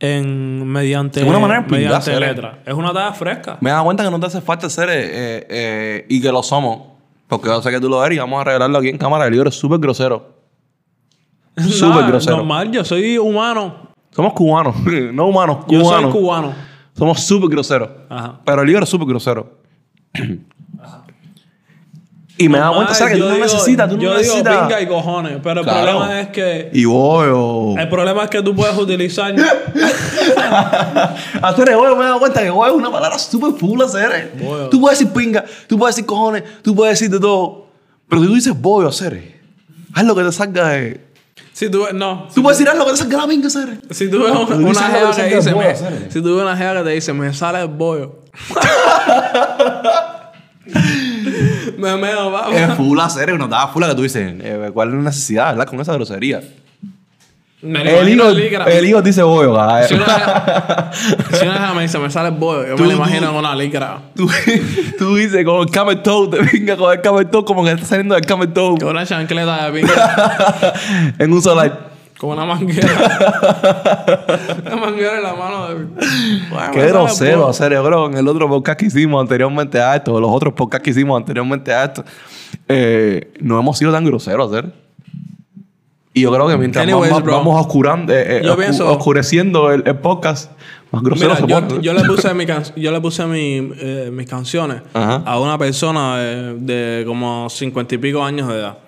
[0.00, 2.60] en mediante, una manera mediante letra.
[2.64, 3.58] Es una tarea fresca.
[3.60, 6.88] Me he dado cuenta que no te hace falta ser eh, y que lo somos.
[7.28, 9.26] Porque yo sé que tú lo eres y vamos a revelarlo aquí en cámara.
[9.26, 10.40] El libro es súper grosero.
[11.56, 12.38] Súper grosero.
[12.38, 13.90] Normal, yo soy humano.
[14.10, 14.74] Somos cubanos,
[15.12, 16.12] no humanos, Yo cubanos.
[16.12, 16.54] soy cubano.
[16.96, 17.88] Somos súper groseros.
[18.08, 18.40] Ajá.
[18.44, 19.58] Pero el libro es súper grosero.
[22.36, 23.12] y me he dado cuenta, Normal, ¿sabes?
[23.14, 24.44] Que tú yo no digo- necesitas, tú no Yo necesitas.
[24.52, 26.70] digo pinga y cojones, pero el problema es que...
[26.72, 27.74] Y voy, o...
[27.78, 29.34] El problema es que tú puedes utilizar...
[31.42, 34.32] Hacer el me he dado cuenta que huevo es una palabra súper full hacer.
[34.70, 37.66] Tú puedes decir pinga, tú puedes decir cojones, tú puedes decir de todo.
[38.08, 39.40] Pero si tú dices bollo hacer,
[39.92, 41.09] haz lo que te salga de.
[41.60, 41.84] Si tú...
[41.92, 42.26] No.
[42.34, 43.50] Tú puedes decir haz lo que te salga de la pinga.
[43.50, 45.54] Si tú ves No, una, una jeva que que dice...
[45.54, 48.20] me- si tú ves una jeva que te dice, me sale el bollo.
[51.76, 52.54] me meo, vamos.
[52.56, 55.66] Es full hacer, una tabla full que tú dices, eh, ¿cuál es la necesidad, verdad?
[55.66, 56.40] Con esa grosería.
[57.62, 60.90] Me El hijo, el hijo dice ah, Si una
[61.38, 63.54] si una me dice, me sale bollo, yo Tú- me lo tú- imagino en una
[63.54, 63.98] licra.
[64.14, 64.30] Tú,
[64.98, 67.84] tú dices con el camel toe, te venga con el camel toe como que está
[67.84, 70.72] saliendo del camel toe Con una chancleta de pinga.
[71.18, 71.90] en un solar.
[72.18, 72.88] Con una manguera.
[74.66, 75.74] una manguera en la mano de.
[76.50, 80.18] Bueno, Qué grosero hacer, yo creo, en el otro podcast que hicimos anteriormente a esto,
[80.20, 82.04] los otros podcasts que hicimos anteriormente a esto,
[82.68, 84.79] eh, no hemos sido tan groseros hacer.
[86.12, 87.32] Y yo creo que mientras más- Anyways, más bro.
[87.34, 90.50] vamos oscurando, eh, eh, pienso- oscureciendo el, el podcast,
[90.90, 91.82] más grosero Mira, se yo, pone.
[91.82, 95.22] yo le puse, mi can- yo le puse mi, eh, mis canciones Ajá.
[95.24, 98.78] a una persona de, de como cincuenta y pico años de edad.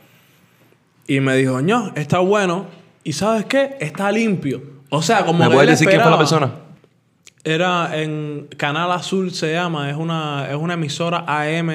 [1.07, 2.67] Y me dijo, ño, está bueno.
[3.05, 3.77] ¿Y sabes qué?
[3.81, 4.63] Está limpio.
[4.89, 6.51] O sea, como ¿Me puedes decir quién fue la persona?
[7.45, 9.91] Era en Canal Azul se llama.
[9.91, 11.71] Es una, es una emisora AM.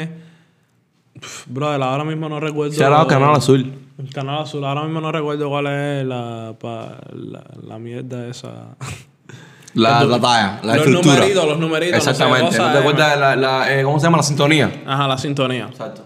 [1.47, 2.73] Brother, ahora mismo no recuerdo.
[2.73, 3.73] Se ha dado Canal Azul.
[4.13, 4.63] Canal Azul.
[4.63, 8.75] Ahora mismo no recuerdo cuál es la, pa- la, la mierda esa.
[9.73, 11.15] La, la talla, la Los estructura.
[11.15, 12.47] numeritos, los numeritos, no sé, Exactamente.
[12.57, 14.17] cosa ¿No te acuerdas de la, la, eh, cómo se llama?
[14.17, 14.83] La sintonía.
[14.85, 15.67] Ajá, la sintonía.
[15.69, 16.03] Exacto.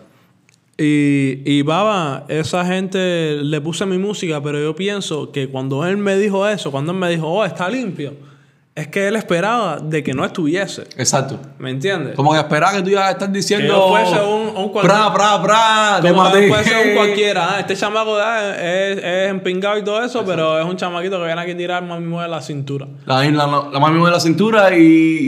[0.77, 5.97] Y, y baba, esa gente le puse mi música, pero yo pienso que cuando él
[5.97, 8.13] me dijo eso, cuando él me dijo, oh, está limpio,
[8.73, 10.83] es que él esperaba de que no estuviese.
[10.97, 11.37] Exacto.
[11.59, 12.15] ¿Me entiendes?
[12.15, 13.73] Como que esperaba que tú ibas a estar diciendo.
[13.73, 15.99] Que fuese un- un cual- Pra, pra, pra.
[16.01, 17.55] Como que ser un cualquiera.
[17.55, 21.25] ah, este chamaco ah, es, es empingado y todo eso, pero es un chamaquito que
[21.25, 22.87] viene aquí a tirar más mismo de la cintura.
[23.05, 24.81] La, la, la mami mueve la cintura y,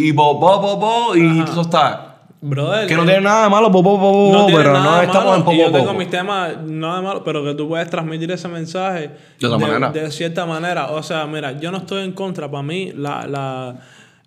[0.08, 2.13] y bo, bo, bo, bo, y eso está.
[2.46, 2.88] Brother.
[2.88, 5.94] Que no tiene nada de malo, no pero no estamos malo, en poco yo tengo
[5.94, 9.90] mis temas nada de malo, pero que tú puedes transmitir ese mensaje De otra manera.
[9.92, 10.92] de cierta manera.
[10.92, 12.52] O sea, mira, yo no estoy en contra.
[12.52, 13.76] Para mí, la, la-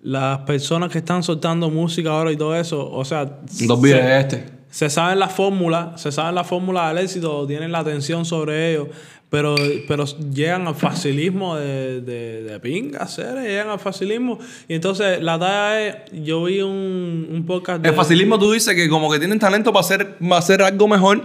[0.03, 4.05] las personas que están soltando música ahora y todo eso, o sea, Dos se- videos
[4.07, 4.47] de este.
[4.71, 8.89] se saben la fórmula, se saben la fórmula del éxito, tienen la atención sobre ello,
[9.29, 9.57] pero,
[9.89, 14.39] pero llegan al facilismo de, de, de pinga, seres, llegan al facilismo.
[14.69, 17.89] Y entonces la talla es, yo vi un, un podcast de...
[17.89, 21.23] El facilismo tú dices que como que tienen talento para hacer, para hacer algo mejor,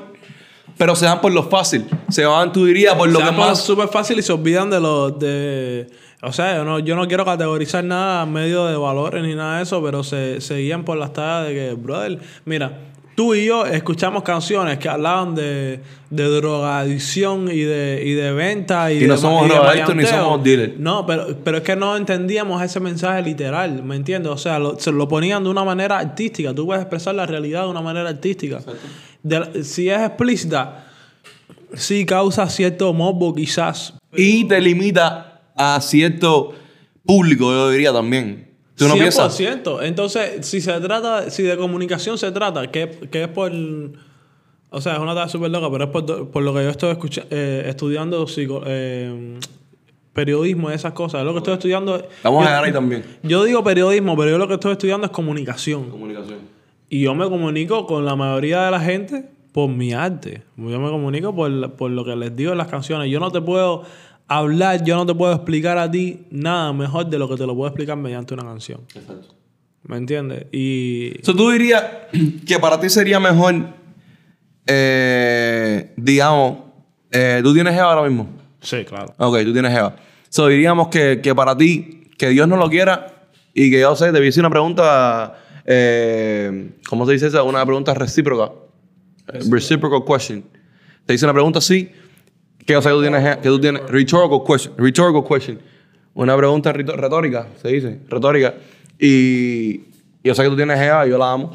[0.77, 1.85] pero se van por lo fácil.
[2.09, 3.63] Se van, tú dirías, por lo se que por más...
[3.63, 5.87] súper fácil y se olvidan de los de
[6.23, 9.57] o sea yo no, yo no quiero categorizar nada a medio de valores ni nada
[9.57, 12.90] de eso pero se, se guían por las tallas de que brother mira
[13.21, 15.79] tú y yo escuchamos canciones que hablaban de,
[16.09, 20.43] de drogadicción y de, y de venta y, Y no de, somos drogadictos ni somos
[20.43, 20.73] dealers.
[20.79, 24.31] no pero, pero es que no entendíamos ese mensaje literal ¿me entiendes?
[24.31, 27.63] o sea lo, se lo ponían de una manera artística tú puedes expresar la realidad
[27.65, 28.59] de una manera artística
[29.21, 30.87] De- si es explícita
[31.75, 33.93] sí causa cierto morbo quizás.
[34.15, 36.53] Y te limita a cierto
[37.05, 38.50] público, yo diría también.
[38.81, 38.97] ¿Tú no 100%.
[38.99, 39.39] piensas?
[39.83, 43.51] Entonces, si se trata, si de comunicación se trata, que, que es por...
[44.73, 46.91] O sea, es una tarea súper loca, pero es por, por lo que yo estoy
[46.91, 49.37] escucha- eh, estudiando psico- eh,
[50.13, 51.19] periodismo y esas cosas.
[51.21, 52.05] Es lo que estoy estudiando...
[52.23, 53.03] Vamos a yo- llegar ahí también.
[53.23, 55.89] Yo digo periodismo, pero yo lo que estoy estudiando es comunicación.
[55.89, 56.39] Comunicación.
[56.89, 60.43] Y yo me comunico con la mayoría de la gente por mi arte.
[60.57, 63.09] Yo me comunico por, por lo que les digo en las canciones.
[63.09, 63.83] Yo no te puedo
[64.37, 67.55] hablar, yo no te puedo explicar a ti nada mejor de lo que te lo
[67.55, 68.81] puedo explicar mediante una canción.
[68.95, 69.35] Exacto.
[69.83, 70.45] ¿Me entiendes?
[70.51, 71.13] Y...
[71.23, 71.83] So, tú dirías
[72.47, 73.55] que para ti sería mejor,
[74.67, 76.59] eh, digamos,
[77.11, 78.29] eh, tú tienes Jeva ahora mismo.
[78.61, 79.13] Sí, claro.
[79.17, 79.95] Ok, tú tienes Jeva.
[80.29, 84.13] So, diríamos que, que para ti, que Dios no lo quiera y que yo sé,
[84.13, 87.43] te hice una pregunta, eh, ¿cómo se dice eso?
[87.43, 88.53] Una pregunta recíproca.
[89.49, 90.43] Reciprocal question.
[91.05, 91.91] Te hice una pregunta así,
[92.65, 95.59] yo sé que tú tienes, que tú tienes rhetorical question, rhetorical question.
[96.13, 98.53] Una pregunta retórica, se dice, retórica.
[98.99, 99.77] Y
[100.23, 101.51] yo sé que tú tienes Jeva y yo la amo.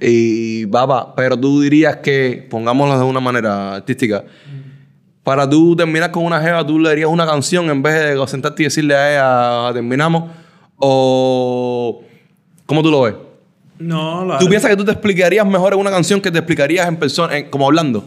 [0.00, 4.24] Y papá, pero tú dirías que, pongámoslo de una manera artística,
[5.22, 8.62] para tú terminar con una jeva, tú le darías una canción en vez de sentarte
[8.62, 9.12] y decirle a
[9.68, 10.30] ella, terminamos.
[10.76, 12.02] O.
[12.66, 13.14] ¿Cómo tú lo ves?
[13.78, 16.88] No, la ¿Tú piensas que tú te explicarías mejor en una canción que te explicarías
[16.88, 18.04] en persona, en- como hablando?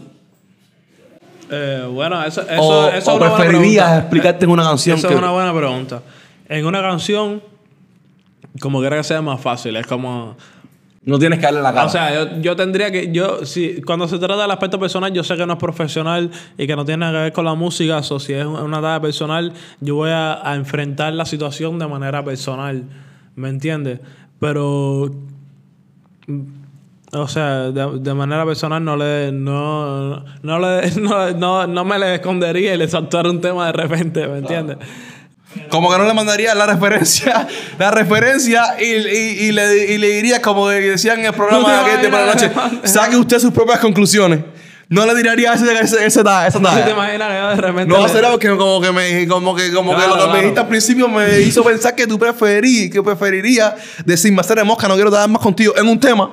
[1.50, 4.98] Eh, bueno, eso, eso, ¿O, eso o es una buena preferirías explicarte en una canción
[4.98, 5.14] Esa que...
[5.14, 6.02] es una buena pregunta.
[6.48, 7.42] En una canción,
[8.60, 10.36] como quiera que sea más fácil, es como...
[11.02, 11.86] No tienes que darle la cara.
[11.86, 13.12] O sea, yo, yo tendría que...
[13.12, 16.66] yo si Cuando se trata del aspecto personal, yo sé que no es profesional y
[16.66, 17.98] que no tiene nada que ver con la música.
[17.98, 22.24] O si es una tarea personal, yo voy a, a enfrentar la situación de manera
[22.24, 22.82] personal.
[23.36, 24.00] ¿Me entiendes?
[24.40, 25.12] Pero...
[27.16, 29.32] O sea, de, de manera personal no le...
[29.32, 33.72] No, no, le, no, no, no me le escondería y le saltara un tema de
[33.72, 34.78] repente, ¿me entiendes?
[35.70, 37.46] Como que no le mandaría la referencia,
[37.78, 41.94] la referencia y, y, y le, y le diría como decían en el programa de
[41.94, 42.50] aquel por la noche,
[42.84, 44.40] saque usted sus propias conclusiones.
[44.88, 47.86] No le tiraría ese, ese, ese, esa ¿No te imaginas que yo de repente...
[47.86, 50.68] No será porque como que me como que como que lo que me dijiste al
[50.68, 53.74] principio me hizo pensar que tú preferí, que preferirías
[54.04, 56.30] decirme hacer de mosca, no quiero dar más contigo en un tema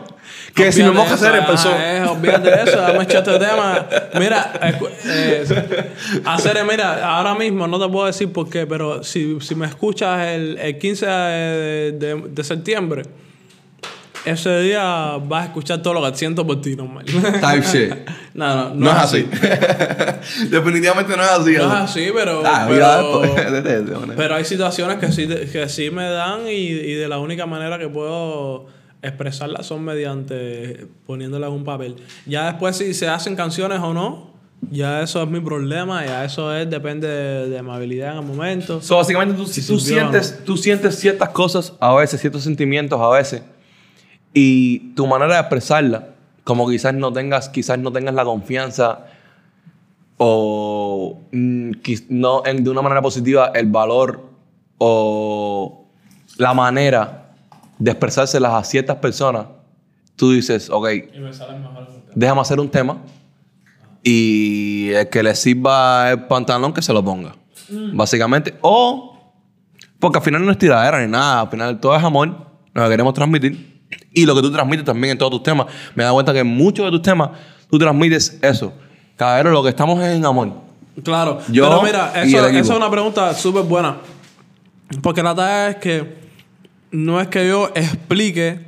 [0.55, 0.97] que si me en
[1.41, 1.75] eso, persona.
[1.77, 3.87] ah, eh, olvídate de eso, dame este tema.
[4.19, 4.51] Mira,
[5.05, 5.45] eh,
[6.25, 10.27] hacer, mira, ahora mismo no te puedo decir por qué, pero si, si me escuchas
[10.27, 13.03] el, el 15 de, de- de septiembre,
[14.25, 17.03] ese día vas a escuchar todo lo que siento por ti, normal.
[17.05, 17.93] Type shit.
[18.33, 19.27] no, no, no, No es así.
[20.49, 21.51] Definitivamente no es así.
[21.53, 22.41] No es así, pero.
[22.45, 23.21] Ah, pero,
[23.61, 27.45] de- pero hay situaciones que sí, que sí me dan y, y de la única
[27.45, 28.67] manera que puedo
[29.03, 31.95] expresarlas son mediante poniéndolas en un papel.
[32.25, 34.31] Ya después si se hacen canciones o no,
[34.71, 38.25] ya eso es mi problema, ya eso es depende de, de mi habilidad en el
[38.25, 38.81] momento.
[38.81, 43.09] So, básicamente tú, Si tú sientes, tú sientes ciertas cosas a veces, ciertos sentimientos a
[43.09, 43.43] veces,
[44.34, 46.07] y tu manera de expresarla,
[46.45, 49.05] como quizás no tengas, quizás no tengas la confianza
[50.17, 51.71] o mm,
[52.09, 54.23] no en- de una manera positiva el valor
[54.77, 55.85] o
[56.38, 57.22] la manera
[57.84, 59.45] de expresárselas a ciertas personas,
[60.15, 60.88] tú dices, ok,
[62.15, 62.97] déjame hacer un tema
[64.01, 67.35] y el que le sirva el pantalón que se lo ponga.
[67.93, 68.57] Básicamente.
[68.61, 69.34] O,
[69.99, 72.30] porque al final no es tiradera ni nada, al final todo es amor,
[72.73, 73.84] lo que queremos transmitir.
[74.14, 75.68] Y lo que tú transmites también en todos tus temas.
[75.93, 77.31] Me dado cuenta que en muchos de tus temas
[77.69, 78.72] tú transmites eso.
[79.18, 80.53] Caballero, lo que estamos es en amor.
[81.03, 83.97] Claro, Yo pero mira, eso, eso es una pregunta súper buena.
[85.01, 86.22] Porque la tarea es que
[86.94, 88.60] no es que yo explique,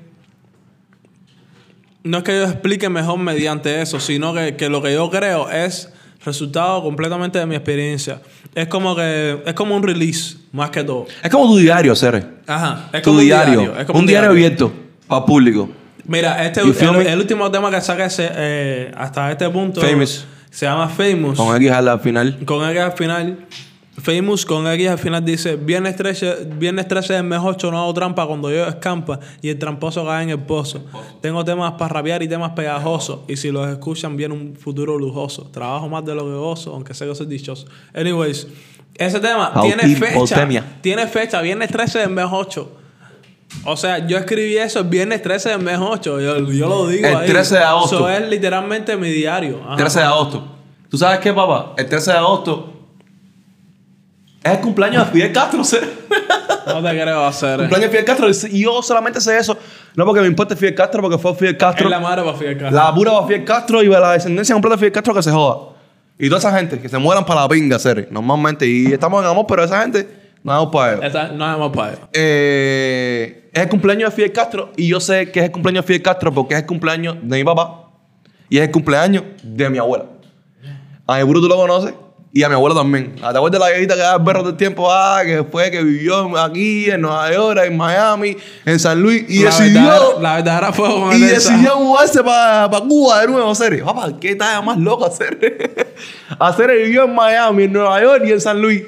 [2.03, 5.49] no es que yo explique mejor mediante eso, sino que, que lo que yo creo
[5.49, 5.93] es
[6.25, 8.19] resultado completamente de mi experiencia.
[8.55, 11.05] Es como que es como un release, más que todo.
[11.21, 12.25] Es como tu diario, Cere.
[12.47, 13.77] Ajá, es Tu como un diario.
[13.77, 14.73] es como un, diario, abierto
[15.07, 15.69] para público.
[16.05, 20.25] Mira, este el, último tema que saqué eh, hasta este punto Famous.
[20.49, 21.37] se llama Famous.
[21.37, 22.39] Con X al final.
[22.43, 23.37] Con X al final.
[23.97, 27.93] Famous con X al final dice: Viernes 13, viernes 13 del mes 8 no hago
[27.93, 30.85] trampa cuando yo escampa y el tramposo cae en el pozo.
[31.21, 33.19] Tengo temas para rapear y temas pegajosos.
[33.27, 35.43] Y si los escuchan, viene un futuro lujoso.
[35.43, 37.67] Trabajo más de lo que gozo, aunque sé que soy dichoso.
[37.93, 38.47] Anyways,
[38.95, 40.47] ese tema tiene fecha.
[40.81, 42.71] Tiene fecha, viernes 13 del mes 8.
[43.63, 46.19] O sea, yo escribí eso el viernes 13 del mes 8.
[46.19, 47.27] Yo, yo lo digo El ahí.
[47.29, 47.95] 13 de agosto.
[47.95, 49.61] Eso es literalmente mi diario.
[49.65, 49.77] Ajá.
[49.77, 50.47] 13 de agosto.
[50.89, 51.73] ¿Tú sabes qué, papá?
[51.77, 52.74] El 13 de agosto
[54.45, 55.63] es el cumpleaños de Fidel Castro.
[55.63, 55.87] Cere.
[56.67, 57.57] No te creo hacer.
[57.59, 58.27] cumpleaños de Fidel Castro.
[58.49, 59.55] Y yo solamente sé eso.
[59.95, 61.85] No porque me importe Fidel Castro, porque fue Fidel Castro.
[61.85, 62.75] Es la madre para Fidel Castro.
[62.75, 65.73] La pura va Fidel Castro y la descendencia completa de Fidel Castro que se joda.
[66.17, 68.07] Y toda esa gente que se mueran para la pinga, Cere.
[68.09, 68.65] Normalmente.
[68.67, 70.07] Y estamos en amor, pero esa gente
[70.43, 71.05] no vamos para ellos.
[71.05, 72.01] Esta- no es más para ellos.
[72.13, 75.87] Eh, es el cumpleaños de Fidel Castro y yo sé que es el cumpleaños de
[75.87, 77.89] Fidel Castro porque es el cumpleaños de mi papá
[78.49, 80.05] y es el cumpleaños de mi abuela.
[81.07, 81.93] A mi tú lo conoces
[82.35, 83.15] y a mi abuela también.
[83.15, 84.91] ¿Te acuerdas de la viejita que da berro del tiempo?
[84.91, 88.35] Ah, que fue, que vivió aquí, en Nueva York, en Miami,
[88.65, 93.21] en San Luis y la decidió, verdadera, la verdadera y el decidió mudarse para Cuba
[93.21, 93.81] de nuevo, hacer.
[93.81, 95.95] Papá, ¿qué talla más loco hacer?
[96.37, 98.83] hacer vivió en Miami, en Nueva York y en San Luis.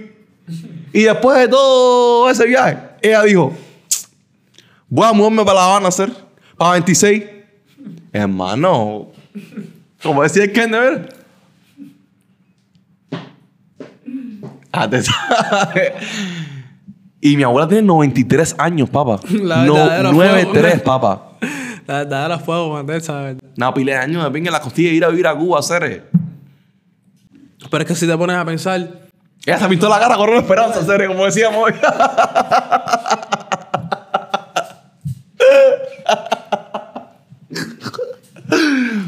[0.91, 3.53] Y después de todo ese viaje, ella dijo,
[4.90, 6.11] voy a mudarme para La Habana, hacer,
[6.57, 7.24] para 26.
[8.11, 9.07] Hermano,
[10.03, 11.16] como decía el Ken.
[14.72, 15.94] Ah, te sabes.
[17.22, 19.19] Y mi abuela tiene 93 años, papá.
[19.30, 20.84] La No, verdadera 93, fuego.
[20.84, 21.23] papá.
[21.88, 23.41] La verdadera fuego con esa, ¿verdad?
[23.57, 25.60] Una pila de años de pinga en la costilla de ir a vivir a Cuba,
[25.60, 26.10] hacer.
[27.72, 28.88] Pero es que si te pones a pensar,
[29.45, 31.73] Ella se pintó la cara con una esperanza, hacer, como decíamos hoy.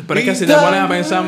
[0.08, 1.24] pero es que si te pones a pensar,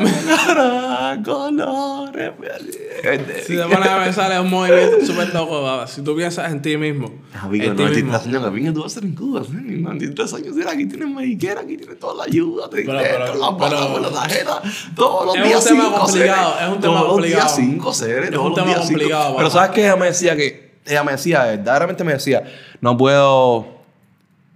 [1.24, 2.32] colores,
[3.48, 5.88] Si te pones a pensar, es un movimiento súper loco, baba.
[5.88, 7.12] Si tú piensas en ti mismo.
[7.34, 8.12] Amigo, en ti mismo.
[8.12, 9.52] 93 años, que tú vas a ser en Cuba, ¿sí?
[9.54, 13.58] 93 años, aquí tienes mediquera, aquí tienes toda la ayuda, te Pero, esto, pero, la
[13.58, 14.62] paga pero- por la tarjeta,
[14.96, 17.44] todos los Es un días tema cinco complicado, seres, es un tema todos complicado.
[17.44, 19.00] los días cinco seres, Es todos un los tema días cinco.
[19.00, 19.50] complicado, Pero.
[19.50, 19.82] ¿sabes qué?
[19.82, 22.44] Ella me decía que, ella me decía, verdaderamente me decía,
[22.82, 23.68] no puedo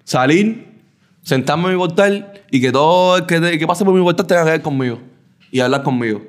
[0.04, 0.74] salir,
[1.26, 4.26] sentarme en mi portal y que todo el que, te- que pase por mi portal
[4.27, 4.99] tenga que ver conmigo
[5.52, 6.22] y hablar conmigo.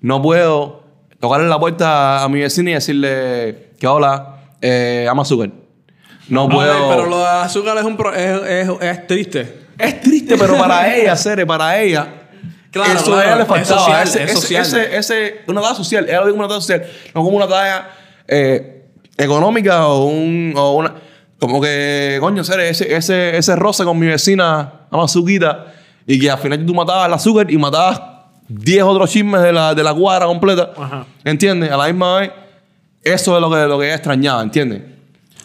[0.00, 0.82] No puedo
[1.20, 5.50] tocarle la puerta a mi vecino y decirle que hola, eh, ama azúcar.
[6.28, 6.88] No puedo.
[6.88, 9.60] pero lo del azúcar es, un pro- es, es, es triste.
[9.78, 12.06] Es triste, pero para ella, Cere, para ella.
[12.70, 13.80] Claro, eso claro, le es faltaba.
[13.80, 14.62] social, ese, es social.
[14.62, 16.04] Ese, ese- una talla social.
[16.08, 16.84] Ella lo como una talla social.
[17.14, 17.88] No como una talla
[18.26, 18.84] eh,
[19.16, 20.94] económica o, un, o una.
[21.38, 25.66] Como que, coño, ese, ese, ese roce con mi vecina Amazuquita
[26.06, 28.00] y que al final tú matabas el azúcar y matabas
[28.48, 30.72] 10 otros chismes de la, de la cuadra completa.
[30.76, 31.04] Ajá.
[31.24, 31.70] ¿Entiendes?
[31.70, 32.30] A la misma vez,
[33.04, 34.82] eso es lo que, lo que extrañaba, ¿entiendes?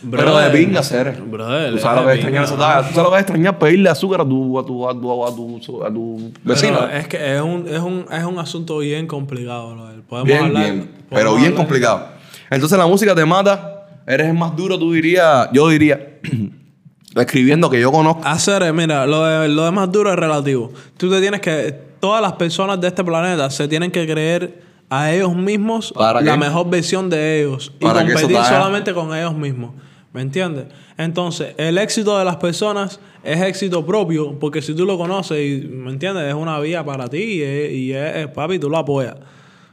[0.10, 1.12] Pero de Brother, pinga, Cere.
[1.12, 2.56] brother, Tú sabes lo que extrañar esa.
[2.56, 5.36] Tú sabes lo que es extrañar pedirle azúcar a tu, a tu, a tu, a
[5.36, 6.80] tu, a tu vecino.
[6.82, 10.02] Pero es que es un, es un, es un asunto bien complicado, brother.
[10.02, 10.64] Podemos bien, hablar.
[10.64, 10.80] bien.
[10.80, 12.08] podemos Pero bien hablar- complicado.
[12.50, 13.73] Entonces la música te mata.
[14.08, 15.50] Eres el más duro, tú dirías.
[15.54, 16.20] Yo diría.
[17.16, 18.22] escribiendo que yo conozco.
[18.26, 20.72] Hacer, mira, lo de, lo de más duro es relativo.
[20.98, 21.94] Tú te tienes que.
[22.00, 26.34] Todas las personas de este planeta se tienen que creer a ellos mismos ¿Para la
[26.34, 26.38] qué?
[26.38, 29.72] mejor versión de ellos y competir solamente con ellos mismos.
[30.12, 30.66] ¿Me entiendes?
[30.98, 35.66] Entonces, el éxito de las personas es éxito propio porque si tú lo conoces y,
[35.68, 36.26] ¿me entiendes?
[36.28, 39.16] Es una vía para ti y es, y es- es, papi, tú lo apoyas.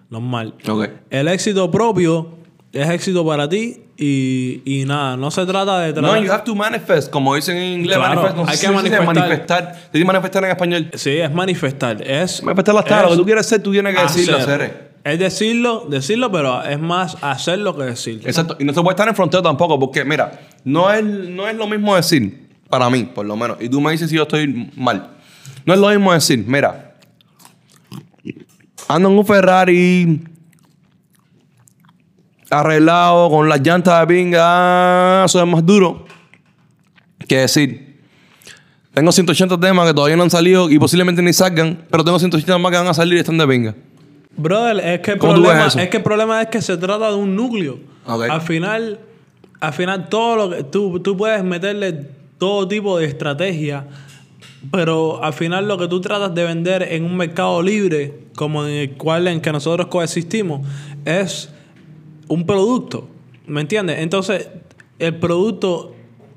[0.09, 0.55] Normal.
[0.69, 0.89] Ok.
[1.11, 2.39] El éxito propio
[2.73, 6.01] es éxito para ti y, y nada, no se trata de...
[6.01, 7.11] No, tra- you have to manifest.
[7.11, 8.37] Como dicen en inglés, Claro, manifest.
[8.37, 9.07] No hay que manifestar.
[9.07, 9.75] manifestar.
[9.93, 10.91] Se dice manifestar en español.
[10.95, 12.01] Sí, es manifestar.
[12.03, 13.05] Es Manifestar las tablas.
[13.05, 14.63] Lo que tú quieres ser, tú tienes que decirlo, hacer.
[14.63, 14.91] hacer.
[15.03, 18.23] Es decirlo, decirlo, pero es más hacerlo que decirlo.
[18.27, 18.57] Exacto.
[18.61, 21.67] Y no se puede estar en frontera tampoco, porque mira, no es, no es lo
[21.67, 23.57] mismo decir, para mí, por lo menos.
[23.61, 25.09] Y tú me dices si yo estoy mal.
[25.65, 26.97] No es lo mismo decir, mira,
[28.89, 30.21] ando en un Ferrari
[32.51, 36.05] arreglado con las llantas de pinga, ah, eso es más duro
[37.27, 38.01] que decir.
[38.93, 42.59] Tengo 180 temas que todavía no han salido y posiblemente ni salgan, pero tengo 180
[42.59, 43.75] más que van a salir y están de pinga.
[44.37, 47.09] Brother, es que el ¿Cómo tú problema, es que el problema es que se trata
[47.09, 47.79] de un núcleo.
[48.05, 48.25] Ok.
[48.29, 48.99] Al final,
[49.61, 52.09] al final todo lo que tú, tú puedes meterle
[52.39, 53.87] todo tipo de estrategia,
[54.73, 58.73] pero al final lo que tú tratas de vender en un mercado libre, como en
[58.73, 60.67] el cual en que nosotros coexistimos,
[61.05, 61.51] es
[62.31, 63.09] un producto.
[63.47, 63.98] ¿Me entiendes?
[63.98, 64.48] Entonces,
[65.01, 65.94] el producto,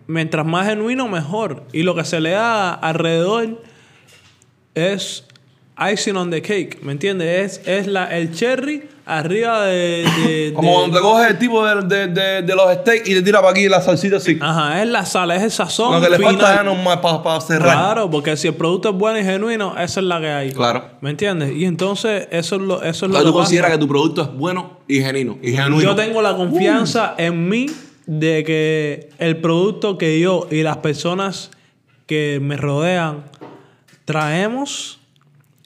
[0.08, 1.64] mientras más genuino, mejor.
[1.72, 3.62] Y lo que se le da alrededor
[4.74, 5.28] es
[5.92, 7.60] icing on the cake, ¿me entiendes?
[7.66, 10.06] Es, es la, el cherry arriba de...
[10.26, 12.08] de- Como de- cuando te coges el tipo de,
[12.44, 14.38] de, los steaks y te tira para aquí la salsita así.
[14.40, 16.36] Ajá, es la sal, es el sazón Lo que le final.
[16.38, 17.76] falta ya nomás para cerrar.
[17.76, 20.52] Claro, porque si el producto es bueno y genuino, esa es la que hay.
[20.52, 20.86] Claro.
[21.02, 21.54] ¿Me entiendes?
[21.56, 23.34] Y entonces eso es lo, eso es lo tú que pasa.
[23.34, 25.38] consideras que tu producto es bueno y genuino.
[25.42, 25.82] Y genuino.
[25.90, 27.66] Yo tengo la confianza en mí
[28.06, 31.50] de que el producto que yo y las personas
[32.06, 33.24] que me rodean
[34.06, 35.00] traemos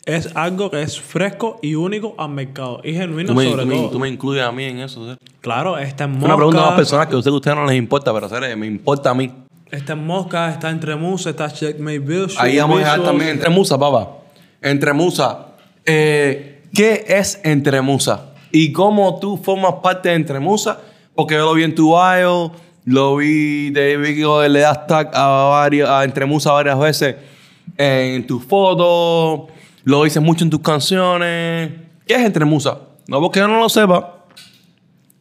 [0.08, 3.76] es algo que es fresco y único al mercado y genuino me, sobre tú me-
[3.76, 3.90] todo.
[3.90, 5.06] tú me incluyes a mí en eso.
[5.14, 5.20] ¿sí?
[5.42, 8.14] Claro, está en Es una pregunta más mosca, personal que a ustedes no les importa,
[8.14, 9.32] pero serio, me importa a mí.
[9.70, 12.34] está en mosca, está entre musa, está checkmate visual.
[12.46, 14.08] Ahí vamos a dejar también entre musa, papá.
[14.62, 15.48] Entre musa.
[15.86, 18.34] Eh, ¿Qué es entre musa?
[18.52, 20.80] ¿Y cómo tú formas parte de entre musa?
[21.16, 22.52] Porque yo lo vi en tu bio,
[22.86, 27.16] lo vi, te vi que le das tag a, varios, a entre musa varias veces
[27.78, 29.50] en tus fotos,
[29.88, 31.72] lo dices mucho en tus canciones.
[32.06, 32.78] ¿Qué es entre musa?
[33.08, 34.26] No porque yo no lo sepa,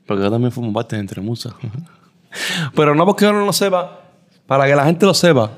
[0.04, 1.54] porque yo también formo parte de entre musa.
[2.74, 4.00] Pero no porque yo no lo sepa,
[4.44, 5.52] para que la gente lo sepa.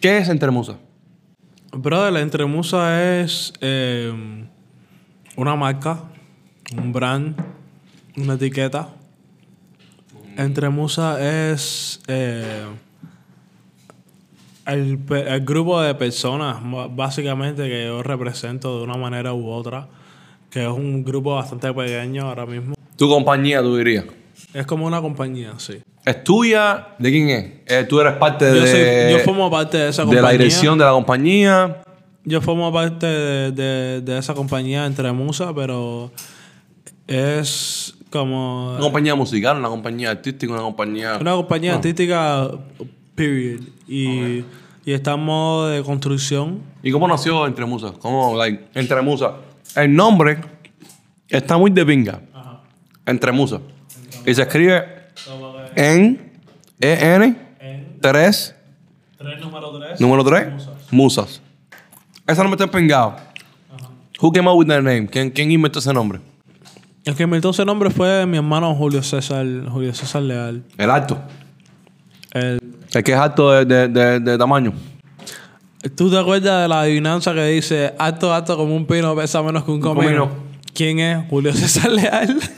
[0.00, 0.74] ¿Qué es entre musa?
[1.72, 4.12] Brother, la Entremusa es eh,
[5.36, 6.00] una marca,
[6.76, 7.36] un brand,
[8.16, 8.88] una etiqueta.
[10.36, 11.20] Entremusa
[11.52, 12.66] es eh,
[14.66, 16.56] el, pe- el grupo de personas,
[16.94, 19.88] básicamente, que yo represento de una manera u otra,
[20.50, 22.74] que es un grupo bastante pequeño ahora mismo.
[22.96, 24.04] Tu compañía, tú dirías.
[24.54, 25.78] Es como una compañía, sí.
[26.04, 26.88] ¿Es tuya?
[26.98, 27.44] ¿De quién es?
[27.66, 30.22] Eh, tú eres parte Yo, de, soy- yo formo parte de esa de compañía.
[30.22, 31.82] la dirección de la compañía.
[32.24, 36.10] Yo formo parte de, de- de esa compañía entre Musa, pero
[37.06, 41.18] es como Una compañía musical, una compañía artística, una compañía...
[41.20, 42.50] una compañía artística,
[43.20, 43.60] period.
[43.86, 44.44] Y,
[45.18, 46.62] modo de construcción.
[46.82, 47.92] ¿Y cómo nació Entre Musas?
[47.98, 49.32] ¿Cómo, like, Entre Musas?
[49.76, 50.40] El nombre
[51.28, 52.20] está muy de pinga.
[53.06, 53.60] Entre Musas.
[54.26, 54.84] Y se escribe
[55.76, 56.32] en
[56.80, 57.36] E-N
[58.00, 58.54] 3,
[59.18, 60.00] Tres número tres.
[60.00, 60.48] número 3,
[60.90, 61.42] Musas.
[62.26, 63.16] Ese nombre está pengado.
[64.20, 65.06] Who came up with that name?
[65.06, 66.20] ¿Quién, quién inventó ese nombre?
[67.04, 70.62] El que inventó ese nombre fue mi hermano Julio César, Julio César Leal.
[70.76, 71.18] El alto.
[72.32, 72.59] El-
[72.92, 74.72] El que es alto de, de- de- de tamaño.
[75.96, 79.64] ¿Tú te acuerdas de la adivinanza que dice alto, alto como un pino, pesa menos
[79.64, 80.28] que un comino?
[80.28, 80.50] comino.
[80.74, 81.26] ¿Quién es?
[81.28, 82.38] Julio César Leal.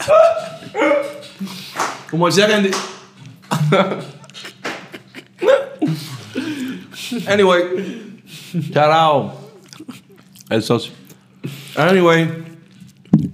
[2.11, 2.71] Como decía Candy.
[7.27, 7.63] anyway.
[8.77, 9.33] Out.
[10.51, 10.93] El socio.
[11.77, 12.29] Anyway.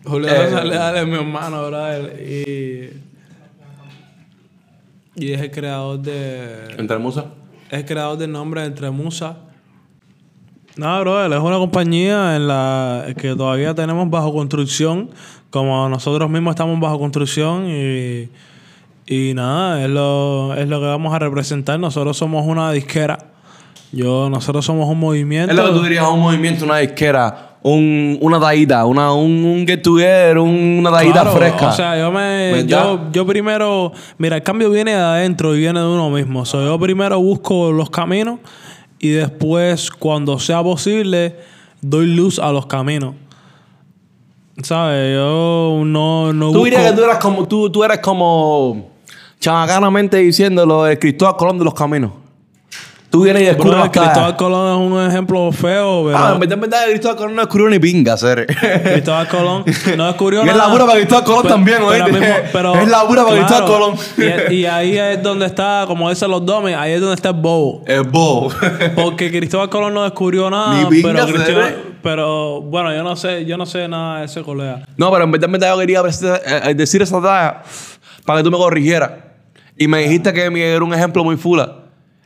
[0.04, 2.20] Julio Eh, César Leal es mi hermano, brother.
[2.22, 2.90] Y.
[5.18, 6.76] Y es el creador de.
[6.78, 7.26] Entre Musa.
[7.70, 9.36] Es el creador del nombre Entre Musa.
[10.76, 15.10] No, brother, es una compañía en la que todavía tenemos bajo construcción.
[15.50, 18.28] Como nosotros mismos estamos bajo construcción y.
[19.10, 21.80] Y nada, es lo, es lo que vamos a representar.
[21.80, 23.18] Nosotros somos una disquera.
[23.90, 25.50] Yo, nosotros somos un movimiento.
[25.50, 29.66] Es lo que tú dirías un movimiento, una disquera, un, una daída, una, un, un
[29.66, 31.68] get together, un- una daída Claro, fresca.
[31.68, 32.64] O sea, yo me.
[32.66, 33.92] Yo, yo primero.
[34.18, 36.40] Mira, el cambio viene de adentro y viene de uno mismo.
[36.40, 38.38] O sea, yo primero busco los caminos
[39.00, 41.36] y después, cuando sea posible,
[41.80, 43.14] doy luz a los caminos.
[44.62, 45.14] ¿Sabes?
[45.14, 46.64] Yo no, no tú busco.
[46.64, 48.88] dirías que tú eras como, tú, tú eres como
[49.38, 52.10] chamacanamente diciéndolo de Cristóbal Colón de los caminos.
[53.10, 53.88] Tú vienes y descubres las.
[53.88, 56.18] Cristóbal Colón es un ejemplo feo, pero.
[56.18, 58.46] Ah, en verdad, en verdad, Cristóbal Colón no descubrió ni pinga, ser.
[58.46, 59.64] Cristóbal Colón
[59.96, 60.66] no descubrió Y es nada.
[60.66, 62.12] labura para Cristóbal Colón Pero- también, pero ¿oíste?
[62.12, 63.94] mismo- pero- Es labura para Cristóbal Colón.
[64.50, 67.36] Y, y ahí es donde está, como dicen los domes, ahí es donde está el
[67.36, 67.82] bobo.
[67.86, 68.50] Es bobo.
[68.94, 73.46] Porque Cristóbal Colón no descubrió nada, Ni pinga pero, Cristóbal- pero bueno, yo no sé,
[73.46, 74.82] yo no sé nada de ese colega.
[74.98, 77.62] No, pero en verdad, en verdad yo quería eh, eh, decir esa talla
[78.26, 79.12] para que tú me corrigieras.
[79.78, 81.72] Y me dijiste que era un ejemplo muy fula.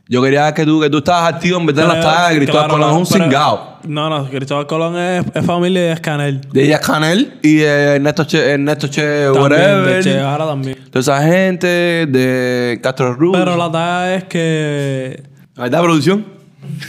[0.09, 2.83] Yo quería que tú, que tú estabas activo en verdad en las de Cristóbal claro,
[2.83, 2.91] Colón.
[2.91, 3.73] Es un pero- cingado.
[3.85, 6.41] No, no, Cristóbal Colón es, es familia de Escanel.
[6.53, 9.97] De Díaz Canel y de Ernesto Che, Ernesto Che, También, whatever.
[9.97, 10.79] de Che Guevara también.
[10.91, 13.37] Toda esa gente de Castro Ruz.
[13.37, 15.23] Pero la talla es que.
[15.57, 16.25] ¿Verdad, producción?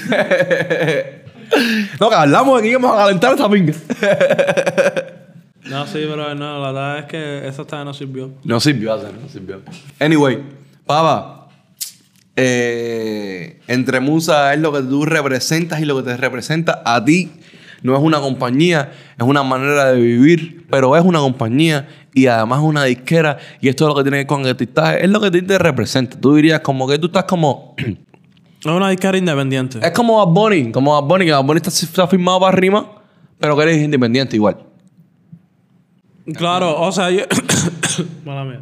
[1.99, 3.73] no, que hablamos de que íbamos a calentar esa pinga.
[5.65, 8.31] No, sí, pero no, la talla es que esa talla no sirvió.
[8.43, 9.61] No sirvió hacer, no sirvió.
[9.97, 10.43] Anyway,
[10.85, 11.42] pava.
[12.35, 17.31] Eh, entre Musa es lo que tú representas y lo que te representa a ti.
[17.81, 22.59] No es una compañía, es una manera de vivir, pero es una compañía y además
[22.59, 25.09] es una disquera y esto es lo que tiene que ver con el artistaje, es
[25.09, 26.17] lo que te representa.
[26.19, 27.75] Tú dirías como que tú estás como...
[28.59, 29.79] Es una disquera independiente.
[29.85, 32.93] es como Bad Bunny, como Bad Bunny, que Bad Bunny está, está firmado para rima,
[33.37, 34.55] pero que eres independiente igual.
[36.33, 37.23] Claro, o sea, yo.
[38.25, 38.61] Mala mía.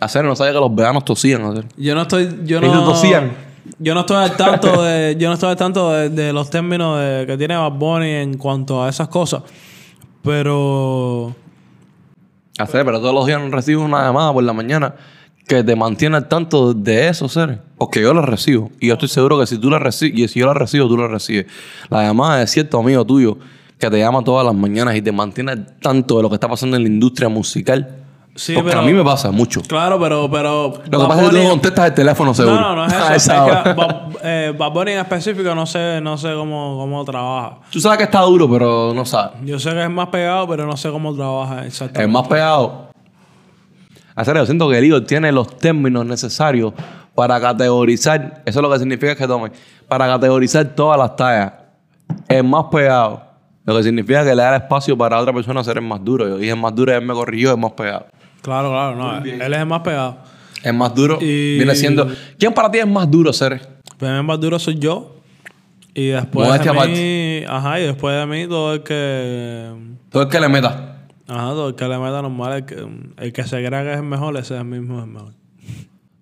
[0.00, 1.42] Hacer, no sabía que los veganos tosían.
[1.42, 1.64] Hacer.
[1.76, 2.40] Yo no estoy.
[2.44, 2.84] Yo Ellos no.
[2.84, 3.32] tosían.
[3.78, 5.16] Yo no estoy al tanto de.
[5.18, 8.36] Yo no estoy al tanto de, de los términos de- que tiene Bad Bunny en
[8.38, 9.42] cuanto a esas cosas.
[10.22, 11.34] Pero.
[12.58, 14.94] Hacer, pero todos los días recibo una llamada por la mañana
[15.46, 17.58] que te mantiene al tanto de eso, seres.
[17.78, 18.70] Porque yo la recibo.
[18.80, 20.96] Y yo estoy seguro que si tú la recibes, y si yo la recibo, tú
[20.96, 21.46] la recibes.
[21.90, 23.38] La llamada de cierto amigo tuyo
[23.78, 26.48] que te llama todas las mañanas y te mantiene al tanto de lo que está
[26.48, 28.04] pasando en la industria musical.
[28.36, 29.62] Sí, Porque pero- a mí me pasa mucho.
[29.62, 30.30] Claro, pero.
[30.30, 32.60] pero Lo que pasa es que tú no contestas el teléfono seguro.
[32.60, 32.92] No, no, no es
[33.28, 33.32] eso.
[33.32, 37.58] es que Bad, eh, Bad Bunny en específico no sé, no sé cómo, cómo trabaja.
[37.72, 39.32] Tú sabes que está duro, pero no sabes.
[39.42, 42.12] Yo sé que es más pegado, pero no sé cómo trabaja exactamente.
[42.12, 42.86] más pegado.
[44.14, 46.72] Hacer, yo siento que el Igor tiene los términos necesarios
[47.14, 48.42] para categorizar.
[48.46, 49.50] Eso es lo que significa que tome.
[49.88, 51.52] Para categorizar todas las tallas.
[52.28, 53.22] El más pegado.
[53.64, 56.28] Lo que significa que le da el espacio para otra persona ser el más duro.
[56.28, 58.06] Yo dije el más duro y él me corrigió, el más pegado.
[58.46, 59.24] Claro, claro, no.
[59.24, 60.18] Él es el más pegado.
[60.62, 62.08] El más duro Y- viene siendo.
[62.38, 63.60] ¿Quién para ti es más duro, ser?
[63.98, 65.16] Pero el más duro soy yo.
[65.94, 66.88] Y después Modestia de
[67.40, 67.44] mí...
[67.48, 69.72] Ajá, y después de mí todo el que...
[70.10, 70.98] Todo el que le meta.
[71.26, 72.52] Ajá, todo el que le meta normal.
[72.58, 72.86] El que,
[73.16, 75.32] el que se crea que es el mejor, ese es el mismo es el mejor.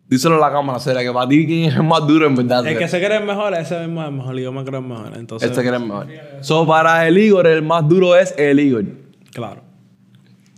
[0.08, 2.66] Díselo a la cámara, Sera, que para ti quién es el más duro en verdad.
[2.66, 4.38] El que se cree el mejor, ese mismo es el mejor.
[4.38, 5.12] Y yo me creo el mejor.
[5.16, 6.06] Entonces, Este es el mejor.
[6.40, 8.84] So, para el Igor, el más duro es el Igor.
[9.32, 9.63] claro.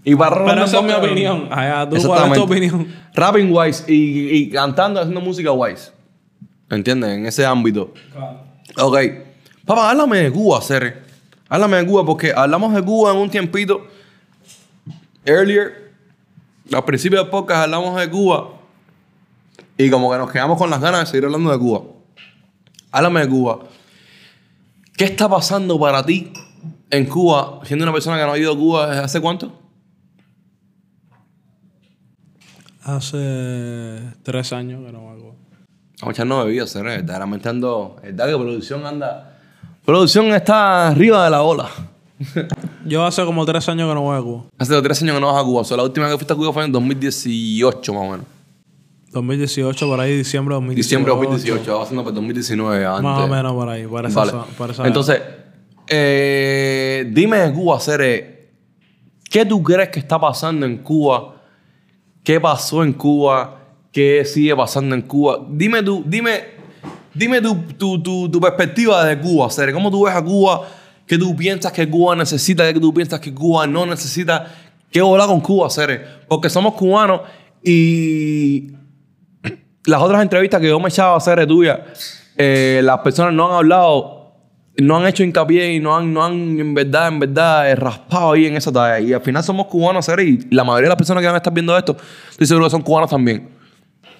[0.09, 1.49] Y para Pero esa es mi opinión.
[1.51, 2.87] Allá, tú, ¿cuál es tu opinión?
[3.13, 5.91] Rapping wise y, y cantando, haciendo música wise.
[6.71, 7.11] ¿Entiendes?
[7.11, 7.93] En ese ámbito.
[8.13, 8.41] Claro.
[8.79, 8.99] Ok.
[9.65, 11.03] Papá, háblame de Cuba, Cere.
[11.49, 13.85] Háblame de Cuba porque hablamos de Cuba en un tiempito.
[15.25, 15.91] Earlier,
[16.73, 18.51] al principio del podcast hablamos de Cuba.
[19.77, 21.83] Y como que nos quedamos con las ganas de seguir hablando de Cuba.
[22.93, 23.59] Háblame de Cuba.
[24.97, 26.33] ¿Qué está pasando para ti
[26.91, 29.66] en Cuba, siendo una persona que no ha ido a Cuba desde hace cuánto?
[32.87, 35.33] Hace tres años que no voy a Cuba.
[36.01, 36.99] Vamos a echarnos bebidas, ¿sabes?
[36.99, 37.97] Verdaderamente ando...
[37.97, 39.39] Es verdad que producción anda...
[39.85, 41.69] Producción está arriba de la ola.
[42.87, 44.45] Yo hace como tres años que no voy a Cuba.
[44.57, 45.63] Hace tres años que no vas a Cuba.
[45.63, 48.27] O sea, la última vez que fuiste a Cuba fue en 2018, más o menos.
[49.11, 50.77] 2018, por ahí, diciembre de 2018.
[50.77, 51.73] Diciembre de 2018.
[51.73, 53.03] Vamos haciendo para 2019 antes.
[53.03, 54.33] Más o menos por ahí, por esa, Vale.
[54.57, 55.23] por esa Entonces,
[55.89, 58.51] eh, dime de Cuba, Cere,
[59.29, 61.36] ¿qué tú crees que está pasando en Cuba?
[62.27, 63.61] ¿Qué pasó en Cuba?
[63.93, 65.47] ¿Qué sigue pasando en Cuba?
[65.49, 66.41] Dime tú, dime,
[67.15, 69.73] dime tu, tu, tu, tu perspectiva de Cuba, Cere.
[69.73, 70.63] ¿Cómo tú ves a Cuba?
[71.07, 72.73] ¿Qué tú piensas que Cuba necesita?
[72.73, 74.53] ¿Qué tú piensas que Cuba no necesita?
[74.91, 76.05] ¿Qué volar con Cuba, Cere?
[76.27, 77.21] Porque somos cubanos
[77.63, 78.73] y
[79.85, 81.85] las otras entrevistas que yo me echaba de tuya,
[82.37, 84.16] eh, las personas no han hablado,
[84.79, 88.33] no han hecho hincapié y no han, no han en verdad, en verdad, eh, raspado
[88.33, 89.01] ahí en esa talla.
[89.01, 91.39] Y al final somos cubanos, Cere, y la mayoría de las personas que van a
[91.39, 91.97] estar viendo esto,
[92.31, 93.49] estoy seguro que son cubanos también.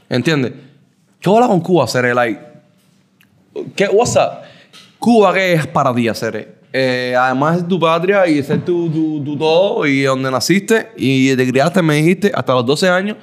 [0.09, 0.53] ¿Entiendes?
[1.21, 2.15] ¿Qué habla con Cuba, Cere?
[2.15, 2.41] Like,
[3.75, 4.19] ¿qué, what's?
[4.99, 6.57] Cuba, ¿qué es para ti, Cere?
[6.73, 11.35] Eh, además es tu patria y ser tu, tu, tu todo y donde naciste y
[11.35, 13.17] te criaste, me dijiste, hasta los 12 años.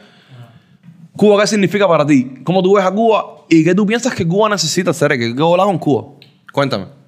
[1.16, 2.42] Cuba, ¿qué significa para ti?
[2.44, 3.46] ¿Cómo tú ves a Cuba?
[3.50, 5.12] ¿Y qué tú piensas que Cuba necesita hacer?
[5.12, 6.06] ¿Qué, qué con Cuba?
[6.52, 7.03] Cuéntame.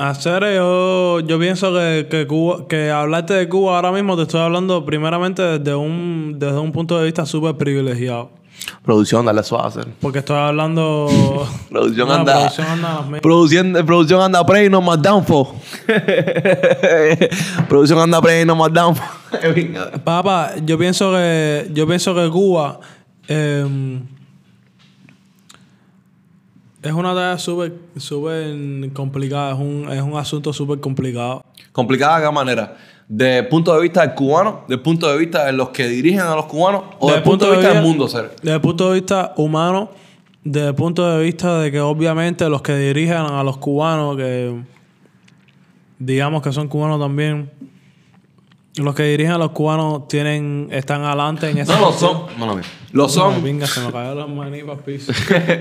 [0.00, 4.40] Hacer, yo, yo pienso que, que Cuba, que hablarte de Cuba ahora mismo te estoy
[4.40, 8.30] hablando primeramente desde un, desde un punto de vista súper privilegiado.
[8.82, 9.86] Producción, dale suave a hacer.
[10.00, 11.06] Porque estoy hablando.
[11.70, 12.32] Producción No, anda.
[12.34, 13.20] producción anda a las mil.
[13.20, 15.48] Producción, producción anda pre y no más downfall.
[17.68, 19.06] producción anda pre y no más downfall.
[20.04, 22.80] Papá, yo pienso que yo pienso que Cuba
[23.28, 24.00] eh,
[26.82, 31.44] es una tarea súper súper complicada, es un, es un asunto súper complicado.
[31.72, 32.76] Complicada de qué manera.
[33.18, 36.34] El punto de vista del cubano, del punto de vista de los que dirigen a
[36.34, 38.30] los cubanos, o desde el punto de vista del mundo, ser.
[38.42, 39.90] Desde el punto de vista humano,
[40.44, 44.54] desde el punto de vista de que obviamente los que dirigen a los cubanos, que
[45.98, 47.50] digamos que son cubanos también,
[48.76, 52.22] los que dirigen a los cubanos tienen, están adelante en esa No lo son.
[52.38, 52.64] Mano mía.
[52.92, 53.42] Lo No, son.
[53.42, 55.12] pinga, se me cayó la maní para piso.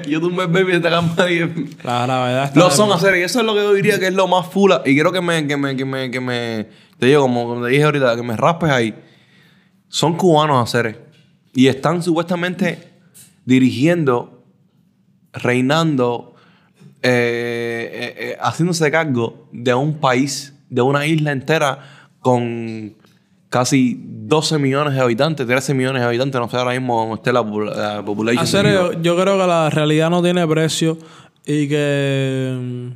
[0.07, 1.39] yo tumbé el baby de esta cámara y...
[1.83, 2.59] La gravedad está...
[2.59, 4.81] Lo son hacer y eso es lo que yo diría que es lo más fula
[4.85, 6.67] y quiero que me que me que me que me
[6.97, 8.95] te digo como, como te dije ahorita que me raspes ahí
[9.87, 11.09] son cubanos hacer
[11.53, 12.91] y están supuestamente
[13.45, 14.43] dirigiendo
[15.33, 16.35] reinando
[17.01, 21.79] eh, eh, eh, haciéndose cargo de un país de una isla entera
[22.19, 22.95] con
[23.49, 27.33] casi 12 millones de habitantes 13 millones de habitantes no sé ahora mismo cómo esté
[27.33, 30.97] la, la Hacer, de yo, yo creo que la realidad no tiene precio
[31.45, 32.89] y que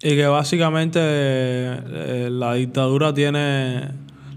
[0.00, 3.78] y que básicamente eh, la dictadura tiene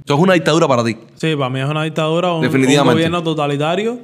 [0.04, 0.98] eso es una dictadura para ti.
[1.16, 4.00] Sí para mí es una dictadura un, gobierno totalitario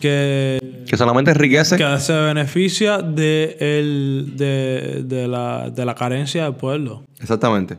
[0.00, 1.76] que que solamente enriquece.
[1.76, 7.04] que se beneficia de el de, de la, de la carencia del pueblo.
[7.20, 7.78] Exactamente.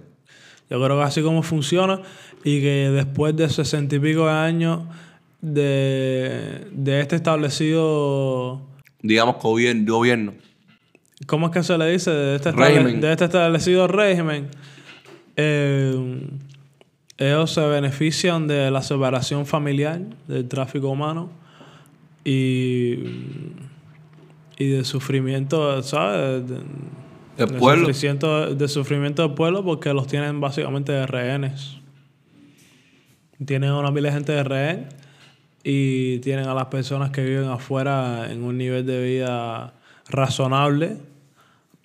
[0.70, 2.00] Yo creo que así como funciona
[2.44, 4.82] y que después de sesenta y pico de años
[5.42, 8.62] de, de este establecido
[9.02, 9.36] digamos
[9.86, 10.34] gobierno.
[11.28, 12.10] ¿Cómo es que se le dice?
[12.12, 13.00] De este, Régimen.
[13.02, 14.48] de este establecido régimen.
[15.36, 16.28] eh,
[17.18, 21.30] ellos se benefician de la separación familiar, del tráfico humano
[22.26, 22.94] y,
[24.58, 26.48] y del sufrimiento, ¿sabes?
[26.50, 26.56] De-
[27.38, 27.88] El del pueblo.
[27.94, 31.78] Sufrimiento, del sufrimiento del pueblo porque los tienen básicamente de rehenes.
[33.46, 34.90] Tienen a una pila de gente de rehén
[35.64, 39.74] y tienen a las personas que viven afuera en un nivel de vida
[40.10, 40.98] razonable,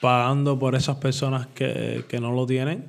[0.01, 2.87] pagando por esas personas que, que no lo tienen.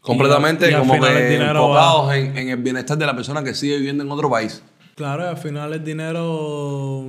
[0.00, 4.04] Completamente y como que enfocados en, en el bienestar de la persona que sigue viviendo
[4.04, 4.62] en otro país.
[4.94, 7.04] Claro, y al final el dinero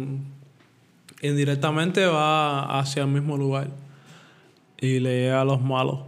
[1.22, 3.70] indirectamente va hacia el mismo lugar
[4.80, 6.00] y le llega a los malos.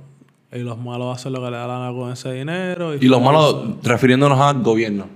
[0.51, 2.95] Y los malos hacen lo que le da la gana con ese dinero.
[2.95, 5.07] Y los malos, refiriéndonos al gobierno,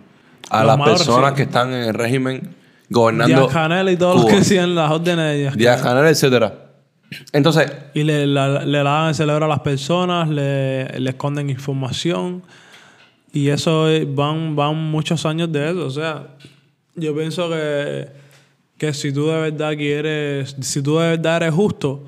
[0.49, 2.55] a Los las malos personas que están en el régimen
[2.89, 6.53] gobernando Díaz Canel y todos los que siguen las órdenes de Díaz Díaz Canel, etcétera.
[7.31, 12.43] Entonces, Y le, la- le lavan el cerebro a las personas, le, le esconden información.
[13.31, 15.85] Y eso es- van, van muchos años de eso.
[15.87, 16.27] O sea,
[16.95, 18.07] yo pienso que,
[18.77, 22.03] que si tú de verdad quieres, si tú de verdad eres justo,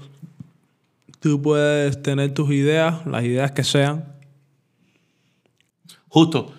[1.26, 4.14] tú puedes tener tus ideas, las ideas que sean.
[6.08, 6.54] justo,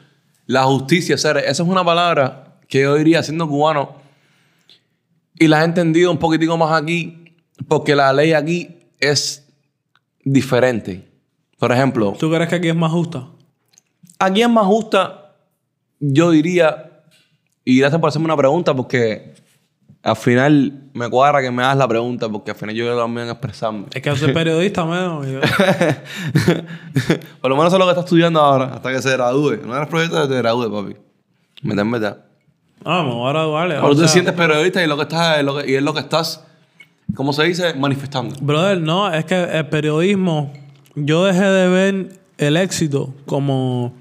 [0.45, 3.95] la justicia, ser, esa es una palabra que yo diría siendo cubano
[5.39, 7.37] y la he entendido un poquitico más aquí
[7.69, 9.47] porque la ley aquí es
[10.25, 11.09] diferente.
[11.61, 13.29] Por ejemplo, ¿Tú crees que aquí es más justa?
[14.19, 15.37] Aquí es más justa,
[16.01, 17.05] yo diría,
[17.65, 19.33] Y gracias por hacerme una pregunta porque
[20.07, 23.29] al final me cuadra que me hagas la pregunta porque al final yo quiero también
[23.29, 23.87] expresarme.
[23.93, 25.27] Es que soy periodista, menos.
[27.41, 29.59] por lo menos eso es lo que estás estudiando ahora, hasta que se gradúe.
[29.67, 30.97] No eres proyecto que te gradúe, papi.
[31.63, 32.01] ¿Me entiendes?
[32.01, 32.19] ¿Verdad?
[32.85, 33.75] Vamos, ahora duele.
[33.81, 36.01] Cuando tú te sientes periodista y, lo que estás, lo que- y es lo que
[36.01, 36.45] estás,
[37.15, 37.75] ¿cómo se dice?
[37.75, 38.37] Manifestando.
[38.41, 40.53] Brother, no, es que el periodismo,
[40.95, 42.09] yo dejé de ver
[42.39, 43.93] el éxito como.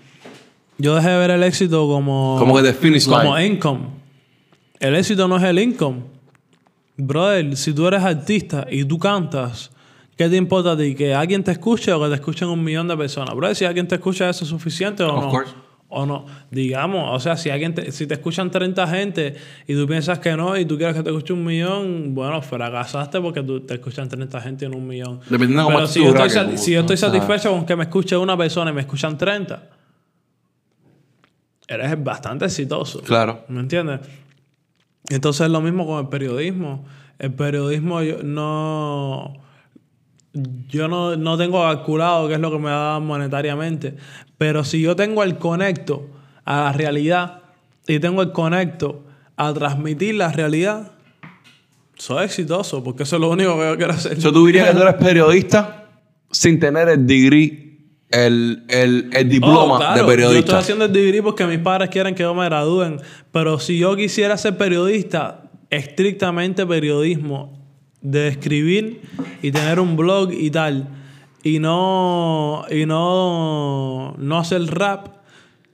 [0.78, 2.36] Yo dejé de ver el éxito como.
[2.38, 3.54] Como que the finish Como line.
[3.56, 3.80] income.
[4.86, 6.04] El éxito no es el income.
[6.96, 9.72] Brother, si tú eres artista y tú cantas,
[10.16, 10.94] ¿qué te importa a ti?
[10.94, 13.36] ¿Que alguien te escuche o que te escuchen un millón de personas?
[13.36, 15.30] Brother, si alguien te escucha, ¿eso es suficiente o Of no?
[15.32, 15.54] course.
[15.90, 16.26] O no.
[16.52, 19.36] Digamos, o sea, si alguien te, si te escuchan 30 gente
[19.66, 23.20] y tú piensas que no y tú quieres que te escuche un millón, bueno, fracasaste
[23.22, 25.20] porque tú, te escuchan 30 gente en un millón.
[25.28, 28.16] Dependiendo de cómo Pero si yo, estoy, si yo estoy satisfecho con que me escuche
[28.16, 29.64] una persona y me escuchan 30,
[31.68, 33.02] eres bastante exitoso.
[33.02, 33.46] Claro.
[33.48, 34.02] ¿Me entiendes?
[35.10, 36.86] Entonces es lo mismo con el periodismo.
[37.20, 39.34] El periodismo yo no...
[40.68, 43.96] Yo no, no tengo calculado qué es lo que me da monetariamente.
[44.38, 46.10] Pero si yo tengo el conecto
[46.44, 47.42] a la realidad
[47.88, 49.06] y tengo el conecto
[49.38, 50.92] a transmitir la realidad,
[51.98, 54.18] soy exitoso porque eso es lo único que yo quiero hacer.
[54.18, 55.88] Yo tú que tú eres periodista
[56.32, 57.65] sin tener el degree,
[58.16, 59.94] el, el, el diploma Oh, claro.
[59.94, 60.58] de Yo estoy periodista.
[60.60, 63.00] haciendo el degree porque mis padres quieren que yo me gradúen.
[63.32, 67.58] Pero si yo quisiera ser periodista, estrictamente periodismo,
[68.02, 69.02] de escribir
[69.42, 70.88] y tener un blog y tal,
[71.44, 75.08] y no, y no, no hacer rap,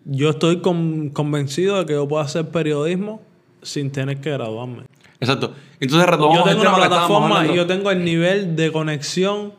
[0.05, 3.21] yo estoy con- convencido de que yo puedo hacer periodismo
[3.61, 4.83] sin tener que graduarme.
[5.19, 5.53] Exacto.
[5.79, 9.53] Entonces retomamos Yo tengo el una tema plataforma y yo tengo el nivel de conexión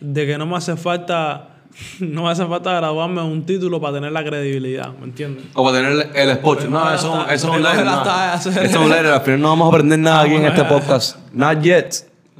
[0.00, 1.57] de que no me hace falta
[2.00, 5.44] no me hace falta graduarme un título para tener la credibilidad, ¿me entiendes?
[5.54, 6.68] O para tener el, spot.
[6.68, 7.86] No, eso, es un letter.
[8.34, 9.06] Eso es un letter.
[9.06, 11.16] Al final no vamos a aprender nada aquí en este podcast.
[11.32, 11.94] Not yet.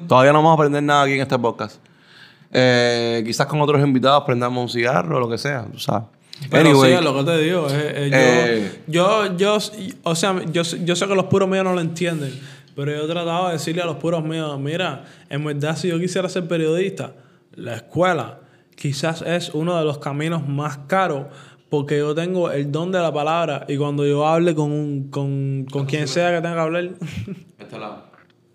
[0.06, 1.76] Todavía no vamos a aprender nada aquí en este podcast.
[2.50, 6.04] Eh, quizás con otros invitados prendamos un cigarro o lo que sea, tú sabes.
[6.50, 7.66] Pero Anyway, sí, es lo que te digo.
[7.68, 8.82] eh, eh, Eh.
[8.86, 9.58] yo, yo, yo,
[10.04, 12.32] o sea, yo, yo sé que los puros míos no lo entienden,
[12.76, 15.98] pero yo he tratado de decirle a los puros míos, mira, en verdad si yo
[15.98, 17.12] quisiera ser periodista,
[17.54, 18.38] la escuela
[18.78, 21.26] quizás es uno de los caminos más caros
[21.68, 25.66] porque yo tengo el don de la palabra y cuando yo hable con, un, con,
[25.70, 26.90] con quien sea que tenga que hablar,
[27.58, 28.04] Este lado.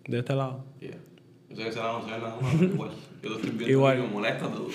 [0.07, 0.63] de este lado.
[1.49, 2.89] Yo sé que ese lado no se ve nada más, pero igual.
[3.21, 3.99] Yo estoy viendo Igual.
[3.99, 4.69] y me molesta todo.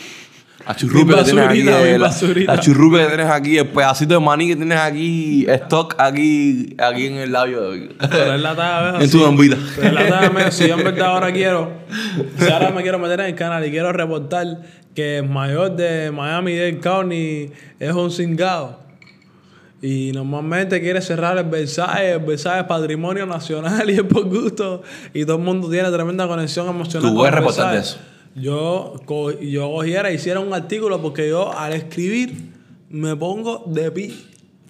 [0.67, 4.15] La churrupe que tienes aquí, basurita, eh, la, la churrupe que tienes aquí, el pedacito
[4.15, 7.71] de maní que tienes aquí, stock aquí, aquí en el labio.
[7.99, 8.99] Pero es la.
[9.01, 9.57] En tu bombita.
[9.77, 11.73] Pero es la talla, mira, si yo en verdad ahora quiero,
[12.39, 14.47] si ahora me quiero meter en el canal y quiero reportar
[14.95, 18.81] que el mayor de Miami Dade County es un cingado.
[19.81, 24.83] Y normalmente quiere cerrar el Versailles, el Versailles es patrimonio nacional y es por gusto.
[25.15, 27.13] Y todo el mundo tiene tremenda conexión emocional.
[27.15, 27.99] Tú reportar de Versailles.
[28.35, 28.95] Yo,
[29.41, 32.35] yo cogiera, hiciera un artículo porque yo al escribir
[32.91, 34.25] me pongo de pi.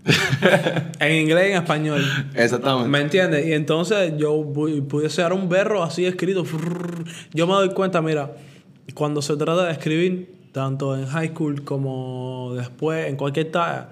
[1.01, 2.03] en inglés y en español.
[2.35, 2.89] Exactamente.
[2.89, 3.47] ¿Me entiendes?
[3.47, 6.45] Y entonces yo pu- pudiese dar un berro así escrito.
[7.35, 8.33] Yo me doy cuenta, mira,
[8.95, 13.91] cuando se trata de escribir, tanto en high school como después, en cualquier talla,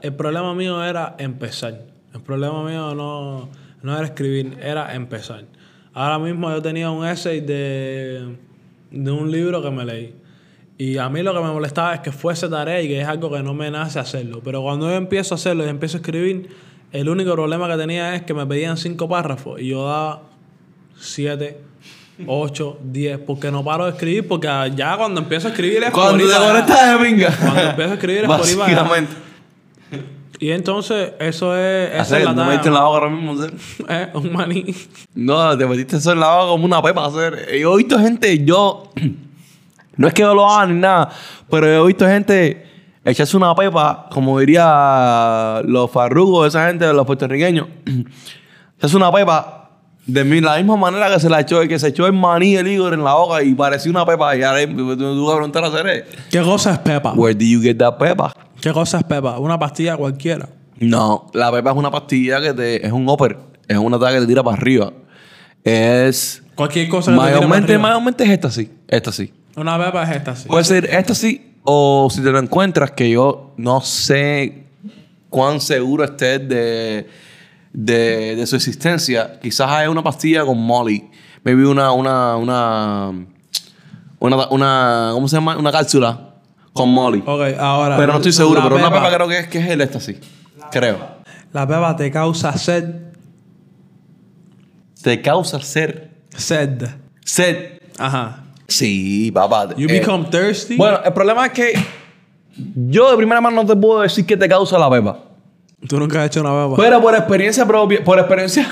[0.00, 1.86] el problema mío era empezar.
[2.14, 3.48] El problema mío no,
[3.82, 5.44] no era escribir, era empezar.
[5.94, 8.36] Ahora mismo yo tenía un essay de,
[8.90, 10.14] de un libro que me leí.
[10.78, 13.30] Y a mí lo que me molestaba es que fuese tarea y que es algo
[13.30, 14.40] que no me nace hacerlo.
[14.42, 16.48] Pero cuando yo empiezo a hacerlo y empiezo a escribir,
[16.92, 20.22] el único problema que tenía es que me pedían cinco párrafos y yo daba
[20.96, 21.58] siete,
[22.26, 26.02] ocho, diez, porque no paro de escribir, porque ya cuando empiezo a escribir es por
[26.02, 27.36] Cuando de pinga.
[27.36, 28.82] Cuando empiezo a escribir es por ahí para allá.
[28.82, 29.22] Básicamente.
[30.42, 33.10] Y entonces eso es, esa Hacer, es la no me metiste en la boca ahora
[33.10, 33.54] mismo, hacer.
[33.88, 34.74] Eh, un maní.
[35.14, 37.56] No, te metiste eso en la boca como una pepa, hacer.
[37.60, 38.90] Yo he visto gente, yo.
[39.94, 41.10] No es que yo lo haga ni nada,
[41.50, 42.66] pero yo he visto gente
[43.04, 47.68] echarse una pepa, como diría los farrugos, esa gente de los puertorriqueños.
[48.78, 49.61] Echarse una pepa
[50.06, 52.66] de mi- la misma manera que se la echó, que se echó el maní el
[52.68, 54.36] Igor en la boca y parecía una pepa.
[54.36, 57.12] Y ahora tú tú vas a preguntar a hacer ¿Qué cosa es pepa?
[57.14, 58.32] Where do you get that pepa?
[58.60, 59.38] ¿Qué cosa es pepa?
[59.38, 60.48] Una pastilla cualquiera.
[60.78, 62.84] No, la pepa es una pastilla que te.
[62.86, 63.36] Es un upper.
[63.68, 64.92] Es una taga que te tira para arriba.
[65.64, 66.42] Es.
[66.54, 67.88] Cualquier cosa que te tire para Mayormente, arriba.
[67.88, 68.70] mayormente es esta sí.
[68.88, 69.32] Esta sí.
[69.56, 70.48] Una pepa es esta, sí.
[70.48, 71.54] Puede ser esta sí.
[71.64, 74.64] O si te lo encuentras, que yo no sé
[75.30, 77.06] cuán seguro estés de,
[77.72, 79.38] de, de su existencia.
[79.40, 81.10] Quizás hay una pastilla con Molly.
[81.44, 83.10] Maybe una, una, una,
[84.18, 85.56] una, una, ¿cómo se llama?
[85.56, 86.34] Una cápsula
[86.72, 87.22] con Molly.
[87.26, 87.96] Ok, ahora.
[87.96, 88.60] Pero no estoy seguro.
[88.62, 90.18] Pero una pepa- creo que es, que es el éxtasis.
[90.70, 90.98] Creo.
[91.52, 93.12] La pepa te causa sed.
[95.02, 96.82] Te causa ser Sed.
[97.24, 97.80] sed.
[97.98, 98.44] Ajá.
[98.68, 99.74] Sí, papá.
[99.76, 100.76] You Eh, become thirsty.
[100.76, 101.72] Bueno, el problema es que
[102.56, 105.18] yo de primera mano no te puedo decir que te causa la pepa.
[105.88, 106.82] Tú nunca has hecho una pepa.
[106.82, 108.68] Pero por experiencia propia, por experiencia.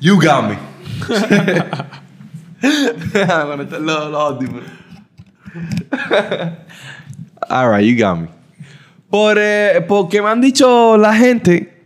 [0.00, 0.58] you got me.
[3.12, 4.64] Conectar los, los audífonos.
[7.48, 8.28] Alright, you got me.
[9.10, 11.84] Por, eh, porque me han dicho la gente,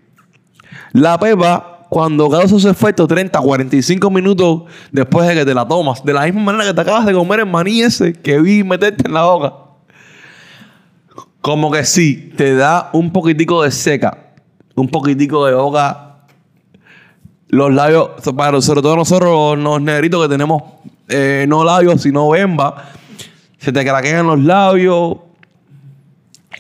[0.93, 4.63] la pepa, cuando causa su efecto 30, 45 minutos
[4.93, 7.41] después de que te la tomas, de la misma manera que te acabas de comer
[7.41, 9.68] el maní ese que vi meterte en la boca.
[11.41, 14.33] Como que sí, te da un poquitico de seca,
[14.75, 16.05] un poquitico de boca.
[17.49, 20.63] Los labios, para sobre todo nosotros, los negritos que tenemos
[21.09, 22.91] eh, no labios, sino bemba,
[23.59, 25.17] se te craquean los labios,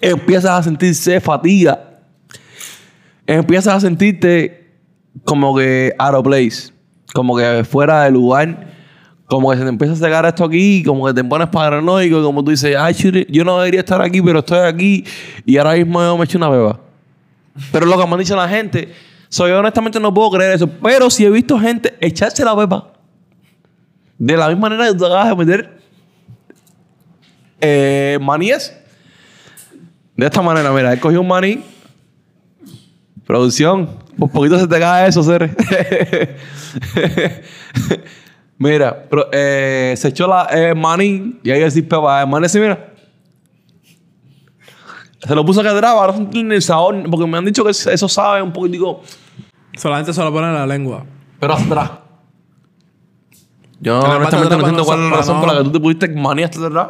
[0.00, 2.00] empiezas a sentirse fatiga,
[3.26, 4.72] empiezas a sentirte
[5.24, 6.72] como que out of place,
[7.12, 8.77] como que fuera de lugar,
[9.28, 12.42] como que se te empieza a secar esto aquí, como que te pones paranoico, como
[12.42, 12.94] tú dices, ay,
[13.28, 15.04] yo no debería estar aquí, pero estoy aquí
[15.44, 16.80] y ahora mismo me echo una beba.
[17.70, 18.92] Pero lo que me han dicho la gente,
[19.28, 22.92] soy yo honestamente no puedo creer eso, pero si he visto gente echarse la beba
[24.16, 25.78] de la misma manera que tú acabas de meter
[27.60, 28.74] eh, maníes.
[30.16, 31.62] De esta manera, mira, he cogido un maní.
[33.26, 35.54] Producción, por poquito se te cae eso, ser.
[38.58, 42.22] mira, pro- eh, se echó la eh, maní y ahí decís pepa.
[42.22, 42.92] El maní mira.
[45.26, 47.70] Se lo puso acá atrás, ahora no tiene el sabor, porque me han dicho que
[47.70, 49.02] eso sabe un poquitico.
[49.76, 51.04] Solamente se lo pone en la lengua.
[51.40, 51.90] Pero hacia atrás.
[53.80, 55.80] Yo En la honestamente no entiendo cuál es la razón por la que tú te
[55.80, 56.88] pudiste maní hasta atrás.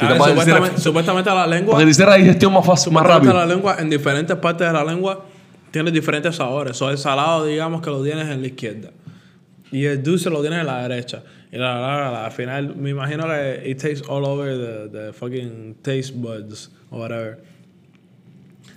[0.00, 1.72] Y A ver, decir- supuestamente, la lengua.
[1.72, 3.32] Porque te hiciera digestión más fácil, más rápido.
[3.32, 5.24] la lengua, en diferentes partes de la lengua,
[5.70, 6.80] tiene diferentes sabores.
[6.82, 8.90] O el salado, digamos, que lo tienes en la izquierda.
[9.72, 11.22] Y el dulce lo tienes en la derecha.
[11.50, 15.12] Y la, la, la, al final, me imagino que it takes all over the, the
[15.12, 17.38] fucking taste buds o whatever.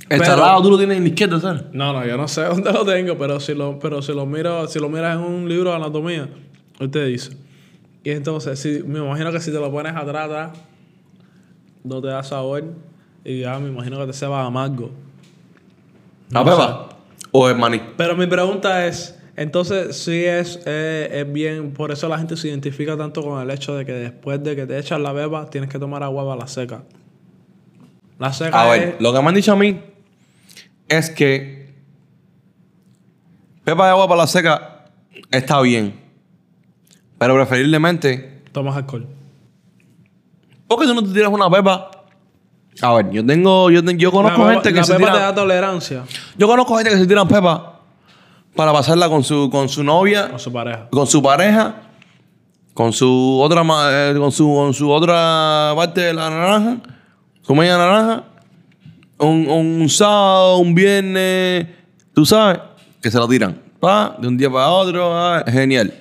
[0.09, 1.63] El salado tú lo tienes en la izquierda, ¿sabes?
[1.71, 4.67] No, no, yo no sé dónde lo tengo, pero si lo, pero si lo miro,
[4.67, 6.27] si lo miras en un libro de anatomía,
[6.79, 7.37] él te dice.
[8.03, 10.57] Y entonces, si, me imagino que si te lo pones atrás, atrás,
[11.83, 12.63] no te da sabor.
[13.23, 14.91] Y ya me imagino que te sepa amargo.
[16.31, 16.89] ¿La No pepa?
[17.31, 17.81] ¿O el maní?
[17.97, 22.49] Pero mi pregunta es, entonces sí es, eh, es bien, por eso la gente se
[22.49, 25.69] identifica tanto con el hecho de que después de que te echas la beba, tienes
[25.69, 26.83] que tomar agua para la seca.
[28.19, 28.81] La seca A es...
[28.85, 29.79] ver, lo que me han dicho a mí
[30.89, 31.73] es que
[33.63, 34.85] pepa de agua para la seca
[35.31, 35.93] está bien.
[37.17, 39.07] Pero preferiblemente, Tomas alcohol.
[40.67, 41.91] ¿por qué tú no te tiras una pepa?
[42.81, 45.13] A ver, yo tengo, yo, yo conozco la beba- gente que la se beba tira,
[45.13, 46.03] te da tolerancia
[46.37, 47.78] yo conozco gente que se tiran pepa
[48.59, 50.89] para pasarla con su, con su novia, con su pareja.
[50.91, 51.75] con su pareja,
[52.73, 56.75] con su otra eh, con su con su otra parte de la naranja,
[57.41, 58.23] su media naranja,
[59.17, 61.67] un, un sábado, un viernes,
[62.13, 62.59] tú sabes,
[63.01, 65.93] que se lo tiran, pa, de un día para otro, ah, genial.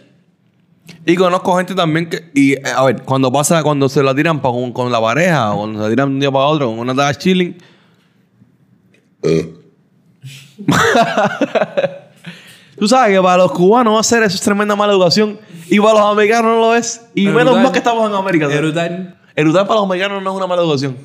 [1.07, 4.41] Y conozco gente también que, y eh, a ver, cuando pasa, cuando se la tiran
[4.43, 6.67] pa- con, con la pareja, o cuando se la tiran de un día para otro,
[6.71, 7.57] con una taza chilling,
[12.79, 15.39] Tú sabes que para los cubanos hacer eso es tremenda mala educación.
[15.69, 17.03] Y para los americanos no lo es.
[17.15, 18.47] Y menos más que estamos en América.
[18.47, 18.59] ¿sabes?
[18.59, 19.19] Erutar.
[19.35, 20.97] Erutar para los americanos no es una mala educación.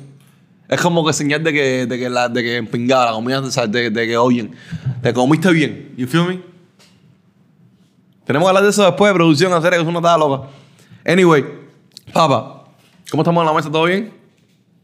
[0.68, 3.90] Es como que señal de que, de que, la, de que empingada la comida, de,
[3.90, 4.54] de que oyen.
[5.02, 5.92] Te comiste bien.
[5.96, 6.54] You feel me?
[8.24, 10.48] Tenemos que hablar de eso después de producción, hacer que es una tada loca.
[11.04, 11.44] Anyway,
[12.12, 12.64] papá,
[13.10, 13.70] ¿cómo estamos en la mesa?
[13.70, 14.14] ¿Todo bien?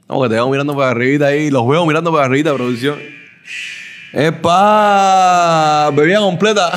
[0.07, 2.99] No, que te veo mirando para arribita ahí, los veo mirando para arribita, producción.
[4.13, 5.91] ¡Epa!
[5.95, 6.71] Bebida completa.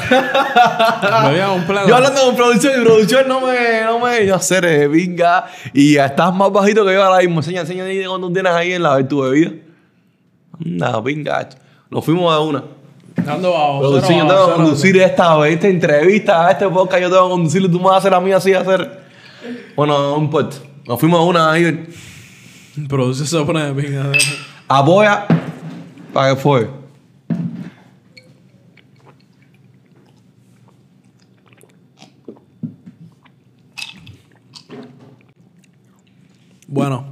[1.27, 1.87] Bebida completa.
[1.87, 5.45] Yo hablando con producción y producción no me, no me, yo sé, eres vinga.
[5.73, 7.39] Y estás más bajito que yo ahora mismo.
[7.39, 9.51] Enseña, enseña cuando tienes ahí en la de tu bebida.
[10.63, 11.49] Anda, vinga.
[11.89, 12.63] Nos fuimos de una.
[13.15, 13.79] Dando bajo.
[13.79, 17.69] Producción, yo tengo que conducir esta, esta entrevista, este podcast, yo tengo que conducirlo.
[17.69, 19.01] Tú me vas a hacer a mí así, hacer.
[19.75, 20.57] Bueno, no importa.
[20.85, 21.87] Nos fuimos de una ahí.
[22.87, 24.11] Produce se pone de pinga.
[24.67, 25.25] Apoya.
[26.13, 26.82] ¿Para qué fue?
[36.73, 37.05] Bueno,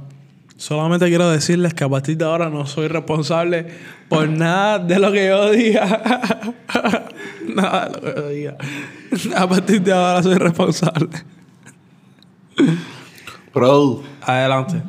[0.56, 3.68] solamente quiero decirles que a partir de ahora no soy responsable
[4.08, 6.56] por nada de lo que yo diga.
[7.54, 8.56] nada de lo que yo diga.
[9.36, 11.10] A partir de ahora soy responsable.
[13.54, 14.02] Bro.
[14.22, 14.82] Adelante.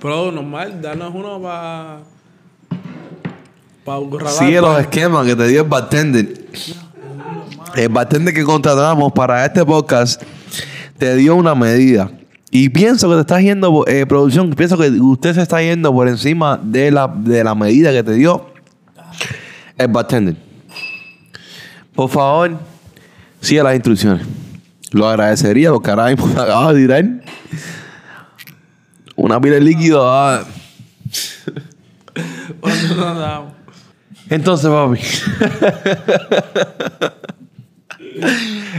[0.00, 1.98] Pero normal, danos uno para.
[3.84, 6.46] Para Sigue los esquemas que te dio el bartender.
[7.74, 10.22] El bartender que contratamos para este podcast
[10.96, 12.08] te dio una medida.
[12.50, 16.08] Y pienso que te estás yendo, eh, producción, pienso que usted se está yendo por
[16.08, 18.50] encima de la, de la medida que te dio
[19.78, 20.36] el bartender.
[21.94, 22.58] Por favor,
[23.40, 24.26] sigue las instrucciones.
[24.90, 27.04] Lo agradecería porque ahora mismo acabas de tirar
[29.14, 30.02] una pila de líquido.
[30.04, 30.42] ah.
[34.28, 35.00] Entonces, papi.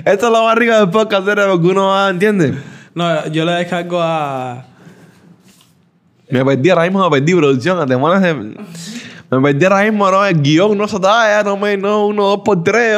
[0.06, 2.56] Esto es la barriga del podcast, era lo que uno va, ¿entiendes?
[2.94, 4.66] No, yo le descargo a.
[6.30, 7.88] Me perdí ahora mismo, me perdí producción.
[7.88, 8.34] demonios de-
[9.30, 12.42] Me perdí ahora mismo, no, el guion no se da, no me, no, uno, dos
[12.44, 12.98] por tres,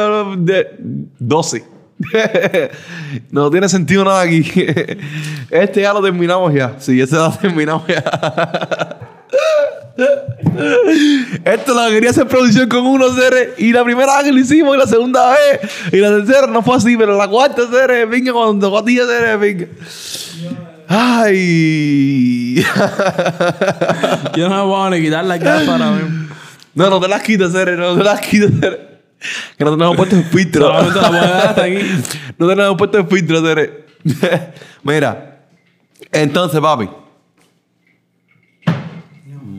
[1.18, 1.64] doce.
[3.30, 4.44] no tiene sentido nada aquí.
[5.50, 6.74] este ya lo terminamos ya.
[6.78, 8.02] Sí, este ya lo terminamos ya.
[11.44, 13.50] Esto lo quería hacer producción con uno, seres.
[13.58, 15.60] Y la primera vez que lo hicimos, y la segunda vez.
[15.92, 18.08] Y la tercera no fue así, pero la cuarta, seres.
[18.08, 19.66] Venga, cuando a ti, seres, venga.
[20.88, 22.56] Ay.
[24.36, 26.28] Yo no me puedo ni quitar la capa ahora mismo.
[26.74, 27.78] no, no te las quites, seres.
[27.78, 28.80] No te las quites, seres.
[29.56, 30.72] Que no tenemos puesto el filtro.
[32.38, 33.70] No tenemos puesto el filtro, seres.
[34.82, 35.46] Mira.
[36.12, 36.88] Entonces, papi.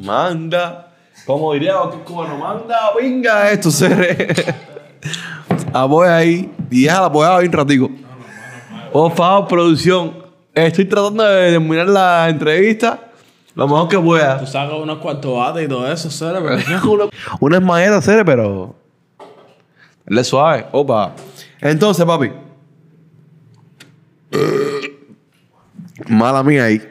[0.05, 0.91] Manda.
[1.25, 4.45] Como diría que cubano, manda, venga esto, seres.
[5.73, 6.51] Apoya ahí.
[6.69, 7.89] Y déjala apoyada ahí un ratico.
[8.93, 10.25] Por favor, producción.
[10.53, 12.99] Estoy tratando de terminar la entrevista
[13.55, 14.37] lo mejor que pueda.
[14.39, 16.63] Tú sacas unos cuartos bates y todo eso, ¿sabes?
[16.67, 17.05] Pero una,
[17.39, 18.75] una esmagueta, serio, pero.
[20.05, 20.65] Él es suave.
[20.71, 21.15] Opa.
[21.61, 22.31] Entonces, papi.
[26.09, 26.81] Mala mía ahí.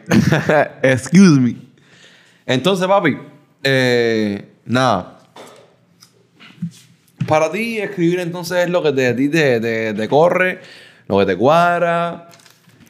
[0.82, 1.56] Excuse me.
[2.46, 3.16] Entonces, papi.
[3.62, 5.18] eh, nada.
[7.26, 10.60] Para ti, escribir entonces es lo que te, a ti te, te- te corre,
[11.08, 12.28] lo que te cuadra,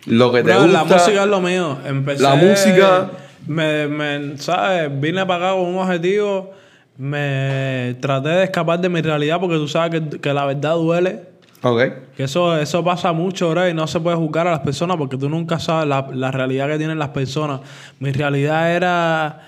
[0.07, 0.73] lo que te Bro, gusta.
[0.73, 1.79] la música es lo mío.
[1.87, 3.11] Empecé, La música.
[3.47, 4.91] Me, me, ¿sabes?
[5.01, 6.53] Vine para acá con un objetivo.
[6.97, 11.21] Me traté de escapar de mi realidad porque tú sabes que, que la verdad duele.
[11.67, 11.81] Ok.
[12.17, 15.29] Que eso, eso pasa mucho, y no se puede juzgar a las personas porque tú
[15.31, 17.61] nunca sabes la, la realidad que tienen las personas.
[18.01, 19.41] Mi realidad era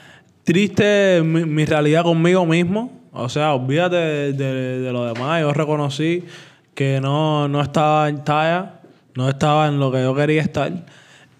[0.44, 2.90] triste, mi, mi realidad conmigo mismo.
[3.12, 5.40] O sea, olvídate de, de- de lo demás.
[5.42, 6.24] Yo reconocí
[6.74, 8.80] que no, no estaba en talla,
[9.14, 10.72] no estaba en lo que yo quería estar.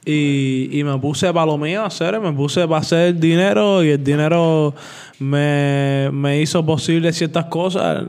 [0.09, 4.05] Y, y me puse para lo mío, hacer, me puse para hacer dinero y el
[4.05, 4.73] dinero
[5.19, 8.05] me, me hizo posible ciertas cosas.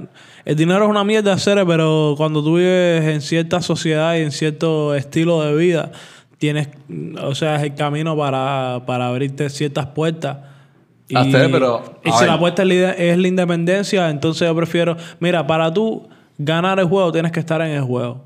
[0.45, 4.31] El dinero es una mierda, hacer, pero cuando tú vives en cierta sociedad y en
[4.31, 5.91] cierto estilo de vida,
[6.37, 6.69] tienes,
[7.19, 10.37] o sea, es el camino para, para abrirte ciertas puertas.
[11.09, 14.97] Y, Hacer, pero, y si la apuesta es la es la independencia, entonces yo prefiero,
[15.19, 16.07] mira, para tú
[16.37, 18.25] ganar el juego tienes que estar en el juego.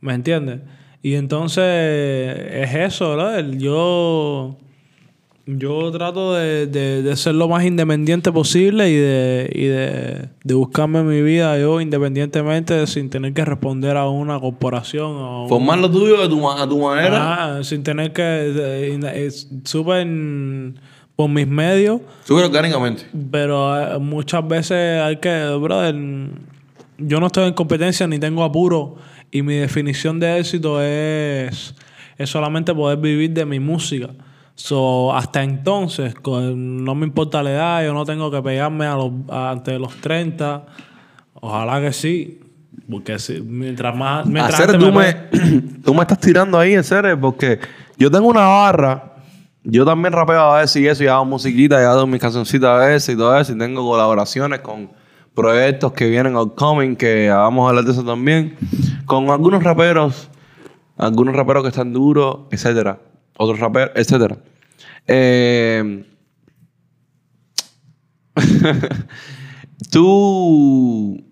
[0.00, 0.60] ¿Me entiendes?
[1.06, 3.44] Y entonces es eso, ¿verdad?
[3.50, 4.56] Yo,
[5.46, 10.54] yo trato de, de- de ser lo más independiente posible y de, y de, de
[10.54, 15.48] buscarme mi vida yo independientemente sin tener que responder a una corporación o a un-
[15.48, 17.58] Formar lo tuyo de tu, a tu manera.
[17.58, 19.30] Ah, sin tener que...
[19.62, 20.08] súper
[21.14, 22.00] por mis medios.
[22.24, 23.04] Súper orgánicamente.
[23.30, 25.94] Pero eh, muchas veces hay que, brother,
[26.98, 28.96] yo no estoy en competencia ni tengo apuro
[29.36, 31.74] y mi definición de éxito es,
[32.18, 34.10] es solamente poder vivir de mi música.
[34.54, 38.94] So, hasta entonces, con- no me importa la edad, yo no tengo que pegarme a
[38.94, 40.64] los, a- ante los 30.
[41.34, 42.40] Ojalá que sí.
[42.90, 44.26] Porque si- mientras más...
[44.26, 47.58] Mientras Hacer, tú me me, tú me estás tirando ahí, en serio, porque
[47.98, 49.12] yo tengo una barra.
[49.64, 52.86] Yo también rapeo a veces y eso, y hago musiquita, y hago mis cancioncitas a
[52.86, 54.90] veces y todo eso, y tengo colaboraciones con
[55.36, 58.56] proyectos que vienen upcoming, que vamos a hablar de eso también,
[59.04, 60.28] con algunos raperos,
[60.96, 62.98] algunos raperos que están duros, etcétera,
[63.36, 64.38] otros raperos, etcétera.
[65.06, 66.04] Eh,
[69.90, 71.22] tú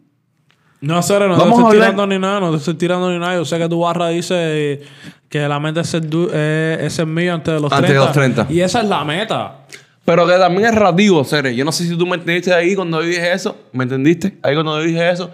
[0.80, 3.34] No, Cere, no Vamos te estoy tirando ni nada, no te estoy tirando ni nada.
[3.36, 4.82] Yo sé que tu barra dice
[5.28, 7.96] que la meta es ser, du- eh, es ser mío antes de los Antes de
[7.96, 8.04] 30.
[8.06, 8.12] los
[8.44, 8.46] 30.
[8.52, 9.60] Y esa es la meta.
[10.04, 11.54] Pero que también es relativo, Cere.
[11.54, 13.56] Yo no sé si tú me entendiste ahí cuando yo dije eso.
[13.72, 14.36] ¿Me entendiste?
[14.42, 15.30] Ahí cuando yo dije eso.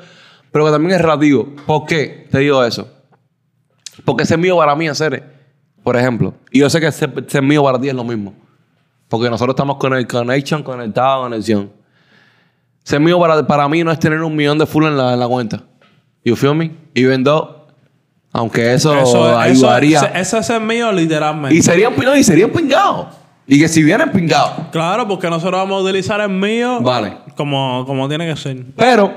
[0.52, 1.48] Pero que también es relativo.
[1.66, 2.88] ¿Por qué te digo eso?
[4.04, 5.22] Porque ser mío para mí es Cere.
[5.82, 6.34] Por ejemplo.
[6.50, 8.34] Y yo sé que ser, ser mío para ti es lo mismo.
[9.08, 11.72] Porque nosotros estamos con el connection, conectado, conexión.
[12.84, 15.20] Ser mío para, para mí no es tener un millón de full en la, en
[15.20, 15.64] la cuenta.
[16.24, 16.70] You feel me?
[16.94, 17.66] Even though,
[18.32, 20.00] aunque eso, Eso, eso, ayudaría.
[20.14, 21.56] ese, ese es mío literalmente.
[21.56, 23.08] Y serían, no, y serían pingados.
[23.52, 24.68] Y que si vienen pingados.
[24.70, 27.14] Claro, porque nosotros vamos a utilizar el mío Vale.
[27.36, 28.64] como, como tiene que ser.
[28.76, 29.12] Pero,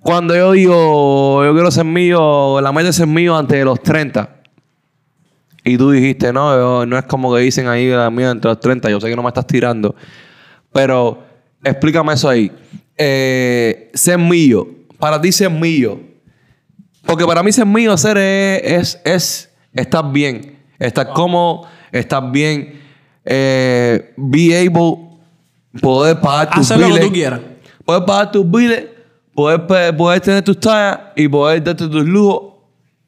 [0.00, 3.82] cuando yo digo, yo quiero ser mío, la meta es ser mío antes de los
[3.82, 4.28] 30.
[5.64, 8.60] Y tú dijiste, no, yo- no es como que dicen ahí la mía entre los
[8.60, 8.88] 30.
[8.90, 9.94] Yo sé que no me estás tirando.
[10.72, 11.24] Pero,
[11.64, 12.50] explícame eso ahí.
[12.96, 14.68] Eh, ser mío.
[14.98, 16.00] Para ti ser mío.
[17.04, 20.58] Porque para mí ser mío, ser es, es, es estar bien.
[20.78, 22.80] Estar cómodo, estar bien.
[23.24, 24.98] Eh, be able,
[25.80, 27.40] poder pagar tus Hacer lo que tú quieras.
[27.84, 28.86] Poder pagar tus biles,
[29.34, 32.52] poder, poder tener tus tallas y poder darte tus lujos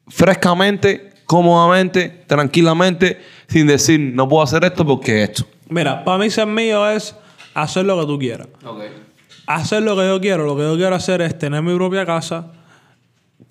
[0.07, 5.45] frescamente, cómodamente, tranquilamente, sin decir, no puedo hacer esto porque esto.
[5.69, 7.15] Mira, para mí ser mío es
[7.53, 8.47] hacer lo que tú quieras.
[9.47, 10.45] Hacer lo que yo quiero.
[10.45, 12.51] Lo que yo quiero hacer es tener mi propia casa.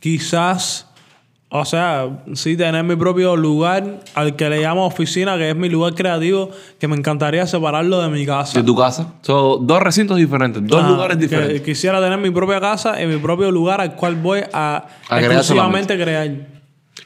[0.00, 0.88] Quizás,
[1.56, 5.68] o sea, sí tener mi propio lugar al que le llamo oficina, que es mi
[5.68, 6.50] lugar creativo,
[6.80, 8.58] que me encantaría separarlo de mi casa.
[8.58, 9.14] De tu casa.
[9.22, 11.60] Son dos recintos diferentes, dos lugares que diferentes.
[11.60, 15.30] Quisiera tener mi propia casa y mi propio lugar al cual voy a, A crear
[15.30, 16.28] exclusivamente crear.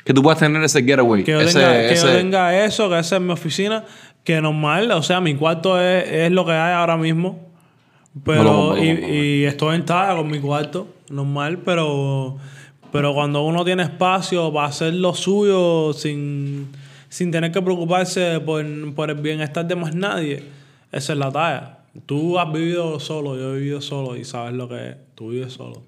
[0.02, 1.24] Que tú puedas tener ese getaway.
[1.24, 3.84] Que, yo, ese, tenga, que yo tenga eso, que esa es mi oficina,
[4.24, 7.38] que normal, o sea, mi cuarto es, es lo que hay ahora mismo.
[8.24, 12.38] Pero, No, no, no, y, estoy en con mi cuarto, normal, pero,
[12.92, 16.68] pero cuando uno tiene espacio para hacer lo suyo sin,
[17.08, 20.42] sin tener que preocuparse por, por el bienestar de más nadie,
[20.92, 21.78] esa es la talla.
[22.06, 24.96] Tú has vivido solo, yo he vivido solo y sabes lo que es.
[25.14, 25.82] Tú vives solo.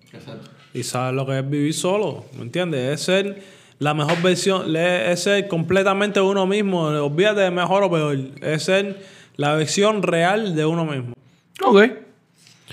[0.74, 2.94] Y sabes lo que es vivir solo, ¿me entiendes?
[2.94, 3.42] Es ser
[3.78, 6.84] la mejor versión, es ser completamente uno mismo.
[6.84, 8.18] Olvídate de mejor o peor.
[8.42, 9.02] Es ser
[9.36, 11.14] la versión real de uno mismo.
[11.62, 11.84] Ok.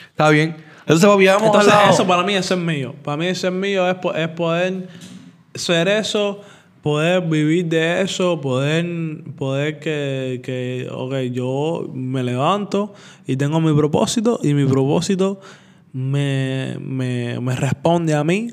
[0.09, 0.66] Está bien.
[0.89, 2.95] Entonces, hemos Entonces, hablado- eso para mí es ser mío.
[3.03, 4.87] Para mí ser mío es, es poder
[5.53, 6.41] ser eso,
[6.81, 8.85] poder vivir de eso, poder,
[9.35, 12.93] poder que, que, ok, yo me levanto
[13.25, 15.41] y tengo mi propósito y mi propósito
[15.91, 18.51] me, me, me responde a mí.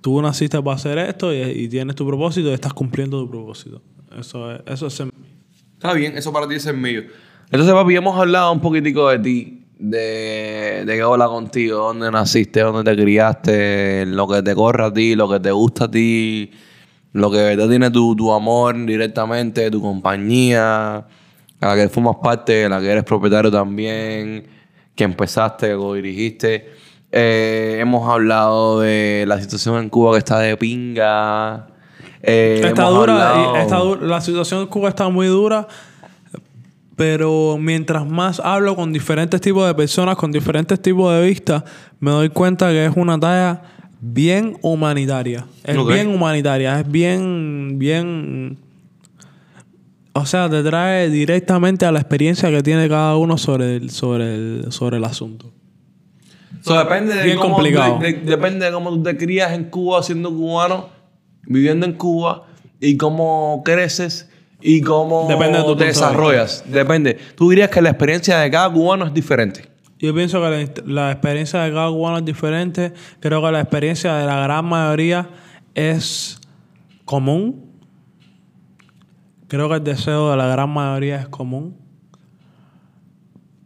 [0.00, 3.82] Tú naciste para hacer esto y, y tienes tu propósito y estás cumpliendo tu propósito.
[4.18, 5.26] Eso es, eso es ser mío.
[5.74, 7.02] Está bien, eso para ti es el mío.
[7.50, 12.60] Entonces, papi, hemos hablado un poquitico de ti, de, de qué hola contigo, dónde naciste,
[12.60, 16.50] dónde te criaste, lo que te corre a ti, lo que te gusta a ti,
[17.12, 21.04] lo que de verdad tiene tu, tu amor directamente, tu compañía, a
[21.60, 24.46] la que formas parte, de la que eres propietario también,
[24.94, 26.70] que empezaste, que co-dirigiste.
[27.10, 31.66] Eh, hemos hablado de la situación en Cuba que está de pinga.
[32.22, 35.66] Eh, Está dura, hablado- está la situación en Cuba está muy dura,
[37.02, 41.64] pero mientras más hablo con diferentes tipos de personas, con diferentes tipos de vistas,
[41.98, 43.60] me doy cuenta que es una talla
[44.00, 45.44] bien humanitaria.
[45.64, 48.56] Es bien humanitaria, es bien, bien...
[50.12, 54.34] O sea, te trae directamente a la experiencia que tiene cada uno sobre el, sobre
[54.36, 55.50] el, sobre el asunto.
[56.60, 57.98] So, depende de Bien cómo complicado.
[57.98, 60.88] de- de- depende de cómo tú te crías en Cuba siendo cubano,
[61.48, 62.44] viviendo en Cuba
[62.78, 64.28] y cómo creces
[64.62, 66.64] y cómo Depende de tu de desarrollas.
[66.66, 67.18] Depende.
[67.36, 69.68] Tú dirías que la experiencia de cada cubano es diferente.
[69.98, 72.92] Yo pienso que la, la experiencia de cada cubano es diferente.
[73.20, 75.28] Creo que la experiencia de la gran mayoría
[75.74, 76.40] es
[77.04, 77.70] común.
[79.48, 81.76] Creo que el deseo de la gran mayoría es común.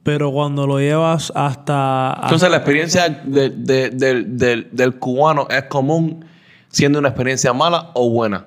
[0.02, 2.16] Pero cuando lo llevas hasta...
[2.24, 6.24] Entonces la experiencia de- de- del- del- del cubano es común
[6.68, 8.46] siendo una experiencia mala o buena.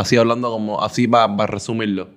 [0.00, 2.08] Así hablando como, así para resumirlo.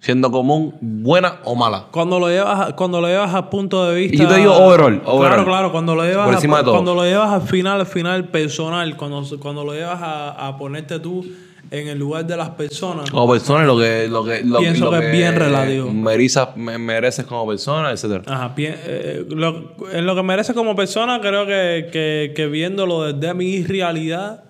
[0.00, 1.86] Siendo común, buena o mala.
[1.92, 4.16] Cuando lo llevas, cuando lo llevas al punto de vista.
[4.16, 5.28] Y yo te digo overall, overall.
[5.34, 5.72] Claro, claro.
[5.72, 6.72] Cuando lo llevas, Por a- de todo.
[6.72, 10.98] cuando lo llevas al final, al final personal, cuando, cuando lo llevas a, a ponerte
[10.98, 11.24] tú
[11.70, 13.08] en el lugar de las personas.
[13.12, 15.88] Como persona, lo que, lo que, lo, Pienso lo que es bien relativo.
[15.92, 18.22] mereza- me- mereces como persona, etcétera.
[18.26, 23.04] Ajá, pi- eh, lo, en lo que merece como persona, creo que, que, que viéndolo
[23.12, 24.42] desde mi realidad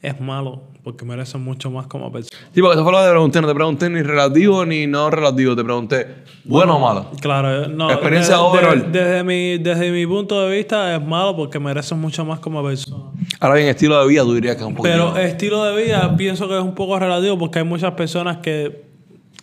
[0.00, 2.38] es malo, porque merece mucho más como persona.
[2.54, 3.40] Sí, porque eso fue lo que te pregunté.
[3.40, 5.56] No te pregunté ni relativo ni no relativo.
[5.56, 6.06] Te pregunté,
[6.44, 7.10] ¿bueno o malo?
[7.20, 7.90] Claro, eh, no.
[7.90, 8.92] Experiencia de- de- overall.
[8.92, 13.04] desde, mi, desde mi punto de vista es malo porque merece mucho más como persona.
[13.40, 14.94] Ahora bien, estilo de vida tú dirías que es un poquito...
[14.94, 18.82] Pero estilo de vida pienso que es un poco relativo porque hay muchas personas que,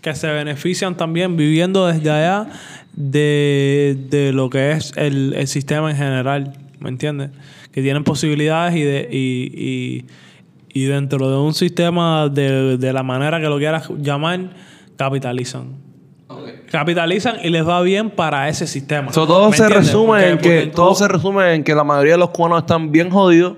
[0.01, 2.47] que se benefician también viviendo desde allá
[2.93, 7.31] de, de lo que es el, el sistema en general, ¿me entiendes?
[7.71, 9.17] Que tienen posibilidades y, de, y,
[9.55, 10.05] y,
[10.73, 14.51] y dentro de un sistema de, de la manera que lo quieras llamar,
[14.97, 15.75] capitalizan.
[16.71, 19.11] Capitalizan y les va bien para ese sistema.
[19.11, 19.87] So, todo ¿Me se entiendes?
[19.89, 22.91] resume Porque- en que todo se resume en que la mayoría de los cubanos están
[22.91, 23.57] bien jodidos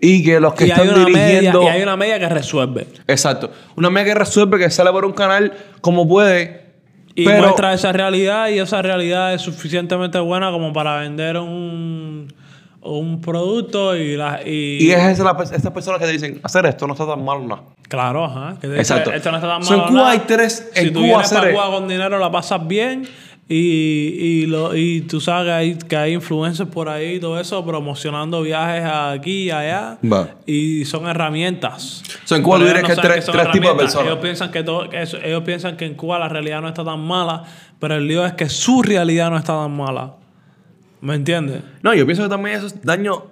[0.00, 2.28] y que los que y hay, están una media, dirigiendo y hay una media que
[2.28, 2.86] resuelve.
[3.06, 5.52] exacto una media que resuelve que sale por un canal
[5.82, 6.72] como puede
[7.14, 12.32] Y Pero- muestra esa realidad y esa realidad es suficientemente buena como para vender un,
[12.82, 16.86] un producto y, la, y, Y es esa estas personas que te dicen, hacer esto
[16.86, 17.74] no está tan mal, no.
[17.88, 18.56] Claro, ajá.
[18.62, 19.12] Exacto.
[19.12, 20.12] Esto no está tan So, en malo, Cuba nada.
[20.12, 23.06] hay tres- Si en tú Cuba vienes para hacer- Cuba con dinero, la pasas bien.
[23.52, 23.56] Y,
[24.44, 27.64] y, lo, y tú sabes que hay, que hay influencers por ahí y todo eso
[27.66, 29.98] promocionando viajes aquí y allá.
[30.04, 30.28] Va.
[30.46, 32.02] Y son herramientas.
[32.24, 34.06] So, en Cuba tú dirías que hay tres- tres tipos de personas.
[34.06, 36.84] Ellos piensan, que todo, que eso- ellos piensan que en Cuba la realidad no está
[36.84, 37.42] tan mala,
[37.80, 40.12] pero el lío es que su realidad no está tan mala.
[41.00, 41.62] ¿Me entiendes?
[41.82, 43.24] No, yo pienso que también eso es daño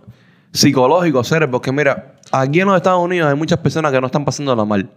[0.52, 4.24] psicológico, seres, porque mira, aquí en los Estados Unidos hay muchas personas que no están
[4.24, 4.90] pasándola mal,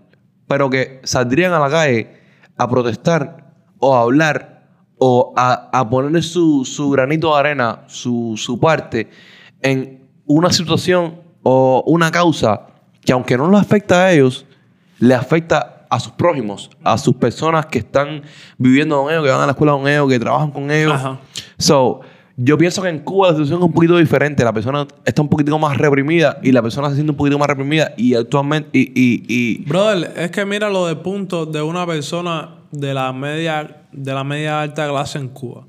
[0.48, 2.22] pero que saldrían a la calle
[2.58, 4.68] a protestar o a hablar
[4.98, 9.10] o a, a poner su, su granito de arena, su, su parte
[9.62, 12.68] en una situación o una causa
[13.04, 14.46] que aunque no les afecta a ellos,
[15.00, 18.22] le afecta a sus prójimos, a sus personas que están
[18.58, 20.94] viviendo con ellos, que van a la escuela con ellos, que trabajan con ellos.
[20.94, 21.20] Ajá.
[21.58, 22.02] So,
[22.38, 24.44] yo pienso que en Cuba la situación es un poquito diferente.
[24.44, 27.48] La persona está un poquito más reprimida y la persona se siente un poquito más
[27.48, 31.86] reprimida y actualmente y, y, y Brother, es que mira lo de puntos de una
[31.86, 35.64] persona de la media de la media alta clase en Cuba.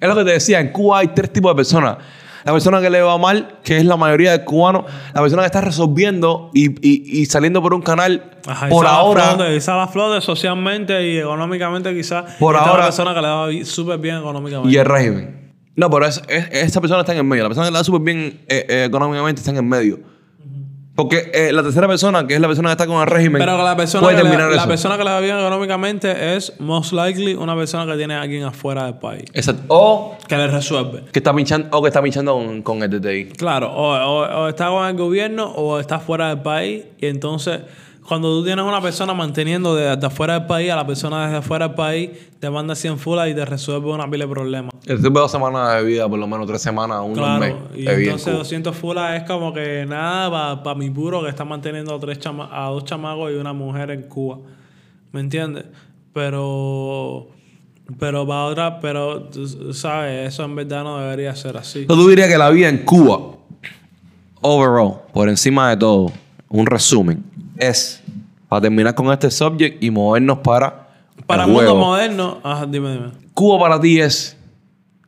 [0.00, 1.98] es lo que te decía, en Cuba hay tres tipos de personas.
[2.44, 4.84] La persona que le va mal, que es la mayoría de cubanos,
[5.14, 8.90] la persona que está resolviendo y, y- y saliendo por un canal Ajá, por la
[8.94, 9.34] ahora.
[9.36, 12.34] flote, quizá la flote socialmente y económicamente quizás.
[12.40, 14.74] Por ahora- persona que le va súper bien económicamente.
[14.74, 15.41] y el régimen.
[15.76, 17.44] No, pero es, es- esa persona está en el medio.
[17.44, 20.00] La persona que le da súper bien eh, eh, económicamente está en el medio.
[20.94, 23.56] Porque eh, la tercera persona, que es la persona que está con el régimen, Pero
[23.56, 24.68] que la persona, puede que le, terminar la eso.
[24.68, 28.42] persona que le va bien económicamente es most likely una persona que tiene a alguien
[28.42, 29.24] afuera del país.
[29.32, 29.62] Exacto.
[29.68, 31.04] O Que le resuelve.
[31.10, 33.30] que está pinchando, o que está pinchando con, con el DTI.
[33.38, 36.84] Claro, o, o- o está con el gobierno o está fuera del país.
[36.98, 37.60] Y entonces,
[38.06, 41.38] cuando tú tienes una persona manteniendo de, de afuera del país a la persona desde
[41.38, 42.10] afuera del país,
[42.40, 44.72] te manda 100 fulas y te resuelve una pila de problemas.
[44.84, 47.54] Estuve dos semanas de vida, por lo menos tres semanas, un Claro, mes.
[47.76, 48.38] y de entonces Cuba.
[48.38, 52.48] 200 fulas es como que nada para mi puro que está manteniendo a, tres chama-
[52.52, 54.38] a dos chamacos y una mujer en Cuba.
[55.12, 55.64] ¿Me entiendes?
[56.12, 57.28] Pero,
[57.98, 59.28] pero para otra, pero,
[59.72, 61.86] sabes, eso en verdad no debería ser así.
[61.86, 63.18] Tú dirías que la vida en Cuba,
[64.40, 66.10] overall, por encima de todo,
[66.48, 67.22] un resumen,
[67.62, 68.02] es
[68.48, 70.88] para terminar con este subject y movernos para.
[71.26, 71.78] Para el mundo juego.
[71.78, 73.10] moderno, ajá, dime, dime.
[73.32, 74.36] Cuba para ti es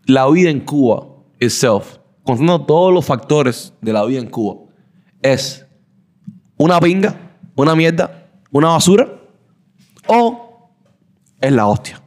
[0.06, 1.06] la vida en Cuba
[1.40, 4.62] itself, contando todos los factores de la vida en Cuba,
[5.20, 5.66] es
[6.56, 7.18] una pinga,
[7.56, 9.09] una mierda, una basura
[10.06, 10.70] o
[11.40, 12.01] es la hostia.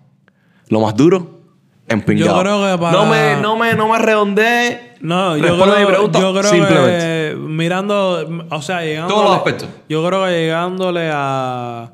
[0.69, 1.36] Lo más duro,
[1.87, 2.35] empingado.
[2.35, 4.95] Yo creo que para- No me, no me, no me redondeé.
[4.99, 6.99] No, yo mi creo, pregunta yo creo simplemente.
[6.99, 9.69] que mirando, o sea, llegando Todos los aspectos.
[9.87, 11.91] Yo creo que llegándole a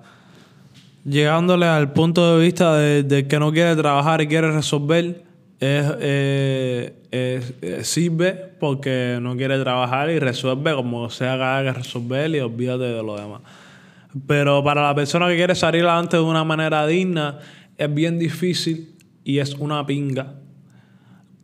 [1.06, 5.24] llegándole al punto de vista de, de que no quiere trabajar y quiere resolver
[5.60, 11.74] es, eh, es- eh, sirve porque no quiere trabajar y resuelve como sea que haya
[11.74, 13.42] que resolver y olvídate de lo demás.
[14.28, 17.40] Pero para la persona que quiere salir adelante de una manera digna
[17.78, 18.93] es bien difícil
[19.24, 20.36] y es una pinga.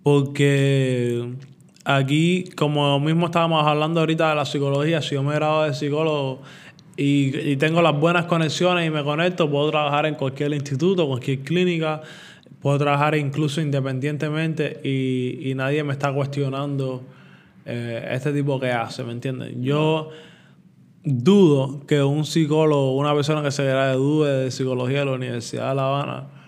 [0.03, 1.33] Porque
[1.85, 6.41] aquí, como mismo estábamos hablando ahorita de la psicología, si yo me grabo de psicólogo
[6.95, 11.39] y, y tengo las buenas conexiones y me conecto, puedo trabajar en cualquier instituto, cualquier
[11.39, 12.01] clínica,
[12.61, 17.03] puedo trabajar incluso independientemente y, y nadie me está cuestionando
[17.65, 19.53] eh, este tipo que hace, ¿me entiendes?
[19.59, 20.09] Yo
[21.03, 25.75] dudo que un psicólogo, una persona que se gradúe de psicología de la Universidad de
[25.75, 26.38] La Habana,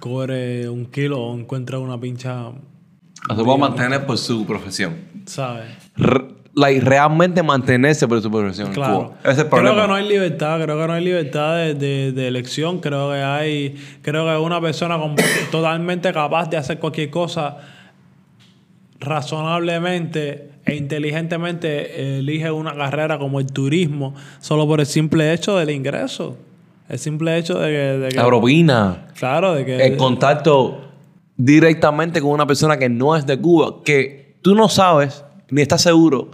[0.00, 2.34] cobre un kilo o encuentre una pincha,
[3.28, 4.94] No se puede mantener por su profesión.
[5.26, 5.66] ¿sabes?
[6.52, 8.94] Like, realmente mantenerse por su profesión Claro.
[9.10, 9.18] Cuba.
[9.22, 9.70] Ese es el problema.
[9.70, 13.10] Creo que no hay libertad, creo que no hay libertad de, de- de elección, creo
[13.10, 15.14] que hay, creo que una persona con-
[15.52, 17.56] totalmente capaz de hacer cualquier cosa
[18.98, 25.70] razonablemente e inteligentemente elige una carrera como el turismo solo por el simple hecho del
[25.70, 26.36] ingreso.
[26.90, 27.76] El simple hecho de que...
[27.98, 29.06] de que- La propina.
[29.18, 29.86] claro, de que...
[29.86, 30.80] el contacto
[31.36, 35.82] directamente con una persona que no es de Cuba, que tú no sabes ni estás
[35.82, 36.30] seguro,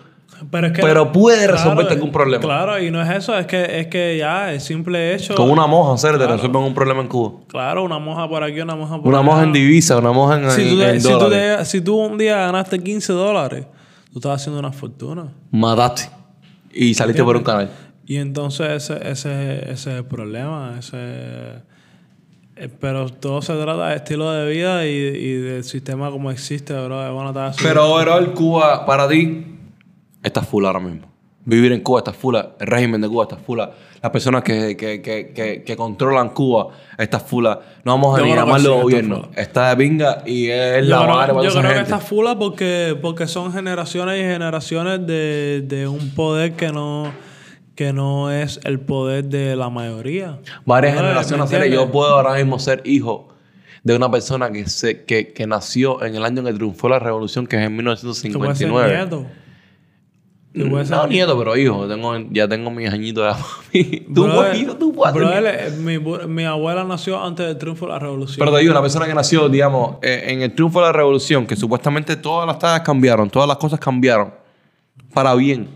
[0.50, 2.42] Pero, es que- pero puede claro, resolverte algún problema.
[2.42, 5.34] Claro, y no es eso, es que, es que ya el simple hecho...
[5.34, 7.40] Con una moja, hacer te resuelven un problema en Cuba.
[7.48, 9.26] Claro, una moja por aquí, una moja por Una allá.
[9.26, 12.18] moja en divisa, una moja en, Si tú, en si, tú te- si tú un
[12.18, 13.66] día ganaste 15 dólares,
[14.12, 15.28] tú estás haciendo una fortuna.
[15.50, 16.10] Mataste.
[16.72, 17.70] Y saliste por un canal.
[18.06, 20.76] Y entonces ese, ese, ese es el problema.
[20.78, 20.96] Ese,
[22.56, 26.72] eh, pero todo se trata de estilo de vida y, y del sistema como existe,
[26.72, 27.12] bro.
[27.12, 27.34] Bueno.
[27.60, 29.44] Pero overall, Cuba, para ti,
[30.22, 31.16] está full ahora mismo.
[31.44, 32.54] Vivir en Cuba está fula.
[32.58, 33.70] El régimen de Cuba está fula.
[34.02, 36.68] Las personas que, que, que, que, controlan Cuba
[36.98, 37.60] está fula.
[37.84, 39.28] No vamos a Yo ni llamarlo sí, gobierno.
[39.36, 42.36] Está de pinga y es Yo la creo, madre para yo creo que está fula
[42.36, 47.12] porque, porque son generaciones y generaciones de, de un poder que no,
[47.76, 50.40] que no es el poder de la mayoría.
[50.64, 51.70] Varias ¿Me generaciones.
[51.72, 53.28] Yo puedo ahora mismo ser hijo
[53.84, 56.98] de una persona que, se, que, que nació en el año en que triunfó la
[56.98, 58.08] revolución, que es en Tú puedes ser
[58.68, 58.94] 1959.
[58.96, 59.26] nieto.
[60.54, 61.86] Tú puedes ser No, nieto, pero hijo.
[61.86, 63.36] Tengo, ya tengo mis añitos
[63.72, 65.46] de Tú puedes, hijo, tú puedes ser nieto.
[65.46, 68.38] eh, mi, bu- mi abuela nació antes del triunfo de la revolución.
[68.38, 71.46] Pero te digo, una persona que nació, digamos, eh, en el triunfo de la revolución,
[71.46, 74.32] que supuestamente todas las tallas cambiaron, todas las cosas cambiaron
[75.12, 75.68] para bien.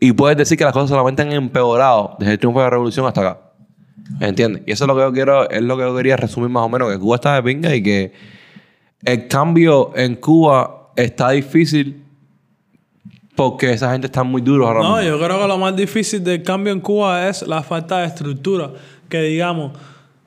[0.00, 3.06] Y puedes decir que las cosas solamente han empeorado desde el triunfo de la revolución
[3.06, 3.40] hasta acá.
[4.20, 4.62] ¿Entiendes?
[4.66, 6.68] Y eso es lo que yo quiero, es lo que yo quería resumir más o
[6.68, 8.12] menos, que Cuba está de pinga y que
[9.04, 12.04] el cambio en Cuba está difícil
[13.38, 16.42] porque esa gente está muy duro ahora No, yo creo que lo más difícil del
[16.42, 18.70] cambio en Cuba es la falta de estructura.
[19.08, 19.78] Que digamos,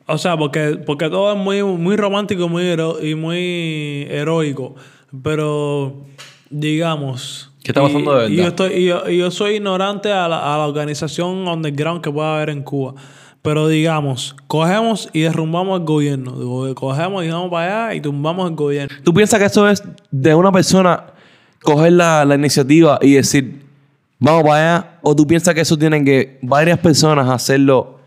[0.05, 2.63] o sea, porque, porque todo es muy, muy romántico muy
[3.01, 4.75] y muy heroico.
[5.23, 6.05] Pero,
[6.49, 7.50] digamos.
[7.63, 8.43] ¿Qué está pasando de y verdad?
[8.43, 12.11] yo, estoy, y yo, y yo soy ignorante a la, a la organización underground que
[12.11, 12.95] pueda haber en Cuba.
[13.43, 16.73] Pero digamos, cogemos y derrumbamos el gobierno.
[16.75, 18.95] Cogemos y vamos para allá y tumbamos el gobierno.
[19.03, 21.05] ¿Tú piensas que eso es de una persona
[21.63, 23.63] coger la, la iniciativa y decir,
[24.19, 24.99] vamos para allá?
[25.01, 27.99] ¿O tú piensas que eso tienen que varias personas hacerlo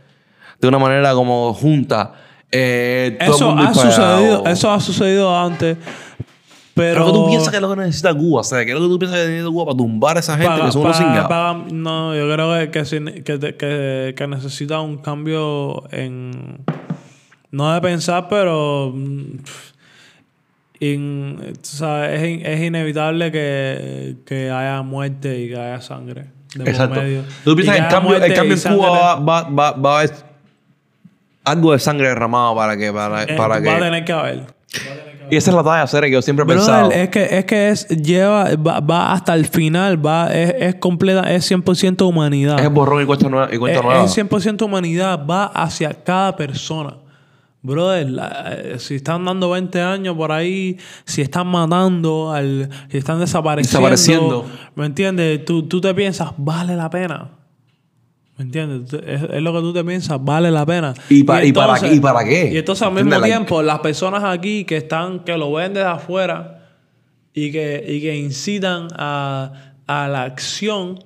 [0.61, 2.13] de una manera como junta?
[2.53, 5.77] Eh, Eso ha allá, sucedido, o- eso ha sucedido antes.
[6.75, 8.41] Pero, Pero ¿qué tú piensas que es lo que necesita Cuba?
[8.41, 10.33] O sea, ¿qué es lo que tú piensas que necesita Cuba para tumbar a esa
[10.37, 11.29] gente Paga- que son unos paga- cingados?
[11.29, 12.71] paga- no, yo creo que,
[13.23, 16.59] que, que, que- que necesita un cambio en.
[17.53, 18.91] No de pensar, pero.
[18.93, 19.37] mm,
[20.81, 26.27] in- sabes, es, es inevitable que, que haya muerte y que haya sangre.
[26.55, 27.01] De Exacto.
[27.01, 27.23] medio.
[27.45, 30.13] ¿Tú piensas que el cambio, el cambio en Cuba va, va, va, va a haber
[31.45, 32.93] algo de sangre derramado para que...
[32.93, 33.83] Para, eh, para Va a que...
[33.85, 34.47] tener que haber.
[35.31, 36.91] Y esa es la talla seria que yo siempre he Brother, pensado.
[36.91, 41.33] es que es que es lleva va, va hasta el final, va es, es completa,
[41.33, 42.61] es 100% humanidad.
[42.61, 43.49] Es borrón y cuenta nueva.
[43.53, 44.05] Y cuenta Es, nueva.
[44.05, 46.97] es 100% humanidad, va hacia cada persona.
[47.63, 50.77] Brother, la- eh, si están dando 20 años por ahí,
[51.07, 54.47] si están matando, al, si están desapareciendo, Desapareciendo.
[54.75, 55.45] ¿me entiendes?
[55.47, 57.29] Tú, tú te piensas, vale la pena.
[58.37, 58.93] ¿Me entiendes?
[59.07, 60.93] Es, es lo que tú te piensas, vale la pena.
[61.09, 62.51] ¿Y pa- y para qué- y para qué?
[62.53, 66.69] Y entonces al mismo tiempo, las personas aquí que están, que lo ven desde afuera
[67.33, 69.53] y que, y que incitan a,
[69.87, 70.99] a la acción,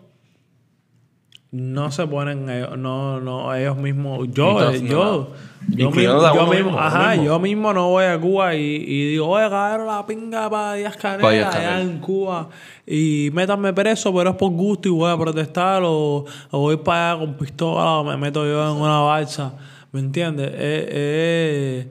[1.51, 4.29] no se ponen ellos, no, no, ellos mismos.
[4.33, 5.29] Yo, Entonces, eh, yo,
[5.69, 5.77] no.
[5.77, 6.03] yo, mismo,
[6.35, 7.25] yo mismo, mismo, ajá, mismo.
[7.25, 10.97] yo mismo no voy a Cuba y, y digo, oye, cabrón, la pinga para Díaz
[10.97, 12.49] Canel, allá en Cuba.
[12.87, 17.12] Y métanme preso, pero es por gusto y voy a protestar o, o voy para
[17.12, 19.55] allá con pistola o me meto yo en una balsa.
[19.91, 20.53] ¿Me entiendes?
[20.55, 21.87] Es, es,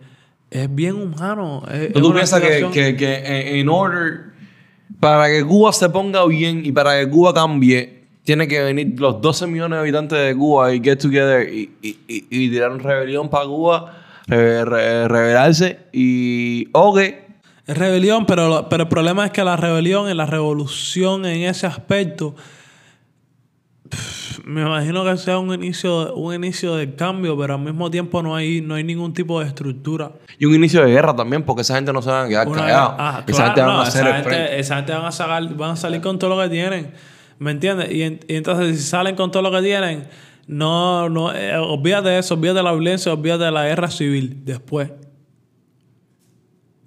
[0.51, 1.63] es bien humano.
[1.71, 4.21] Es, ¿Tú, es tú una piensas que, que, que en- en order
[4.99, 7.96] para que Cuba se ponga bien y para que Cuba cambie,
[8.27, 11.97] tiene que venir los 12 millones de habitantes de Cuba y get together y, y,
[12.09, 13.93] y, y tirar una rebelión para Cuba,
[14.27, 16.67] re- re- rebelarse y.
[16.73, 16.99] Ok.
[17.65, 21.67] Es rebelión, pero, pero el problema es que la rebelión y la revolución en ese
[21.67, 22.35] aspecto,
[23.89, 28.21] pff, me imagino que sea un inicio, un inicio del cambio, pero al mismo tiempo
[28.21, 30.11] no hay, no hay ningún tipo de estructura.
[30.37, 32.93] Y un inicio de guerra también, porque esa gente no se van a quedar callados.
[32.97, 33.99] ah, esa claro, no, esa
[34.57, 36.91] esa gente van a, sacar, van a salir con todo lo que tienen.
[37.39, 37.91] ¿Me entiendes?
[37.91, 40.07] Y, en- y entonces, si salen con todo lo que tienen,
[40.47, 44.41] no, no, eh, olvídate de eso, olvídate de la violencia, olvídate de la guerra civil
[44.45, 44.91] después.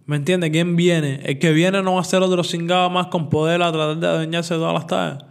[0.06, 0.50] ¿Me entiendes?
[0.50, 1.20] ¿Quién viene?
[1.24, 4.06] El que viene no va a ser otro cingado más con poder a tratar de
[4.08, 5.24] adueñarse todas las tallas.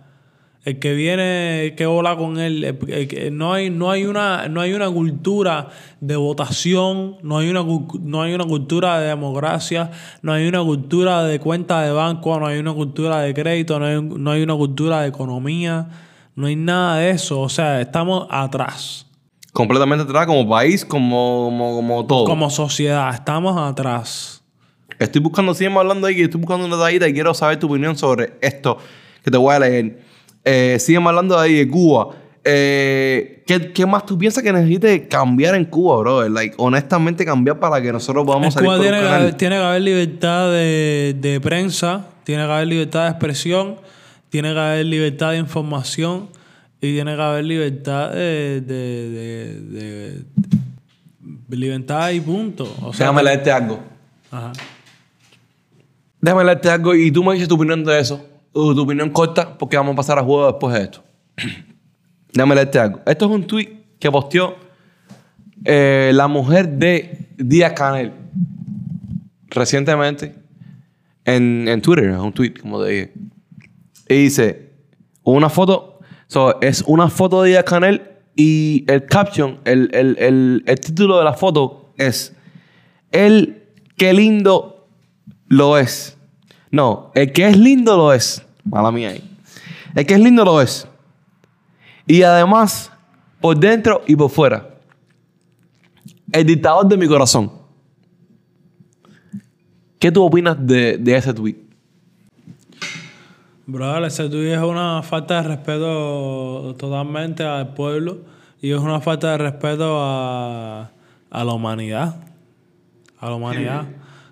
[0.66, 4.50] El que viene, el que vola con él, el- el no hay, no hay una,
[4.50, 5.70] no hay una cultura
[6.02, 7.64] de votación, no hay una,
[8.02, 9.90] no hay una cultura de democracia,
[10.22, 13.86] no hay una cultura de cuenta de banco, no hay una cultura de crédito, no
[13.86, 15.88] hay, no hay una cultura de economía,
[16.36, 17.40] no hay nada de eso.
[17.40, 19.06] O sea, estamos atrás.
[19.54, 22.26] Completamente atrás, como país, como, como, como todo.
[22.26, 24.44] Como sociedad, estamos atrás.
[25.00, 28.34] Estoy buscando, sigamos hablando ahí, estoy buscando una tallita y quiero saber tu opinión sobre
[28.42, 28.78] esto
[29.24, 30.09] que te voy a leer.
[30.52, 32.10] Eh, sigamos hablando de ahí de Cuba.
[32.44, 36.28] Eh, ¿qué, qué más tú piensas que necesite cambiar en Cuba, bro?
[36.30, 39.56] Like, honestamente cambiar para que nosotros podamos En salir Cuba un tiene que, haber, tiene
[39.58, 43.76] que haber libertad de, de prensa, tiene que haber libertad de expresión,
[44.30, 46.30] tiene que haber libertad de información
[46.82, 50.24] y tiene que haber libertad de, de, de- de-
[51.50, 52.64] de libertad y punto.
[52.82, 53.80] O sea, Déjame leerte algo.
[54.32, 54.52] Ajá.
[56.22, 58.26] Déjame leerte algo y tú me dices tu opinión de eso.
[58.62, 61.04] Uh, tu opinión corta, porque vamos a pasar a juego después de esto.
[62.34, 63.00] Déjame leerte algo.
[63.06, 63.70] Esto es un tweet
[64.00, 64.56] que posteó
[65.66, 68.12] eh, la mujer de Díaz Canel
[69.50, 70.36] recientemente
[71.26, 72.12] en, en Twitter.
[72.12, 73.14] Un tweet, como te dije.
[74.08, 74.72] Y dice,
[75.24, 78.02] una foto, so, es una foto de Díaz Canel
[78.36, 82.34] y el caption, el, el- el- el título de la foto es,
[83.12, 83.64] el
[83.98, 84.88] qué lindo
[85.48, 86.18] lo es.
[86.72, 88.46] No, el que es lindo lo es.
[88.70, 89.24] Mala mía ahí.
[89.96, 90.88] El que es lindo lo es.
[92.06, 92.92] Y además,
[93.42, 94.70] por dentro y por fuera.
[96.32, 97.52] El dictador de mi corazón.
[99.98, 101.58] ¿Qué tú opinas de, de ese tweet?
[103.66, 108.20] Brother, ese tuyo es una falta de respeto totalmente al pueblo
[108.62, 110.90] y es una falta de respeto a,
[111.30, 112.16] a la humanidad.
[113.20, 113.86] A la humanidad.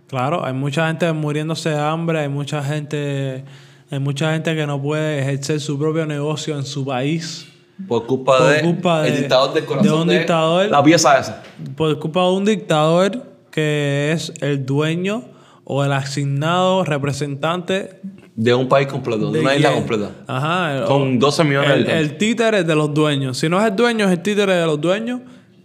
[0.08, 3.44] Claro, hay mucha gente muriéndose de hambre, hay mucha gente,
[3.90, 7.48] hay mucha gente que no puede ejercer su propio negocio en su país
[7.88, 9.88] Por culpa Por de culpa de- el dictador del corazón.
[9.88, 10.70] de un dictador.
[10.70, 11.44] La pieza esa.
[11.76, 15.24] por culpa de un dictador que es el dueño
[15.64, 18.00] o el asignado representante
[18.36, 20.12] De un país completo, de, una isla completa.
[20.28, 20.78] Ajá.
[20.78, 22.12] el- Con 12 millones de el, habitantes.
[22.12, 23.38] el títere de los dueños.
[23.38, 25.22] Si no es el dueño, es el títere de los dueños.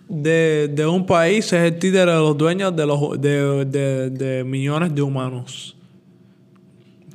[0.08, 4.44] De, de un país es el títere de los dueños de, los, de, de, de
[4.44, 5.74] millones de humanos.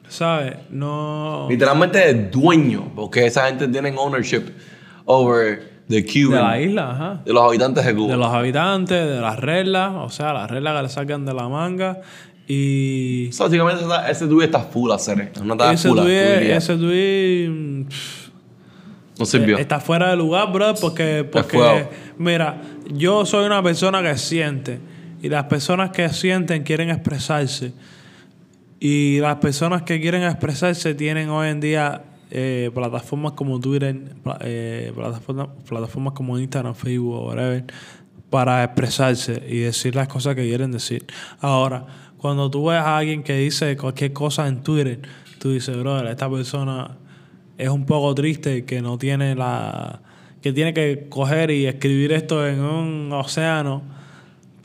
[0.09, 0.55] ¿Sabes?
[0.69, 1.47] No...
[1.49, 4.43] Literalmente es dueño, porque esa gente tiene ownership
[5.05, 7.21] over the De Cuban, la isla, ajá.
[7.25, 8.11] de los habitantes de Cuba.
[8.11, 9.93] De los habitantes, de las reglas.
[9.95, 12.01] O sea, las reglas que le sacan de la manga.
[12.47, 13.29] Y...
[13.31, 15.31] So, básicamente ese tuyo está full hacer.
[15.33, 15.97] Es una tabla Ese full.
[15.99, 17.93] tuit, ese tuit,
[19.19, 19.57] No sirvió.
[19.57, 22.61] Está fuera de lugar, bro, porque, porque mira,
[22.91, 24.79] yo soy una persona que siente
[25.21, 27.73] y las personas que sienten quieren expresarse
[28.79, 33.95] y las personas que quieren expresarse tienen hoy en día eh, plataformas como Twitter,
[34.41, 37.65] eh, plataformas, plataformas como Instagram, Facebook whatever
[38.29, 41.05] para expresarse y decir las cosas que quieren decir.
[41.39, 41.85] Ahora,
[42.17, 45.01] cuando tú ves a alguien que dice cualquier cosa en Twitter,
[45.39, 46.97] tú dices, brother, esta persona
[47.57, 50.01] es un poco triste que no tiene la
[50.41, 53.81] que tiene que coger y escribir esto en un océano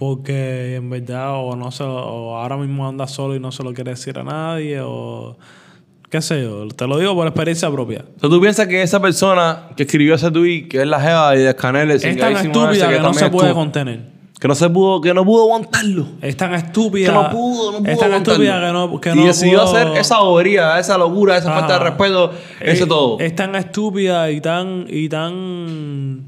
[0.06, 3.62] porque en verdad o no se lo- o ahora mismo anda solo y no se
[3.62, 5.36] lo quiere decir a nadie o
[6.10, 8.04] qué sé yo, te lo digo por experiencia propia.
[8.20, 11.54] So, ¿Tú piensas que esa persona que escribió ese tweet, que es la jeva de
[11.54, 14.12] Canel, Es tan estúpida que no se puede contener.
[14.40, 16.04] Que no se pudo, que no pudo aguantarlo.
[16.20, 17.06] Es tan estúpida.
[17.06, 18.42] Que no pudo, no pudo Es tan aguantarlo.
[18.42, 21.60] estúpida que no, que y no decidió pudo- hacer esa bobería, esa locura, esa Ajá.
[21.60, 23.20] falta de respeto, ese Es- todo.
[23.20, 26.26] Es tan estúpida y tan y tan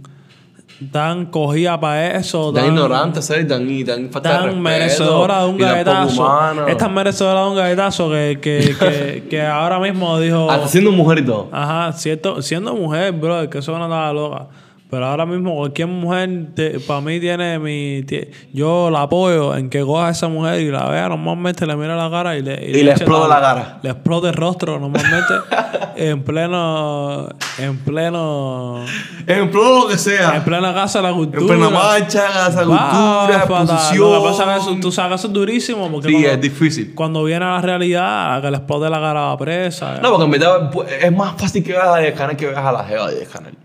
[0.90, 4.62] tan cogida para eso, tan tan, ignorante, ser, tan, y tan falta de tan respeto.
[4.62, 6.66] merecedora de un galletazo.
[6.66, 10.90] Es tan merecedora de un galletazo que, que, que, que ahora mismo dijo Hasta siendo
[10.92, 11.48] mujer y todo.
[11.52, 14.46] Ajá, siendo mujer, bro, que eso no estaba loca.
[14.94, 16.50] Pero ahora mismo cualquier mujer
[16.86, 18.06] para mí tiene mi...
[18.52, 21.96] yo la apoyo en que coja a esa mujer y la vea normalmente, le mira
[21.96, 22.64] la cara y le...
[22.64, 23.78] Y le eche explota la cara.
[23.82, 25.34] Le explota el rostro normalmente
[25.96, 27.28] en pleno...
[27.58, 28.84] En pleno...
[29.26, 30.36] En pleno lo que sea.
[30.36, 31.40] En plena casa de la cultura.
[31.40, 34.12] En plena marcha, casa de cultura, exposición.
[34.12, 36.30] Lo que pasa es que eso, tú sabes que eso es durísimo porque Sí, cuando,
[36.30, 36.94] es difícil.
[36.94, 39.98] cuando viene a la realidad, a que le explote la cara a la presa.
[40.00, 42.64] No, porque en verdad pues, es más fácil que veas a Díaz Canel que veas
[42.64, 43.63] a la jeva de Canel.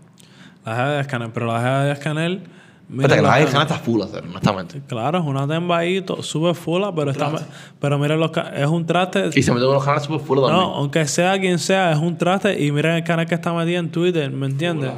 [0.64, 2.42] La jeva de Escanel, pero la jeva de Escanel.
[2.88, 4.82] mira Fíjate que la de Canel está full honestamente.
[4.86, 7.32] Claro, es una temba ahí, sube fula, pero está.
[7.80, 9.30] Pero mira los ca- es un traste.
[9.34, 10.56] Y se mete con los canales super full también.
[10.56, 12.62] No, aunque sea quien sea, es un traste.
[12.62, 14.90] Y miren el canal que está metido en Twitter, ¿me entiendes?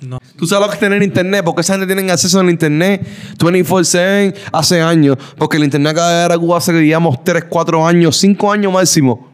[0.00, 0.18] No.
[0.36, 3.04] Tú sabes lo que es tener internet, porque esa gente tiene acceso al internet
[3.36, 5.16] 24-7 hace años.
[5.36, 8.72] Porque el internet acaba de llegar a Cuba hace, digamos, 3, 4 años, 5 años
[8.72, 9.28] máximo.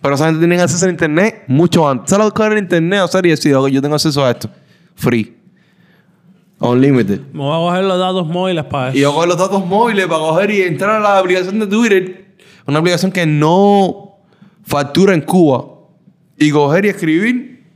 [0.00, 2.10] Pero esa gente tiene acceso al internet mucho antes.
[2.10, 3.00] ¿Sabes lo que el internet?
[3.02, 4.48] O sea, y decir, yo tengo acceso a esto.
[4.94, 5.36] Free.
[6.60, 7.20] Unlimited.
[7.32, 8.98] Me voy a coger los datos móviles para Y eso.
[8.98, 12.34] yo cojo los datos móviles para coger y entrar a la aplicación de Twitter.
[12.66, 14.16] Una aplicación que no
[14.64, 15.64] factura en Cuba.
[16.36, 17.66] Y coger y escribir.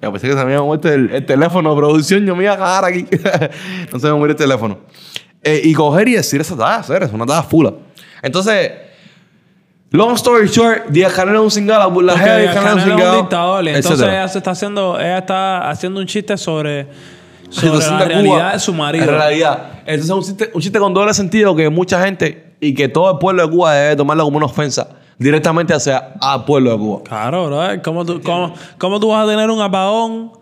[0.00, 2.24] Ya pensé que se me había muerto el, el teléfono de producción.
[2.24, 3.06] Yo me iba a cagar aquí.
[3.92, 4.78] no se me muere el teléfono.
[5.42, 7.72] Eh, y coger y decir esa hacer es una talla fula.
[8.22, 8.72] Entonces,
[9.90, 11.90] long story short, Díaz Canel es un cingado.
[12.00, 13.68] La, la Porque jeva de Díaz Canel es un dictador.
[13.68, 14.12] Entonces etcétera.
[14.18, 16.86] ella se está haciendo, ella está haciendo un chiste sobre,
[17.48, 19.04] sobre la realidad Cuba, de su marido.
[19.04, 19.70] En realidad.
[19.86, 23.10] Entonces es un chiste, un chiste con doble sentido que mucha gente y que todo
[23.12, 24.88] el pueblo de Cuba debe tomarlo como una ofensa
[25.18, 27.02] directamente hacia al pueblo de Cuba.
[27.04, 27.82] Claro, bro.
[27.82, 30.32] ¿Cómo tú, cómo, cómo tú vas a tener un apagón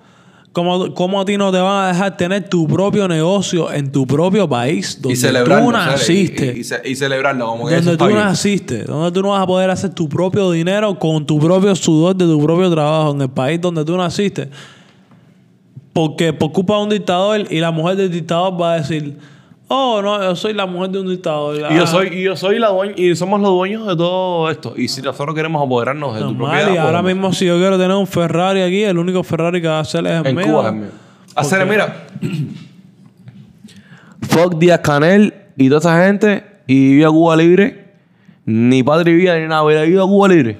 [0.52, 4.06] ¿Cómo, ¿Cómo a ti no te van a dejar tener tu propio negocio en tu
[4.06, 5.66] propio país donde Y celebrarlo.
[5.66, 6.54] tú naciste?
[6.56, 9.70] Y, y y celebrarlo como que donde tú naciste, donde tú no vas a poder
[9.70, 13.60] hacer tu propio dinero con tu propio sudor de tu propio trabajo en el país
[13.60, 14.48] donde tú naciste.
[15.92, 19.18] Porque por culpa de un dictador y la mujer del dictador va a decir,
[19.68, 21.56] oh, no, yo soy la mujer de un dictador.
[21.56, 24.50] Y yo Ah, soy, y yo soy la dueña, y somos los dueños de todo
[24.50, 24.74] esto.
[24.76, 27.22] Y si nosotros queremos apoderarnos de tu normal, propiedad, y ahora podemos.
[27.22, 30.06] mismo si yo quiero tener un Ferrari aquí, el único Ferrari que va a hacer
[30.06, 30.46] es el En mío.
[30.46, 30.88] Cuba es mío.
[31.34, 32.06] Hacer, mira.
[34.22, 37.84] Fuck Díaz Canel y toda esa gente y viva Cuba libre.
[38.44, 40.58] Ni padre vida ni nada, viva Cuba libre.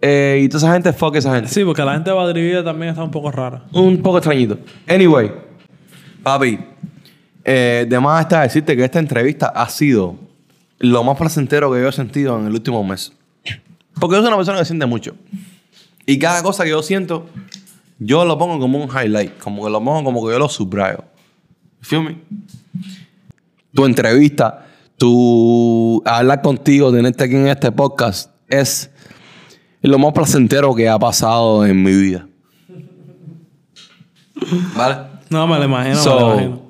[0.00, 1.48] Eh, y toda esa gente, fuck esa gente.
[1.48, 3.62] Sí, porque la gente de Madrid también está un poco rara.
[3.72, 4.58] Un poco extrañito.
[4.86, 5.32] Anyway,
[6.22, 6.58] papi,
[7.44, 10.16] eh, de más está decirte que esta entrevista ha sido
[10.78, 13.12] lo más placentero que yo he sentido en el último mes.
[14.00, 15.14] Porque yo soy una persona que siente mucho.
[16.06, 17.26] Y cada cosa que yo siento,
[17.98, 19.38] yo lo pongo como un highlight.
[19.38, 21.04] Como que lo pongo como que yo lo subrayo.
[21.80, 22.16] Feel me?
[23.72, 24.66] Tu entrevista,
[24.96, 28.90] tu hablar contigo, tenerte aquí en este podcast, es
[29.82, 32.26] lo más placentero que ha pasado en mi vida.
[34.76, 34.96] ¿Vale?
[35.30, 36.63] No, me lo imagino, So, me lo imagino.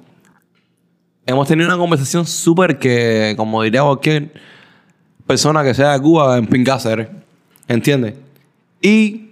[1.27, 4.33] Hemos tenido una conversación súper que, como diría cualquier
[5.27, 7.11] persona que sea de Cuba, en Pingácer.
[7.67, 8.15] ¿Entiendes?
[8.83, 9.31] Y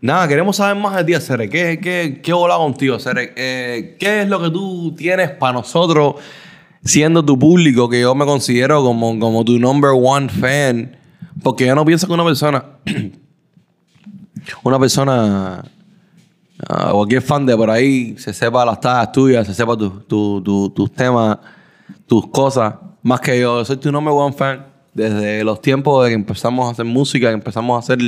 [0.00, 1.50] nada, queremos saber más de ti, Cere.
[1.50, 3.34] ¿Qué, qué, qué hola contigo, Cere?
[3.36, 6.14] Eh, ¿Qué es lo que tú tienes para nosotros,
[6.82, 10.96] siendo tu público, que yo me considero como, como tu number one fan?
[11.42, 12.64] Porque yo no pienso que una persona,
[14.62, 15.62] una persona
[16.68, 20.42] Ah, cualquier fan de por ahí se sepa las tagas tuyas, se sepa tu- tu-
[20.42, 21.38] tu- tus temas,
[22.06, 23.64] tus cosas, más que yo.
[23.64, 27.34] Soy tu number one fan desde los tiempos de que empezamos a hacer música, que
[27.34, 27.98] empezamos a hacer,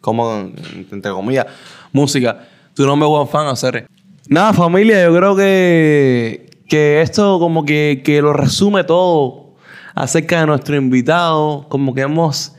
[0.00, 0.50] como,
[0.90, 1.46] entre comillas,
[1.92, 2.48] música.
[2.74, 3.86] Tu number one fan hacer.
[4.28, 9.52] Nada, familia, yo creo que, que esto como que, que lo resume todo
[9.94, 12.54] acerca de nuestro invitado, como que hemos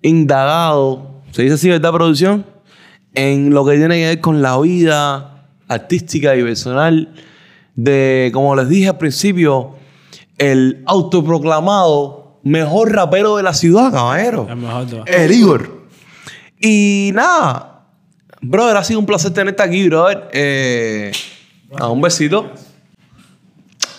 [0.00, 2.46] indagado, ¿se dice así, verdad, producción?
[3.14, 7.14] En lo que tiene que ver con la vida artística y personal
[7.74, 9.74] de, como les dije al principio,
[10.38, 14.46] el autoproclamado mejor rapero de la ciudad, caballero.
[14.48, 15.80] El mejor El Igor.
[16.60, 17.86] Y nada,
[18.40, 20.28] brother, ha sido un placer tenerte aquí, brother.
[20.32, 21.12] Eh,
[21.78, 22.50] ah, un besito.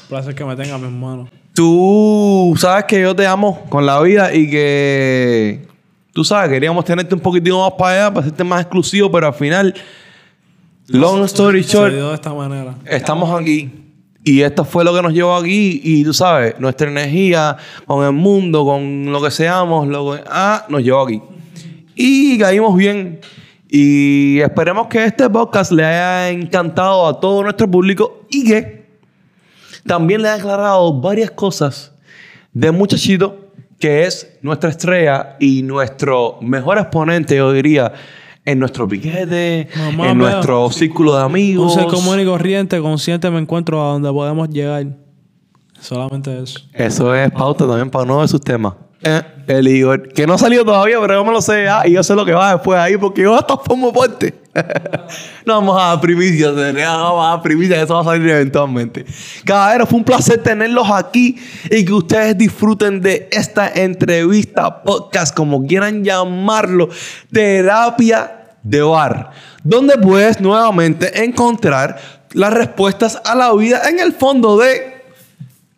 [0.10, 1.30] placer que me tenga mi hermano.
[1.54, 5.68] Tú sabes que yo te amo con la vida y que
[6.14, 9.34] tú sabes, queríamos tenerte un poquitito más para allá, para hacerte más exclusivo, pero al
[9.34, 9.74] final,
[10.88, 12.76] long story short, dio de esta manera.
[12.86, 13.72] estamos aquí.
[14.24, 15.82] Y esto fue lo que nos llevó aquí.
[15.84, 17.58] Y tú sabes, nuestra energía
[17.88, 21.22] con el mundo, con lo que seamos, lo que, ah, nos llevó aquí.
[21.96, 23.20] Y caímos bien.
[23.68, 28.86] Y esperemos que este podcast le haya encantado a todo nuestro público y que
[29.86, 31.92] también le haya aclarado varias cosas
[32.54, 33.41] de Muchachito,
[33.82, 37.92] que es nuestra estrella y nuestro mejor exponente, yo diría,
[38.46, 40.32] en nuestro piquete, Mamá, en mira.
[40.32, 41.74] nuestro círculo de Un amigos.
[41.74, 44.86] ser común y corriente, consciente me encuentro a donde podemos llegar.
[45.80, 46.60] Solamente eso.
[46.74, 48.74] Eso es pauta también para uno de sus temas.
[49.04, 49.22] Eh,
[49.58, 52.04] el Igor, que no ha salido todavía, pero yo me lo sé ya, y yo
[52.04, 54.34] sé lo que va después ahí, porque yo hasta formo parte.
[55.46, 59.06] no vamos a dar primicias, no vamos a dar primicias, eso va a salir eventualmente.
[59.46, 61.38] Caballero, fue un placer tenerlos aquí
[61.70, 66.90] y que ustedes disfruten de esta entrevista, podcast, como quieran llamarlo,
[67.32, 69.32] terapia de bar,
[69.64, 72.00] donde puedes nuevamente encontrar
[72.34, 75.02] las respuestas a la vida en el fondo de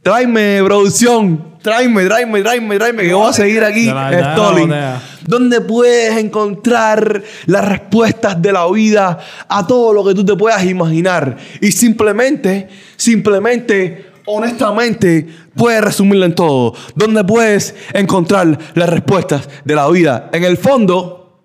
[0.03, 1.52] Tráeme, producción.
[1.63, 3.03] Tráeme, tráeme, tráeme, tráeme.
[3.03, 5.01] Que voy a seguir aquí, botella.
[5.25, 9.17] Donde puedes encontrar las respuestas de la vida
[9.47, 11.37] a todo lo que tú te puedas imaginar.
[11.61, 12.67] Y simplemente,
[12.97, 15.25] simplemente, honestamente,
[15.55, 16.73] puedes resumirlo en todo.
[16.95, 21.39] Donde puedes encontrar las respuestas de la vida en el fondo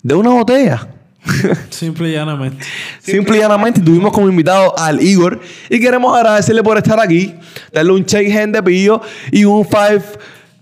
[0.00, 0.95] de una botella.
[1.70, 2.64] Simple y llanamente.
[3.00, 7.34] Simple y llanamente tuvimos como invitado al Igor y queremos agradecerle por estar aquí,
[7.72, 10.02] darle un shake hand de pillo y un five,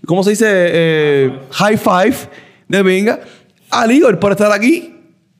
[0.05, 0.45] ¿cómo se dice?
[0.47, 2.15] Eh, high five
[2.67, 3.19] de venga
[3.69, 4.91] al Igor por estar aquí.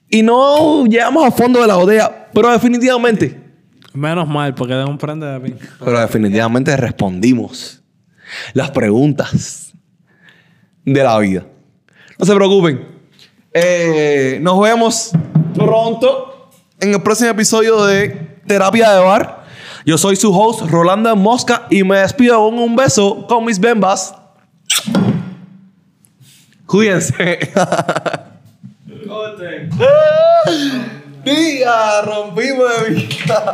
[0.10, 3.42] Y no llegamos a fondo de la botella, pero definitivamente,
[3.94, 5.58] Menos mal, porque tengo un prende de pin.
[5.80, 7.82] pero definitivamente respondimos
[8.54, 9.74] las preguntas
[10.84, 11.46] de la vida.
[12.20, 12.95] No se preocupen.
[13.58, 15.12] Eh, nos vemos
[15.56, 18.10] pronto en el próximo episodio de
[18.46, 19.46] Terapia de Bar.
[19.86, 24.14] Yo soy su host, Rolando Mosca, y me despido con un beso con mis bembas.
[26.66, 27.40] Cuídense.
[31.24, 33.54] Día, rompimos de vista.